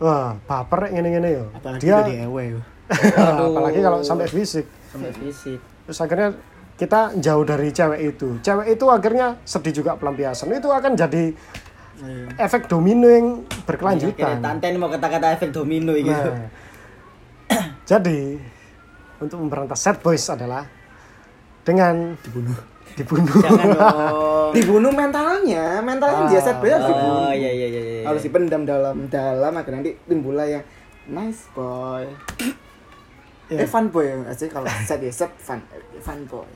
[0.00, 1.44] wah baper ngene-ngene yo.
[1.52, 2.60] apalagi Dia di ewe yo.
[3.52, 4.66] apalagi kalau sampai fisik.
[4.90, 5.60] Sampai fisik.
[5.86, 6.28] Terus akhirnya
[6.80, 8.40] kita jauh dari cewek itu.
[8.40, 10.48] Cewek itu akhirnya sedih juga pelampiasan.
[10.56, 11.36] Itu akan jadi
[12.00, 12.48] Iya.
[12.48, 14.40] efek domino yang berkelanjutan.
[14.40, 16.08] tante ini mau kata-kata efek domino gitu.
[16.08, 16.48] Nah,
[17.90, 18.40] jadi
[19.20, 20.64] untuk memberantas sad boys adalah
[21.60, 22.56] dengan dibunuh.
[23.00, 23.36] Dibunuh.
[23.40, 24.50] Jangan dong.
[24.56, 25.80] dibunuh mentalnya.
[25.80, 27.16] Mentalnya dia set boy harus dibunuh.
[27.26, 28.02] Oh, iya, iya, iya, iya.
[28.04, 30.64] harus dipendam dalam dalam agar nanti timbullah yang
[31.08, 32.04] nice boy.
[33.50, 33.66] Ya.
[33.66, 34.46] eh fun boy ya sih?
[34.46, 35.58] Kalau set ya set fun
[35.98, 36.46] fun boy.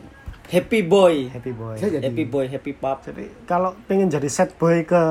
[0.44, 1.32] Happy boy.
[1.32, 1.74] Happy boy.
[1.80, 5.02] Saya jadi happy boy happy pop jadi kalau pengen jadi sad boy ke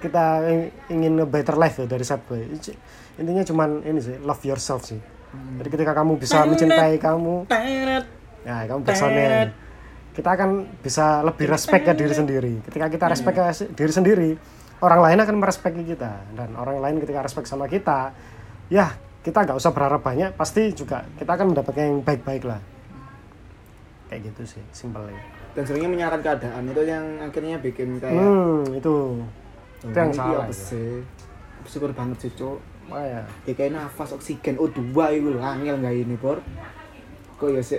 [0.00, 2.42] kita ing- ingin a better life ya dari sad boy.
[3.16, 4.98] Intinya cuman ini sih love yourself sih.
[5.30, 7.46] Jadi ketika kamu bisa mencintai kamu
[8.40, 9.52] ya kamu personil
[10.10, 10.50] kita akan
[10.82, 12.52] bisa lebih respect ke diri sendiri.
[12.66, 14.30] Ketika kita respect ke diri sendiri
[14.80, 16.12] orang lain akan merespeki kita.
[16.34, 18.10] Dan orang lain ketika respect sama kita
[18.70, 18.90] ya
[19.20, 22.60] kita nggak usah berharap banyak pasti juga kita akan mendapatkan yang baik-baik lah.
[24.08, 25.20] Kayak gitu sih simpelnya.
[25.54, 28.96] Dan seringnya menyalahkan keadaan itu yang akhirnya bikin kayak hmm itu.
[29.82, 30.62] Itu yang "Oh, ini salah apa itu.
[30.74, 30.90] sih?
[31.60, 32.58] Bersyukur banget sih cok
[32.90, 33.22] Makanya.
[33.46, 33.52] ya.
[33.54, 34.82] Kayak nafas oksigen O2
[35.14, 36.38] itu loh angel nggak ini bor?
[37.38, 37.78] Kok ya sih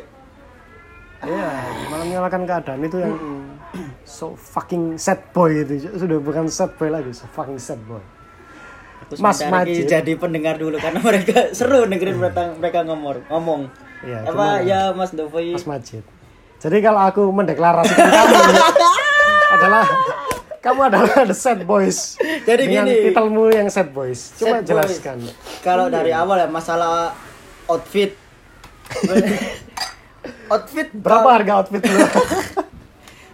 [1.21, 1.49] Iya,
[1.87, 3.13] malah menyalahkan keadaan itu yang
[4.01, 8.01] so fucking sad boy itu sudah bukan sad boy lagi, so fucking sad boy.
[9.05, 9.85] Aku Mas Majid.
[9.85, 13.61] jadi pendengar dulu karena mereka seru dengerin mereka mereka ngomong ngomong
[14.01, 16.01] Iya, apa ya Mas Dovoi Mas Majid.
[16.57, 18.57] Jadi kalau aku mendeklarasikan kamu
[19.51, 19.85] adalah
[20.57, 22.17] kamu adalah the sad boys.
[22.17, 23.09] Jadi dengan gini.
[23.09, 24.33] titelmu yang sad boys.
[24.37, 25.17] Coba Sad jelaskan.
[25.61, 27.13] kalau dari awal ya masalah
[27.65, 28.17] outfit
[30.47, 31.97] outfit Berapa harga outfit lu?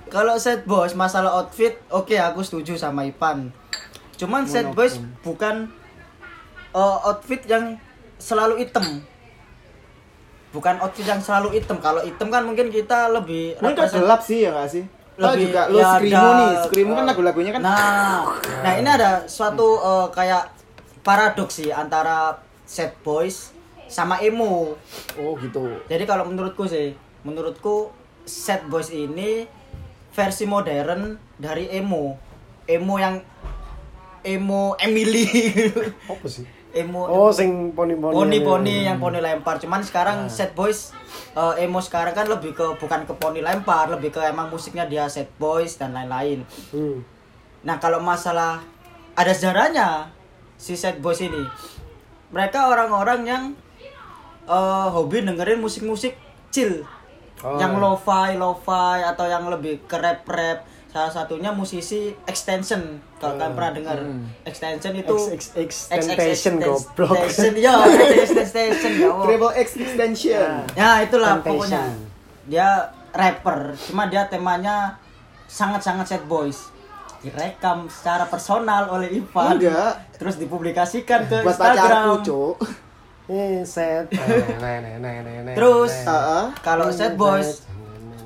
[0.07, 3.51] Kalau set boys masalah outfit, oke aku setuju sama Ipan.
[4.15, 5.67] Cuman set boys bukan
[6.71, 7.75] uh, outfit yang
[8.15, 9.03] selalu hitam.
[10.55, 11.83] Bukan outfit yang selalu hitam.
[11.83, 14.83] Kalau hitam kan mungkin kita lebih Mungkin represent- gelap sih ya nggak sih
[15.17, 18.21] Lo lebih juga lo ya skrimu ada, nih skrimu kan lagu-lagunya kan Nah,
[18.61, 20.45] nah ini ada suatu uh, kayak
[21.01, 22.37] paradoks sih antara
[22.69, 23.49] set boys
[23.87, 24.75] sama emo.
[25.19, 27.91] oh gitu Jadi kalau menurutku sih, menurutku
[28.27, 29.47] set boys ini
[30.11, 32.19] versi modern dari emo.
[32.67, 33.23] Emo yang
[34.27, 35.25] emo Emily.
[36.11, 36.45] Apa sih?
[36.75, 38.13] emo Oh, sing poni-poni.
[38.13, 39.57] poni-poni yang poni lempar.
[39.57, 40.93] Cuman sekarang set boys
[41.33, 45.09] eh, emo sekarang kan lebih ke bukan ke poni lempar, lebih ke emang musiknya dia
[45.09, 46.45] set boys dan lain-lain.
[46.69, 47.01] Hmm.
[47.65, 48.61] Nah kalau masalah
[49.17, 50.13] ada sejarahnya
[50.59, 51.41] si set boys ini,
[52.29, 53.43] mereka orang-orang yang
[54.47, 56.15] eh, hobi dengerin musik-musik
[56.49, 56.81] chill,
[57.37, 57.53] Oh.
[57.61, 60.65] yang lo-fi, lo-fi atau yang lebih ke rap-rap.
[60.89, 62.97] Salah satunya musisi Extension.
[63.21, 63.97] Kalau kalian pernah dengar
[64.41, 67.13] Extension itu X, X, Extentation goblok.
[67.21, 67.77] Extension, ya,
[68.33, 69.09] Extension ya.
[69.21, 71.53] Triple X extension Ya itulah Temptation.
[71.61, 71.83] pokoknya.
[72.49, 72.69] Dia
[73.13, 74.97] rapper, cuma dia temanya
[75.45, 76.73] sangat-sangat sad boys.
[77.21, 79.61] Direkam secara personal oleh Ivan.
[79.61, 80.17] Enggak.
[80.17, 81.85] Terus dipublikasikan ke buat Instagram.
[82.17, 82.57] pacarku
[83.67, 84.07] set.
[84.63, 86.11] Nah, nah, nah, nah, nah, Terus nah.
[86.11, 86.45] Heeh.
[86.63, 87.67] kalau sad boys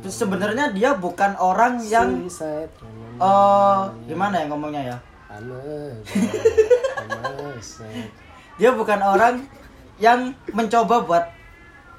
[0.06, 2.26] sebenarnya dia bukan orang yang
[3.22, 3.80] eh
[4.10, 4.98] gimana ya ngomongnya ya?
[8.60, 9.46] Dia bukan orang
[9.98, 11.26] yang mencoba buat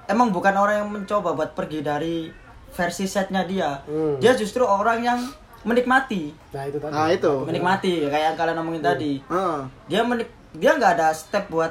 [0.06, 2.30] emang bukan orang yang mencoba buat pergi dari
[2.74, 3.82] versi setnya dia.
[3.86, 4.18] Hmm.
[4.18, 5.18] Dia justru orang yang
[5.62, 6.34] menikmati.
[6.54, 6.92] Nah, itu tadi.
[6.92, 9.58] nah itu menikmati kayak yang kalian ngomongin tadi Heeh.
[9.86, 10.28] dia menik
[10.58, 11.70] dia nggak ada step buat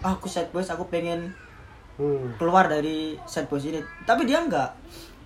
[0.00, 1.32] "Ah, aku sad boys aku pengen
[1.96, 2.36] Hmm.
[2.36, 3.80] keluar dari sad boys ini.
[4.04, 4.68] Tapi dia nggak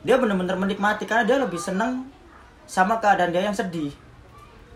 [0.00, 2.06] dia bener-bener menikmati karena dia lebih seneng
[2.62, 3.90] sama keadaan dia yang sedih.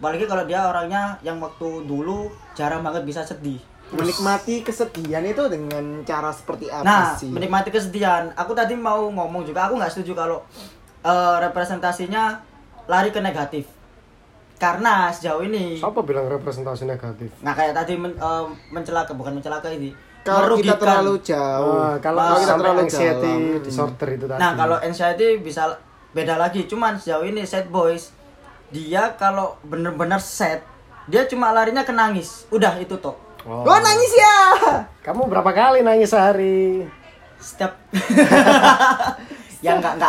[0.03, 3.63] Apalagi kalau dia orangnya yang waktu dulu jarang banget bisa sedih.
[3.95, 7.31] Menikmati kesedihan itu dengan cara seperti apa nah sih?
[7.31, 8.27] menikmati kesedihan.
[8.35, 10.43] Aku tadi mau ngomong juga aku nggak setuju kalau
[11.01, 12.43] eh, representasinya
[12.91, 13.71] lari ke negatif
[14.65, 17.29] karena sejauh ini Siapa bilang representasi negatif?
[17.45, 19.93] Nah kayak tadi men, eh, mencelaka bukan mencelaka ini.
[20.25, 20.81] kalau kita merugikan.
[20.81, 23.61] terlalu jauh Oh, kalau Kalau kita sampai terlalu anxiety dalam.
[23.61, 24.41] disorder itu tadi.
[24.41, 25.63] Nah kalau anxiety bisa
[26.11, 26.61] beda lagi.
[26.65, 28.17] Cuman sejauh ini sad boys
[28.73, 30.65] dia kalau bener-bener sad
[31.05, 32.49] dia cuma larinya ke nangis.
[32.49, 33.21] Udah itu toh.
[33.45, 33.61] Oh.
[33.61, 34.37] oh nangis ya
[35.05, 36.89] Kamu berapa kali nangis sehari?
[37.37, 37.77] Setiap
[39.65, 40.01] ya nggak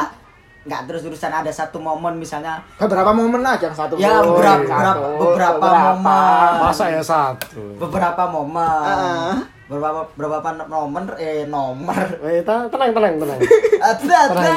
[0.65, 4.33] nggak nggak terus-terusan ada satu momen misalnya beberapa momen lah jangan satu Ya, momen.
[4.33, 6.51] beberapa- Satu, beberapa- beberapa momen.
[6.59, 7.61] Masa ya satu?
[7.77, 9.33] beberapa momen Heeh.
[9.65, 13.39] beberapa beberapa nomor eh nomor Eh, tenang, tenang, tenang.
[13.85, 14.53] ada ada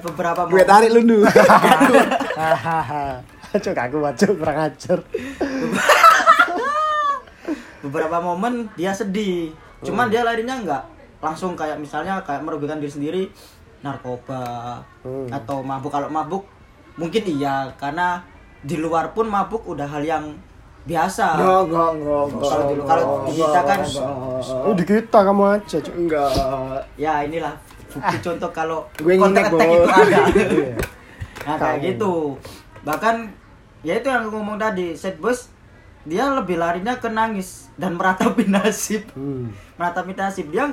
[0.00, 1.24] beberapa gue momen tarik lu dulu
[2.32, 3.20] Hahaha.
[3.52, 4.98] Cuk, aku wajib kurang ajar.
[7.80, 10.82] beberapa momen dia sedih cuman dia larinya nggak
[11.18, 13.22] langsung kayak misalnya kayak merugikan diri sendiri
[13.80, 14.42] narkoba
[15.00, 15.28] Hmm.
[15.28, 15.88] atau mabuk.
[15.88, 16.44] Kalau mabuk
[16.94, 18.20] mungkin iya karena
[18.60, 20.24] di luar pun mabuk udah hal yang
[20.82, 21.36] biasa.
[21.36, 23.84] Enggak enggak enggak Kalau di- kalau di kita kan-
[24.60, 26.30] Oh, di kita kamu aja, enggak.
[26.96, 27.54] Ya inilah
[27.86, 30.18] bukti contoh kalau Gue kontak attack itu ada.
[30.30, 30.72] Iya.
[31.40, 31.86] nah kayak Kamu.
[31.86, 32.12] gitu.
[32.80, 33.16] Bahkan
[33.80, 35.48] ya itu yang aku ngomong tadi set boys
[36.02, 39.04] dia lebih larinya ke nangis dan meratapi nasib.
[39.10, 39.52] Hmm.
[39.76, 40.48] meratapi nasib.
[40.48, 40.68] Dia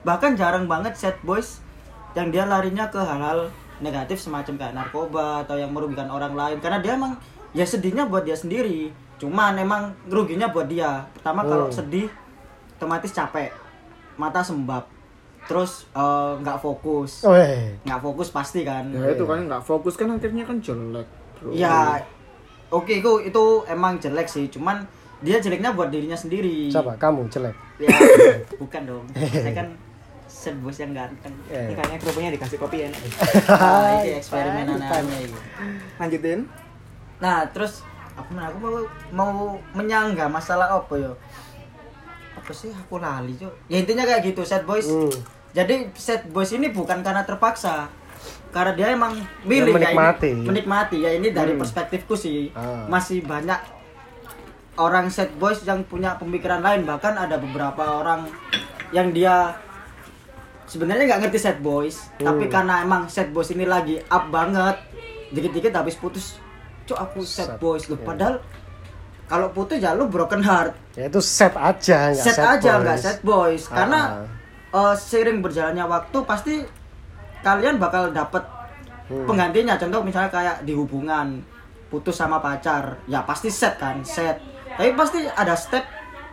[0.00, 1.61] bahkan jarang banget set boys
[2.12, 3.48] yang dia larinya ke hal-hal
[3.78, 7.16] negatif semacam kayak narkoba atau yang merugikan orang lain karena dia emang
[7.50, 11.74] ya sedihnya buat dia sendiri cuman emang ruginya buat dia pertama kalau Hmm.
[11.74, 12.08] sedih
[12.74, 13.50] otomatis capek
[14.14, 14.84] mata sembab
[15.42, 17.74] terus eh, nggak fokus Weh.
[17.80, 21.06] nggak fokus pasti kan Ya itu kan nggak fokus kan akhirnya kan jelek.
[21.36, 21.50] Bro.
[21.50, 21.98] ya
[22.68, 24.86] oke itu itu emang jelek sih cuman
[25.18, 26.94] dia jeleknya buat dirinya sendiri Siapa?
[26.94, 27.54] Kamu jelek.
[27.78, 27.90] ya
[28.62, 29.68] bukan dong saya kan
[30.42, 31.54] set bos yang ganteng Eh.
[31.64, 32.98] Ini kayaknya kerupuknya dikasih kopi enak.
[33.48, 35.38] nah, ini eksperimen aneh-aneh ini.
[35.96, 36.40] Lanjutin.
[37.16, 38.74] nah terus apa namanya, aku mau
[39.12, 39.32] mau
[39.72, 41.14] menyangga masalah apa yo
[42.34, 45.06] apa sih aku lali cuy ya intinya kayak gitu set boys Hmm.
[45.52, 47.86] jadi set boys ini bukan karena terpaksa
[48.50, 50.26] karena dia emang milih Dia menikmati.
[50.26, 52.84] ya ini, menikmati ya ini dari perspektifku sih Ah.
[52.86, 53.60] masih banyak
[54.74, 58.26] orang set boys yang punya pemikiran lain bahkan ada beberapa orang
[58.90, 59.56] yang dia
[60.66, 64.78] sebenarnya nggak ngerti set boys tapi karena emang set boys ini lagi up banget
[65.32, 66.36] dikit-dikit habis putus.
[66.82, 68.06] Cok aku set, boys loh iya.
[68.06, 68.34] padahal
[69.30, 70.74] kalau putus ya lu broken heart.
[70.98, 73.70] Ya itu set aja, nggak set, aja nggak set boys.
[73.70, 73.74] Ah.
[73.82, 74.00] karena
[74.74, 76.54] eh, seiring berjalannya waktu pasti
[77.42, 78.44] kalian bakal dapet
[79.12, 79.26] Hmm.
[79.28, 79.74] penggantinya.
[79.76, 81.42] Contoh misalnya kayak di hubungan
[81.92, 84.40] putus sama pacar ya pasti set kan set
[84.80, 85.84] tapi pasti ada step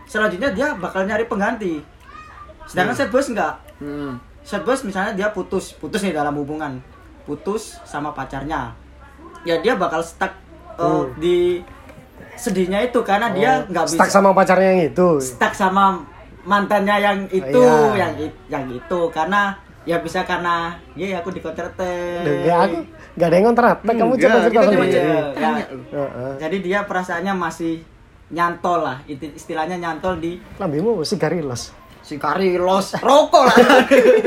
[0.07, 1.83] selanjutnya dia bakal nyari pengganti.
[2.63, 4.19] Sedangkan set boys enggak Hmm.
[4.41, 6.79] set boys misalnya dia putus putus nih dalam hubungan
[7.23, 8.75] putus sama pacarnya
[9.41, 10.35] ya dia bakal stuck
[10.75, 11.11] eh, Hmm.
[11.15, 11.59] di
[12.35, 15.07] sedihnya itu karena dia nggak bisa Oh, Stuck sama pacarnya yang itu.
[15.19, 15.99] stuck sama
[16.41, 17.95] mantannya yang itu Iya.
[17.99, 18.11] yang
[18.47, 19.51] yang itu karena
[19.83, 22.77] ya bisa karena ya aku di kontratek nggak, aku
[23.15, 23.77] nggak ada yang kontrak.
[23.81, 26.29] kamu Enggak, coba cerita Iya, tanya ya.
[26.39, 27.73] jadi dia perasaannya masih
[28.29, 31.75] nyantol lah itu istilahnya nyantol di Lambimu sigarilos.
[32.09, 33.57] Sigarilos rokok lah.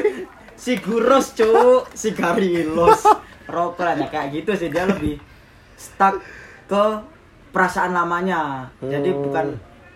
[0.62, 1.90] Siguros cuk.
[1.90, 3.02] Sigarilos
[3.50, 3.94] rokok lah.
[3.98, 4.70] Nah, kayak gitu sih.
[4.70, 5.18] Dia lebih
[5.74, 6.22] stuck
[6.70, 6.84] ke
[7.50, 8.70] perasaan lamanya.
[8.78, 9.20] Jadi Hmm.
[9.26, 9.46] bukan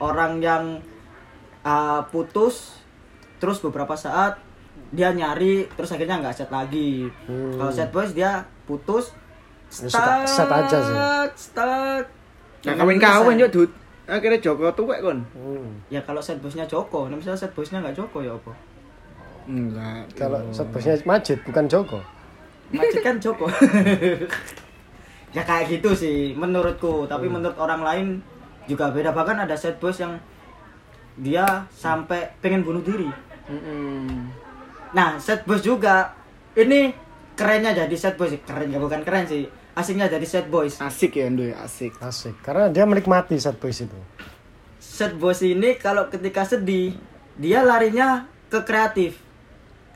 [0.03, 0.65] orang yang
[1.63, 2.83] uh, putus
[3.39, 4.43] terus beberapa saat
[4.91, 7.07] dia nyari terus akhirnya nggak set lagi.
[7.31, 7.55] Hmm.
[7.55, 9.15] kalau set boys dia putus.
[9.67, 10.97] Ya, set aja sih.
[11.39, 12.07] stuck
[12.67, 13.71] Nah, kawin-kawin yo, Dut.
[14.07, 15.19] Akhirnya Joko tuwek kon.
[15.35, 15.83] Hmm.
[15.91, 18.55] ya kalau set bosnya Joko nah misalnya set bosnya nggak Joko ya apa
[19.47, 20.11] Enggak.
[20.19, 22.03] Kalau set bosnya Majid bukan Joko.
[22.75, 23.47] Macet kan Joko.
[25.37, 28.07] ya kayak gitu sih menurutku, tapi menurut orang lain
[28.67, 30.19] juga beda bahkan ada set boys yang
[31.23, 33.07] dia sampai pengen bunuh diri.
[33.47, 34.27] Mm-mm.
[34.91, 36.11] Nah, set boys juga
[36.59, 36.91] ini
[37.39, 39.47] kerennya jadi set boys, keren ya bukan keren sih.
[39.77, 40.81] Asiknya jadi set boys.
[40.81, 42.01] Asik ya, Ndo ya, asik.
[42.01, 42.33] Asik.
[42.41, 43.99] Karena dia menikmati set boys itu.
[44.79, 46.97] Set boys ini kalau ketika sedih,
[47.37, 49.21] dia larinya ke kreatif.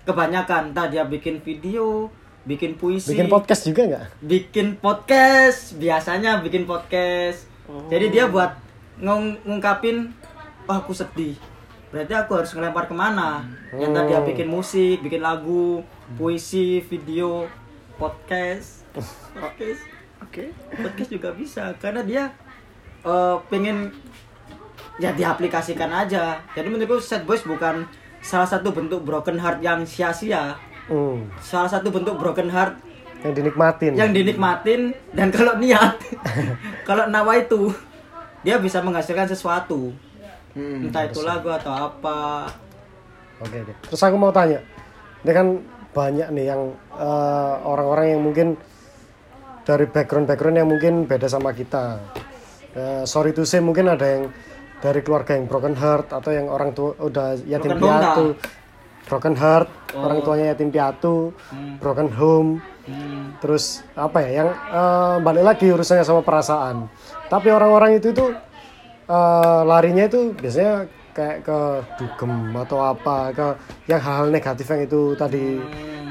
[0.02, 2.12] Kebanyakan entah dia bikin video,
[2.42, 4.04] bikin puisi, Bikin podcast juga nggak?
[4.20, 7.44] bikin podcast biasanya bikin podcast
[7.86, 8.56] jadi dia buat
[8.96, 10.08] ngung- ngungkapin
[10.64, 11.36] wah aku sedih
[11.88, 14.26] berarti aku harus ngelempar ke mana yang tadi dia Oh.
[14.26, 15.84] bikin musik bikin lagu
[16.16, 17.44] puisi video
[17.94, 19.82] podcast podcast
[20.20, 20.44] Oke.
[20.72, 22.22] podcast juga bisa karena dia
[23.00, 23.90] eh, pengen
[24.96, 27.88] ya diaplikasikan aja jadi menurutku sad boys bukan
[28.20, 31.30] salah satu bentuk broken heart yang sia-sia Hmm.
[31.38, 32.74] salah satu bentuk broken heart
[33.22, 33.92] Yang dinikmatin.
[33.94, 34.80] yang dinikmatin
[35.12, 35.94] dan kalau niat
[36.88, 37.70] kalau nawa itu
[38.40, 39.94] dia bisa menghasilkan sesuatu
[40.50, 40.90] Mm.
[40.90, 42.50] entah itu lagu atau apa
[43.38, 43.72] Oke, oke.
[43.86, 44.58] Terus aku mau tanya,
[45.22, 45.46] ini kan
[45.90, 48.58] banyak nih yang eh, orang-orang yang mungkin
[49.64, 52.00] dari background-background yang mungkin beda sama kita.
[52.70, 54.24] Eh, sorry to say mungkin ada yang
[54.80, 58.26] dari keluarga yang broken heart atau yang orang tua udah yatim Broken home piatu.
[59.10, 60.06] Broken heart, Oh.
[60.06, 61.82] orang tuanya yatim piatu, Hmm.
[61.82, 62.50] broken home.
[62.86, 63.34] Hmm.
[63.42, 64.44] Terus apa ya?
[64.44, 66.86] Yang eh, balik lagi urusannya sama perasaan.
[67.26, 68.26] Tapi orang-orang itu itu
[69.10, 71.58] eh, larinya itu biasanya kayak ke
[71.98, 73.46] dugem atau apa ke
[73.90, 75.58] yang hal-hal negatif yang itu tadi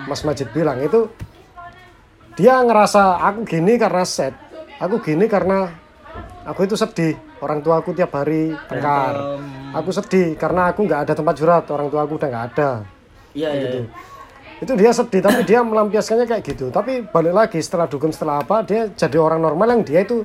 [0.04, 1.08] Mas Majid bilang itu
[2.40, 4.32] dia ngerasa aku gini karena set
[4.80, 5.76] aku gini karena
[6.48, 7.20] aku itu sedih.
[7.40, 9.40] Orang tua aku tiap hari tengkar
[9.76, 11.68] aku sedih karena aku nggak ada tempat curhat.
[11.68, 12.70] Orang tua aku udah nggak ada.
[13.36, 13.80] Iya iya gitu.
[14.60, 16.72] itu dia sedih tapi dia melampiaskannya kayak gitu.
[16.72, 20.24] Tapi balik lagi setelah dugem setelah apa dia jadi orang normal yang dia itu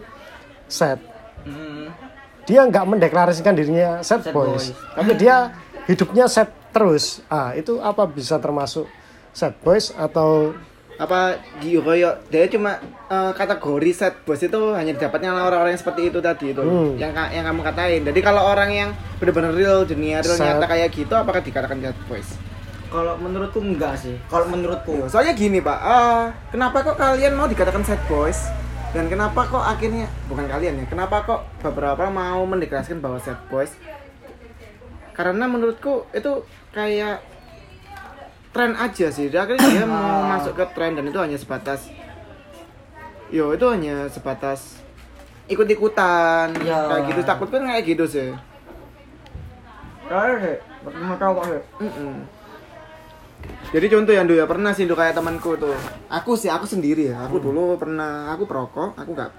[0.70, 1.03] set
[1.45, 1.93] Hmm.
[2.49, 4.73] dia nggak mendeklarasikan dirinya set, Sad boys.
[4.73, 4.97] boys.
[4.97, 5.53] tapi dia
[5.85, 7.20] hidupnya set terus.
[7.28, 8.89] Ah itu apa bisa termasuk
[9.36, 10.57] set boys atau
[10.94, 12.78] Apa di koyo dia cuma
[13.10, 16.94] eh, kategori set bos itu hanya didapatnya oleh orang-orang yang seperti itu tadi itu Hmm.
[16.94, 18.02] yang yang kamu katain.
[18.06, 20.46] Jadi kalau orang yang benar-benar real, dunia real Set.
[20.46, 22.38] nyata kayak gitu apakah dikatakan set boys?
[22.88, 24.14] Kalau menurutku enggak sih.
[24.26, 24.94] Kalau menurutku.
[24.94, 28.46] Iya, Soalnya gini pak, eh, kenapa kok kalian mau dikatakan sad boys?
[28.94, 33.42] Dan kenapa kok akhirnya, bukan kalian ya, kenapa kok beberapa orang mau mendeklarasikan bahwa sad
[33.50, 33.74] boys?
[35.10, 37.18] Karena menurutku itu kayak
[38.55, 39.26] tren aja sih.
[39.26, 41.90] Dia Akhirnya dia mau masuk ke tren dan itu hanya sebatas,
[43.28, 44.78] yo itu hanya sebatas
[45.51, 46.89] ikut-ikutan Ya.
[46.89, 47.20] kayak gitu.
[47.26, 48.31] Takutku kayak gitu sih.
[50.06, 51.62] Kalau sih, pertama tahu kok sih.
[53.74, 55.74] Jadi contoh yang dulu ya pernah sih dulu kayak temanku tuh.
[56.09, 57.26] Aku sih aku sendiri ya.
[57.26, 59.31] Aku dulu pernah aku perokok, aku nggak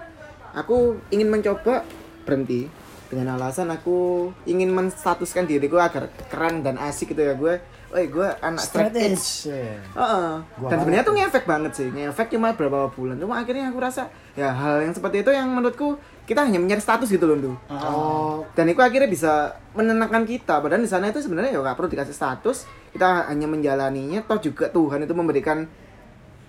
[0.55, 0.75] aku
[1.09, 1.87] ingin mencoba
[2.27, 2.67] berhenti
[3.07, 7.55] dengan alasan aku ingin menstatuskan diriku agar keren dan asik gitu ya gue.
[7.95, 9.55] Woi, gue anak straight Straight edge.
[9.95, 10.31] Heeh.
[10.59, 11.87] Gua Dan sebenarnya tuh ngefek banget sih.
[11.87, 13.15] Ngefek cuma beberapa bulan.
[13.15, 15.95] Cuma akhirnya aku rasa ya hal yang seperti itu yang menurutku
[16.27, 17.55] kita hanya mencari status gitu loh.
[17.71, 20.59] Oh, Dan itu akhirnya bisa menenangkan kita.
[20.59, 22.67] Padahal di sana itu sebenarnya ya nggak perlu dikasih status.
[22.91, 24.27] Kita hanya menjalaninya.
[24.27, 25.63] Toh juga Tuhan itu memberikan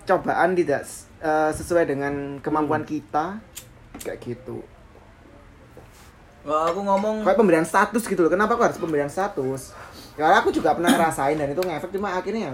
[0.03, 0.83] cobaan tidak
[1.23, 3.39] eh, sesuai dengan kemampuan kita.
[4.03, 4.67] Kayak gitu.
[6.47, 8.31] Wah, aku ngomong Kayak pemberian status gitu loh.
[8.31, 9.75] Kenapa kok harus pemberian status?
[10.17, 12.51] Karena aku juga pernah ngerasain dan itu ngefek cuma akhirnya ya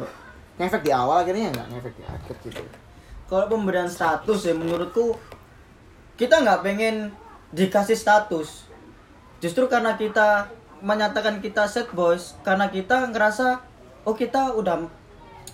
[0.60, 2.62] ngefek di awal akhirnya ya nggak ngefek di akhir gitu.
[3.26, 5.18] kalau pemberian status ya menurutku
[6.20, 7.10] kita nggak pengen
[7.56, 8.68] dikasih status.
[9.42, 10.52] Justru karena kita
[10.84, 13.64] menyatakan kita set boys karena kita ngerasa
[14.04, 14.84] oh kita udah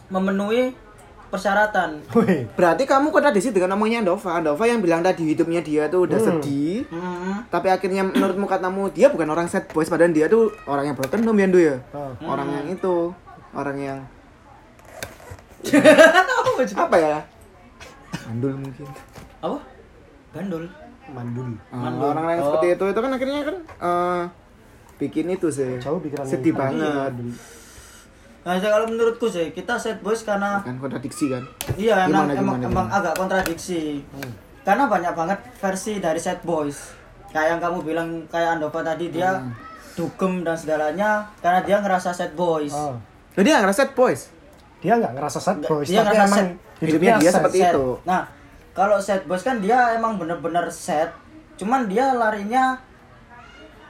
[0.10, 0.74] memenuhi
[1.30, 2.02] persyaratan.
[2.12, 2.50] wih.
[2.52, 4.36] Berarti kamu kontradiksi dengan omongnya Andova.
[4.36, 6.28] Andova yang bilang tadi hidupnya dia tuh udah Hmm.
[6.28, 6.84] sedih.
[6.90, 7.46] Hmm.
[7.48, 11.22] Tapi akhirnya menurutmu katamu dia bukan orang sad boys padahal dia tuh orang yang broken
[11.24, 11.76] home ya ya.
[11.94, 12.12] Oh.
[12.26, 12.96] Orang yang itu,
[13.52, 14.00] orang yang
[16.76, 17.18] Apa ya?
[18.26, 18.88] Mandul mungkin.
[19.40, 19.60] Apa?
[20.32, 20.64] Bandul.
[21.10, 21.50] Mandul.
[21.70, 22.06] Ah, Mandul.
[22.08, 22.46] orang yang Oh.
[22.48, 24.22] seperti itu itu kan akhirnya kan eh,
[24.98, 25.80] bikin itu sih.
[25.80, 27.12] Jauh pikiran Sedih banget.
[28.40, 31.44] Nah, saya- kalau menurutku sih kita set boys karena Kan kontradiksi kan.
[31.76, 32.98] iya emang Gimana, emang, gimana, emang gimana?
[32.98, 33.82] agak kontradiksi.
[34.62, 36.96] Karena banyak banget versi dari set boys.
[37.30, 39.52] Kayak yang kamu bilang kayak Andova tadi dia Hmm.
[39.94, 42.72] dugem dan segalanya karena dia ngerasa set boys.
[42.72, 42.96] Oh.
[43.34, 44.22] Jadi nggak ngerasa sad boys.
[44.80, 46.80] Dia nggak ngerasa sad Nggak, boys, dia tapi ngerasa emang sad.
[46.80, 47.36] Hidupnya dia sad.
[47.36, 47.70] seperti Set.
[47.70, 47.86] itu.
[48.02, 48.22] Nah,
[48.72, 51.12] kalau set boys kan dia emang bener-bener set.
[51.56, 52.80] Cuman dia larinya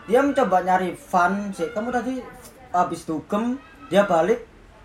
[0.04, 1.70] dia mencoba nyari fun sih.
[1.70, 2.18] Kamu tadi
[2.72, 4.40] habis dugem dia balik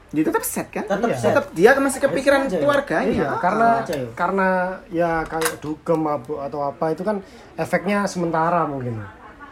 [0.09, 0.85] Dia tetap sad kan?
[0.85, 1.18] tetap Iya.
[1.18, 1.28] set.
[1.28, 2.60] Tetap dia masih kepikiran aja ya.
[2.60, 3.10] keluarganya.
[3.10, 3.40] Iya, Ah.
[3.40, 4.09] karena aja ya.
[4.14, 4.48] karena
[4.89, 7.18] ya kayak dugem mabuk atau apa itu kan
[7.55, 9.02] efeknya sementara mungkin.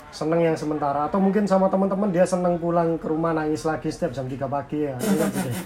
[0.08, 4.12] Seneng yang sementara atau mungkin sama teman-teman dia seneng pulang ke rumah nangis lagi setiap
[4.12, 4.94] jam 3 pagi ya.
[4.94, 5.56] Kan gitu deh.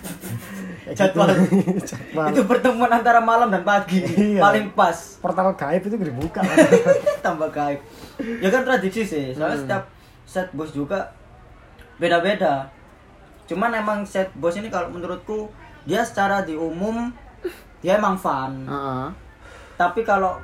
[0.86, 1.28] Kayak Jadwal.
[1.34, 1.82] gitu.
[1.84, 2.26] Jadwal.
[2.32, 4.00] Itu pertemuan antara malam dan pagi.
[4.00, 4.40] Iya.
[4.40, 5.18] Paling pas.
[5.18, 6.40] portal gaib itu dibuka.
[7.26, 7.82] Tambah gaib.
[8.40, 9.34] Ya kan tradisi sih.
[9.34, 9.82] Soalnya setiap
[10.24, 11.10] set bos juga
[11.96, 12.70] beda-beda.
[13.46, 15.50] Cuman emang set bos ini kalau menurutku
[15.86, 17.14] dia secara di umum
[17.80, 18.66] dia emang fun.
[18.66, 19.06] Heeh.
[19.78, 20.40] Tapi kalau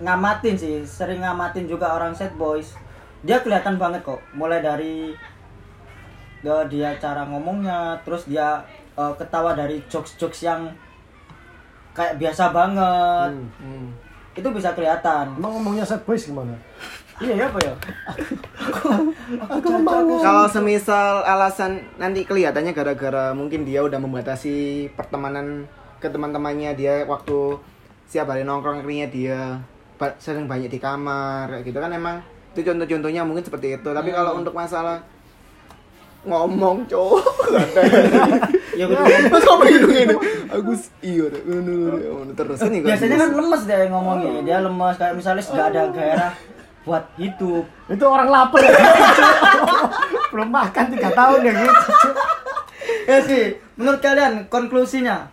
[0.00, 2.74] ngamatin sih, sering ngamatin juga orang set boys.
[3.22, 4.18] Dia kelihatan banget kok.
[4.32, 5.12] Mulai dari
[6.40, 8.64] dia, dia cara ngomongnya, terus dia
[8.96, 10.72] eh, ketawa dari jokes-jokes yang
[11.92, 13.30] kayak biasa banget.
[13.60, 13.92] Hmm.
[14.32, 15.36] Itu bisa kelihatan.
[15.36, 16.56] Emang ngomongnya sad boys gimana?
[17.20, 17.74] Iya ya apa ya?
[20.24, 25.68] Kalau semisal alasan nanti kelihatannya gara-gara mungkin dia udah membatasi pertemanan
[26.00, 27.60] ke teman-temannya dia waktu
[28.08, 29.40] siap hari nongkrong akhirnya dia
[30.16, 32.24] sering banyak di kamar kayak gitu kan emang
[32.56, 33.90] itu contoh-contohnya mungkin seperti itu.
[33.92, 35.04] Tapi kalau untuk masalah
[36.24, 37.24] ngomong cowok
[38.80, 39.04] Ya betul.
[39.32, 40.14] Mas kok begini begini
[40.52, 41.26] Agus iya
[42.36, 44.40] terus ini Biasanya kan lemes deh ngomongnya.
[44.44, 46.32] Dia lemes kayak misalnya nggak ada gairah
[46.82, 47.64] buat hidup.
[47.86, 48.72] Itu orang lapar ya.
[50.32, 51.74] Belum makan 3 tahun ya gitu.
[53.04, 53.44] Ya sih,
[53.74, 55.28] menurut kalian konklusinya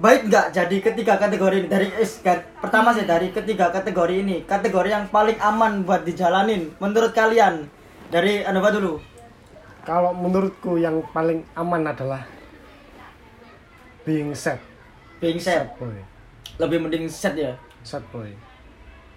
[0.00, 4.48] baik nggak jadi ketiga kategori ini dari eh, ga- pertama sih dari ketiga kategori ini
[4.48, 7.68] kategori yang paling aman buat dijalanin menurut kalian
[8.08, 8.96] dari Anova dulu
[9.84, 12.24] Kalau menurutku yang paling aman adalah
[14.08, 14.56] being sad
[15.20, 15.36] being
[15.76, 15.92] boy.
[16.56, 17.52] lebih mending set ya
[17.84, 18.32] Sad boy.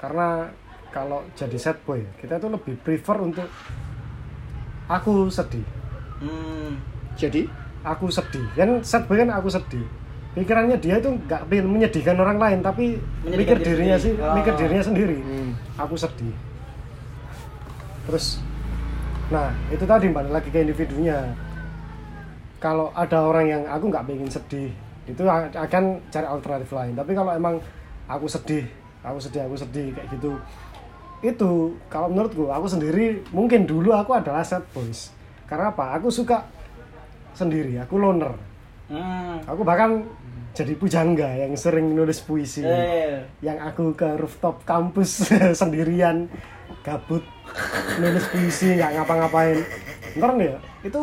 [0.03, 0.51] Karena
[0.91, 3.47] kalau jadi sad boy, kita tuh lebih prefer untuk
[4.91, 5.63] aku sedih.
[6.19, 6.75] hmm,
[7.15, 7.47] jadi
[7.83, 8.47] Aku sedih.
[8.55, 9.83] Kan sad boy kan aku sedih.
[10.39, 12.95] Pikirannya dia itu nggak pengen menyedihkan orang lain, tapi
[13.27, 14.15] Menyedihkan mikir diri dirinya sendiri.
[14.15, 14.33] sih, Oh.
[14.39, 15.17] mikir dirinya sendiri.
[15.19, 15.51] Hmm.
[15.83, 16.33] Aku sedih.
[18.07, 18.39] Terus,
[19.27, 21.35] nah itu tadi balik lagi ke individunya.
[22.63, 24.71] Kalau ada orang yang aku nggak pengen sedih,
[25.03, 26.95] itu akan cari alternatif lain.
[26.95, 27.59] Tapi kalau emang
[28.07, 28.63] aku sedih,
[29.03, 30.31] aku sedih, aku sedih kayak gitu,
[31.21, 31.51] itu
[31.85, 35.11] kalau menurutku aku sendiri mungkin dulu aku adalah sad boys.
[35.43, 35.95] Karena apa?
[35.95, 36.47] Aku suka
[37.33, 38.29] sendiri aku loner
[38.83, 39.41] Hmm.
[39.43, 40.05] aku bahkan
[40.53, 43.25] jadi pujangga yang sering nulis puisi Eh.
[43.41, 45.31] yang aku ke rooftop kampus
[45.61, 46.29] sendirian
[46.83, 47.23] gabut
[47.97, 49.65] nulis puisi nggak ngapa-ngapain
[50.13, 51.01] ntar nih ya itu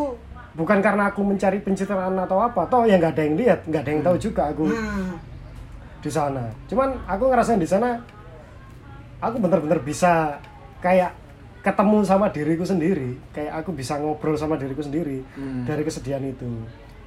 [0.54, 3.90] bukan karena aku mencari pencitraan atau apa toh ya nggak ada yang lihat nggak ada
[3.90, 5.10] yang tahu juga aku Hmm.
[6.00, 6.48] Di sana.
[6.66, 8.00] Cuman aku ngerasain di sana
[9.20, 10.40] aku bener-bener bisa
[10.80, 11.12] kayak
[11.60, 15.68] ketemu sama diriku sendiri kayak aku bisa ngobrol sama diriku sendiri Hmm.
[15.68, 16.48] dari kesedihan itu.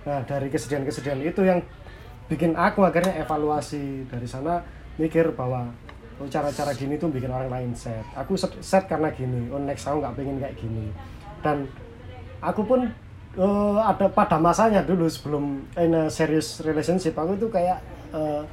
[0.06, 1.58] Nah dari kesedihan-kesedihan itu yang
[2.30, 4.62] bikin aku akhirnya evaluasi dari sana
[5.02, 5.74] mikir bahwa
[6.22, 8.06] oh, cara-cara gini tuh bikin orang lain sad.
[8.14, 10.94] Aku set, karena gini oh next aku nggak pengen kayak gini.
[11.42, 11.66] Dan
[12.38, 12.86] aku pun
[13.34, 17.82] eh, ada pada masanya dulu sebelum in a serious relationship aku itu kayak
[18.14, 18.46] eh,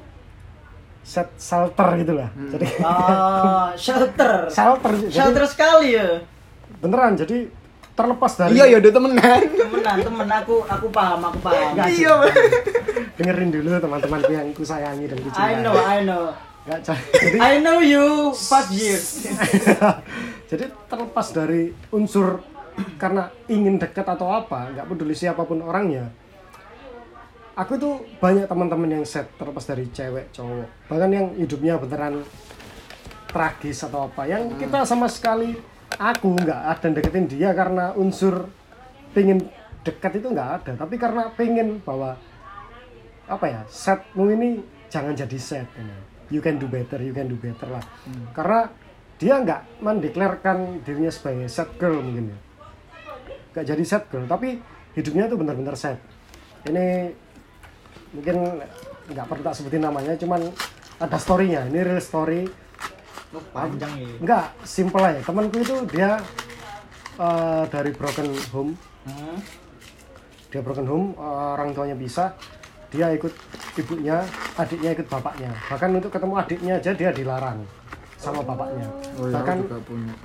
[1.00, 4.46] set shelter gitu lah jadi Oh, shelter.
[4.46, 6.22] shelter jadi Shelter sekali ya.
[6.78, 7.48] beneran jadi
[7.92, 9.40] terlepas dari Iya ya udah temenan.
[9.44, 11.76] Temenan, temen aku aku paham, aku paham.
[11.76, 12.14] Nggak, Iya.
[13.12, 16.24] Dengerin dulu teman-temanku yang ku sayangi dan ku cintai I know, I know.
[16.60, 16.80] Nggak,
[17.12, 19.28] jadi I know you five years.
[20.50, 22.40] jadi terlepas dari unsur
[22.96, 26.08] karena ingin dekat atau apa nggak peduli siapa pun orangnya
[27.60, 30.88] aku tuh banyak teman-teman yang set terlepas dari cewek cowok.
[30.88, 32.24] Bahkan yang hidupnya beneran
[33.28, 34.24] tragis atau apa.
[34.24, 35.60] Yang kita sama sekali
[36.00, 38.48] aku nggak ada deketin dia karena unsur
[39.12, 39.44] pingin
[39.84, 40.72] dekat itu nggak ada.
[40.80, 42.16] Tapi karena pengen bahwa
[43.28, 46.08] apa ya setmu ini jangan jadi set ini.
[46.30, 47.84] you can do better you can do better lah.
[48.32, 48.70] Karena
[49.20, 52.38] dia nggak mendeklarkan dirinya sebagai set girl mungkin ya.
[53.52, 54.56] Nggak jadi set girl tapi
[54.96, 55.98] hidupnya tuh benar-benar set.
[56.66, 57.10] Ini
[58.10, 58.62] mungkin
[59.10, 60.50] nggak perlu tak sebutin namanya cuman
[61.00, 61.66] ada storynya.
[61.66, 62.44] Ini real story.
[63.30, 64.10] Oh, panjang ya.
[64.18, 65.22] nggak simple aja.
[65.22, 66.18] Temanku itu dia
[67.18, 68.74] eh, dari broken home.
[69.00, 69.40] Hmm.
[70.50, 72.34] dia broken home eh, orang tuanya bisa.
[72.90, 73.30] Dia ikut
[73.78, 74.26] ibunya
[74.58, 75.50] adiknya ikut bapaknya.
[75.70, 77.62] Bahkan untuk ketemu adiknya aja dia dilarang
[78.18, 78.84] sama bapaknya.
[79.16, 79.58] Oh, iya, bahkan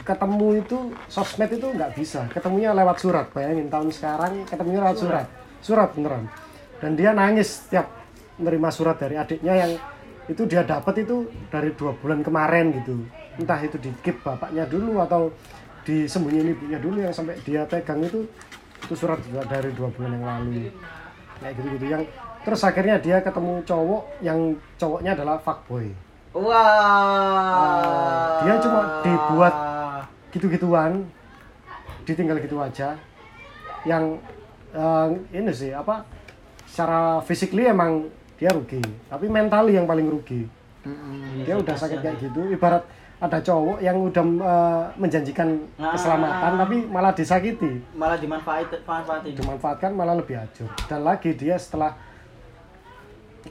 [0.01, 2.25] ketemu itu sosmed itu nggak bisa.
[2.33, 3.29] Ketemunya lewat surat.
[3.31, 5.25] Bayangin tahun sekarang ketemunya lewat surat.
[5.61, 6.25] Surat beneran
[6.85, 7.89] dan dia nangis setiap
[8.37, 9.73] menerima surat dari adiknya yang
[10.29, 13.01] itu dia dapat itu dari dua bulan kemarin gitu.
[13.41, 15.33] Entah itu di keep bapaknya dulu atau
[15.81, 18.29] disembunyiin ibunya dulu yang sampai dia pegang itu
[18.85, 20.69] itu surat juga dari dua bulan yang lalu.
[21.41, 22.03] Kayak gitu gitu yang
[22.45, 24.39] terus akhirnya dia ketemu cowok yang
[24.77, 25.89] cowoknya adalah fuckboy.
[26.37, 28.45] Wah.
[28.45, 29.55] dia cuma dibuat
[30.29, 31.01] gitu-gituan
[32.05, 32.93] ditinggal gitu aja.
[33.89, 34.21] Yang
[34.69, 36.05] eh, ini sih apa
[36.75, 40.43] secara physically emang dia rugi tapi mentally yang paling rugi
[40.83, 41.39] Mm-mm.
[41.41, 42.83] dia udah sakit kayak gitu ibarat
[43.15, 45.95] ada cowok yang udah eh, menjanjikan Ah.
[45.95, 49.31] keselamatan tapi malah disakiti malah dimanfaatin, manfaatin.
[49.33, 51.95] dimanfaatkan malah lebih hancur dan lagi dia setelah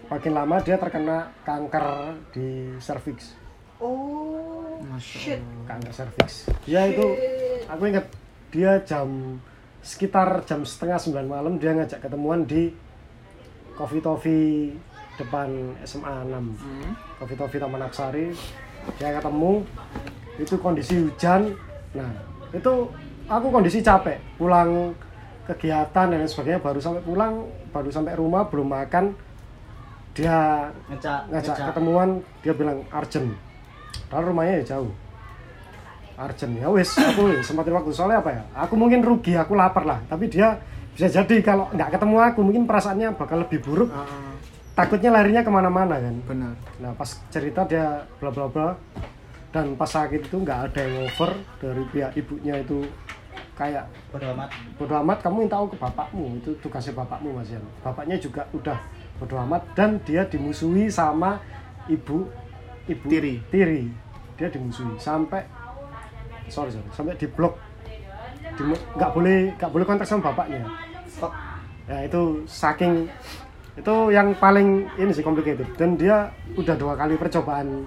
[0.04, 1.86] makin lama dia terkena kanker
[2.30, 3.40] di cervix
[3.80, 4.68] Oh,
[4.98, 5.40] shit.
[5.64, 7.16] kanker cervix dia itu
[7.64, 8.04] aku ingat
[8.48, 9.40] dia jam
[9.80, 12.68] sekitar jam setengah sembilan malam dia ngajak ketemuan di
[13.74, 14.74] Coffee Toffee
[15.14, 16.90] depan SMA 6 Hmm.
[17.18, 18.34] Coffee Toffee Taman Aksari.
[18.98, 19.62] Dia ketemu
[20.38, 21.54] itu kondisi hujan.
[21.94, 22.10] Nah
[22.50, 22.72] itu
[23.26, 24.18] aku kondisi capek.
[24.38, 24.94] Pulang
[25.44, 29.14] kegiatan dan sebagainya baru sampai pulang baru sampai rumah belum makan.
[30.14, 30.70] Dia
[31.30, 33.34] ngajak ketemuan dia bilang Arjen.
[34.06, 34.92] Padahal rumahnya ya jauh.
[36.14, 36.54] Arjen.
[36.54, 38.42] Ya wis aku sempatin waktu soalnya apa ya?
[38.54, 39.98] Aku mungkin rugi aku lapar lah.
[40.06, 40.54] Tapi dia
[40.94, 44.06] bisa jadi kalau nggak ketemu aku mungkin perasaannya bakal lebih buruk Ah,
[44.74, 46.54] takutnya larinya ke mana-mana kan benar.
[46.78, 48.68] nah pas cerita dia bla bla bla
[49.50, 52.82] dan pas sakit itu nggak ada yang over dari pihak ibunya itu
[53.54, 54.50] kayak Bodo amat.
[54.74, 58.78] bodo amat kamu yang tahu ke bapakmu itu tugasnya bapakmu mas Yan bapaknya juga udah
[59.14, 61.38] bodo amat dan dia dimusuhi sama
[61.86, 62.26] ibu
[62.86, 63.38] ibu Tiri.
[63.50, 63.86] tiri
[64.34, 65.46] dia dimusuhi sampai
[66.46, 67.54] sorry sorry sampai di blok
[68.94, 70.62] nggak boleh nggak boleh kontak sama bapaknya.
[71.84, 73.10] Ya itu saking
[73.74, 75.66] itu yang paling ini sih complicated.
[75.74, 77.84] Dan dia udah dua kali percobaan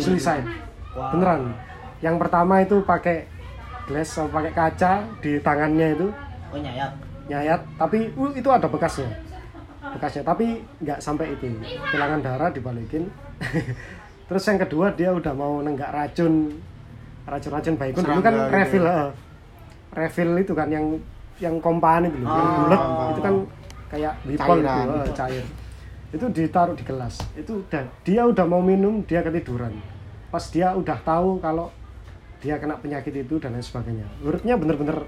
[0.00, 0.46] suicide.
[0.96, 1.14] Wow.
[1.14, 1.42] beneran.
[2.02, 3.28] Yang pertama itu pakai
[3.86, 6.06] glass sama pakai kaca di tangannya itu.
[6.48, 6.92] Oh, nyayat.
[7.28, 7.60] nyayat.
[7.76, 9.10] Tapi uh, itu ada bekasnya.
[9.94, 10.22] Bekasnya.
[10.24, 11.54] Tapi nggak sampai itu.
[11.92, 13.06] Kehilangan darah dibalikin.
[14.28, 16.56] Terus yang kedua dia udah mau nenggak racun.
[17.28, 18.02] Racun-racun baikun.
[18.02, 18.98] Dulu kan Serangga gitu refill ya.
[19.94, 20.84] Refill itu kan yang
[21.38, 22.82] yang kompan itu loh yang bulat.
[23.14, 23.34] Itu kan
[23.88, 24.88] kayak bipol gitu Cairan.
[24.90, 25.44] eh, cair.
[26.08, 27.14] Itu ditaruh di gelas.
[27.36, 29.72] Itu udah dia udah mau minum dia ketiduran.
[30.28, 31.72] Pas dia udah tahu kalau
[32.38, 34.06] dia kena penyakit itu dan lain sebagainya.
[34.22, 35.02] Urutnya bener-bener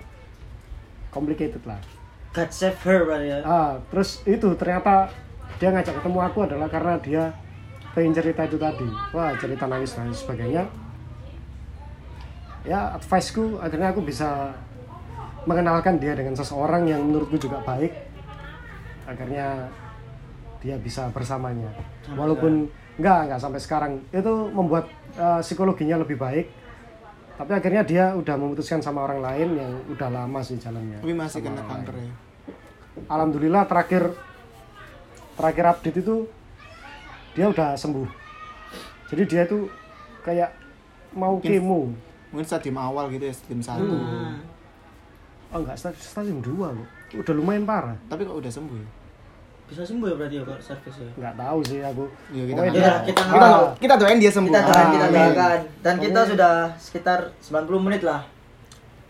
[1.14, 1.78] complicated lah.
[2.30, 3.42] God save her ya.
[3.42, 5.10] ah terus itu ternyata
[5.58, 7.22] dia ngajak ketemu aku adalah karena dia
[7.90, 8.86] pengen cerita itu tadi.
[9.10, 10.62] Wah cerita nangis dan sebagainya.
[12.62, 14.54] Ya adviceku akhirnya aku bisa
[15.48, 17.92] mengenalkan dia dengan seseorang yang menurutku juga baik
[19.10, 19.66] akhirnya
[20.60, 21.72] dia bisa bersamanya.
[22.12, 22.68] Walaupun
[23.00, 23.92] enggak enggak sampai sekarang.
[24.12, 24.86] Itu membuat
[25.16, 26.46] eh, psikologinya lebih baik.
[27.40, 31.00] Tapi akhirnya dia udah memutuskan sama orang lain yang udah lama sih jalannya.
[31.00, 32.12] Tapi masih kena kanker ya.
[33.08, 34.12] alhamdulillah terakhir
[35.38, 36.28] terakhir update itu
[37.32, 38.04] dia udah sembuh.
[39.08, 39.72] Jadi dia itu
[40.20, 40.52] kayak
[41.16, 41.80] mau Mungkin- kemo.
[42.30, 43.88] Mungkin stadium awal gitu ya, stadium satu.
[43.88, 44.38] Hmm.
[45.50, 48.88] Oh enggak stadium, stadium 2 loh udah lumayan parah Tapi kok udah sembuh ya?
[49.70, 51.10] Bisa sembuh ya berarti ya kalau servis ya.
[51.14, 52.04] nggak tahu sih aku
[52.34, 52.70] Iya, kita tahu.
[52.74, 54.50] Kita Kita, Ah, kita doain dia sembuh.
[54.50, 55.58] Kita doain, kita doakan.
[55.82, 58.26] Dan kita sudah sekitar 90 menit lah.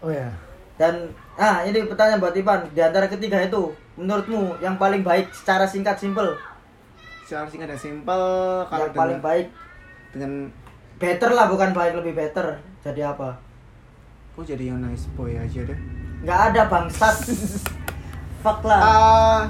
[0.01, 0.29] oh ya
[0.77, 5.69] Dan ah ini pertanyaan buat Ivan, di antara ketiga itu menurutmu yang paling baik secara
[5.69, 6.37] singkat simpel,
[7.25, 8.21] Secara singkat dan simpel
[8.65, 9.47] kalau yang paling baik
[10.13, 10.49] dengan
[10.97, 12.61] better lah bukan baik lebih better.
[12.81, 13.37] Jadi apa?
[14.31, 15.77] kok jadi yang nice boy aja deh.
[16.25, 17.17] Nggak ada bangsat.
[18.45, 18.81] Fuck lah.
[18.81, 19.41] Ah,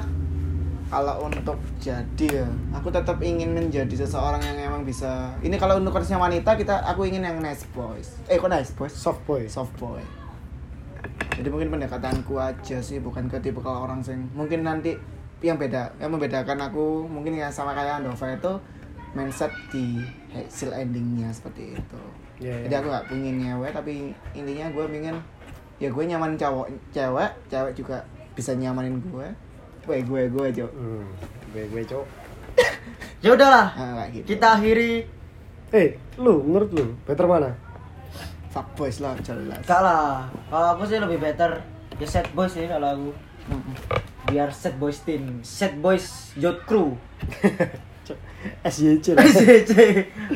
[0.90, 5.30] kalau untuk jadi ya, aku tetap ingin menjadi seseorang yang emang bisa.
[5.38, 8.18] Ini kalau untuk konteksnya wanita kita, aku ingin yang nice boys.
[8.26, 8.90] Eh kok nice boys?
[8.90, 10.02] soft boy Soft boy.
[11.38, 14.98] Jadi mungkin pendekatanku aja sih, bukan ke tipe kalau orang sing mungkin nanti
[15.40, 18.52] yang beda, yang membedakan aku mungkin ya sama kayak Andova itu
[19.16, 19.98] mindset di
[20.34, 22.02] hasil endingnya seperti itu.
[22.40, 22.64] Iya, iya.
[22.68, 25.16] Jadi aku gak pengen nyewe tapi intinya gue pengen
[25.80, 28.04] ya gue nyaman cowok cewek, cewek juga
[28.36, 29.28] bisa nyamanin gue.
[29.88, 30.72] Gue gue gue cowok.
[30.76, 31.04] hmm,
[31.56, 32.06] gue gue cowok
[33.24, 33.72] Ya udahlah.
[33.74, 34.36] Nah, kayak gitu.
[34.36, 35.08] Kita akhiri
[35.70, 37.54] eh lu menurut lu better mana
[38.50, 39.62] fuck boys lah jelas.
[39.62, 40.26] Enggak lah.
[40.50, 41.62] Kalau aku sih lebih better
[41.96, 43.10] ya set boys sih kalau aku.
[44.30, 46.98] Biar set boys team, set boys yacht crew.
[49.14, 49.76] Lah SJC.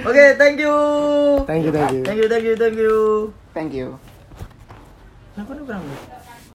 [0.06, 0.74] Oke, thank you.
[1.42, 2.94] thank you thank you Thank you, thank you, thank you.
[3.50, 3.98] Thank you.
[5.34, 5.82] Kenapa lu kurang?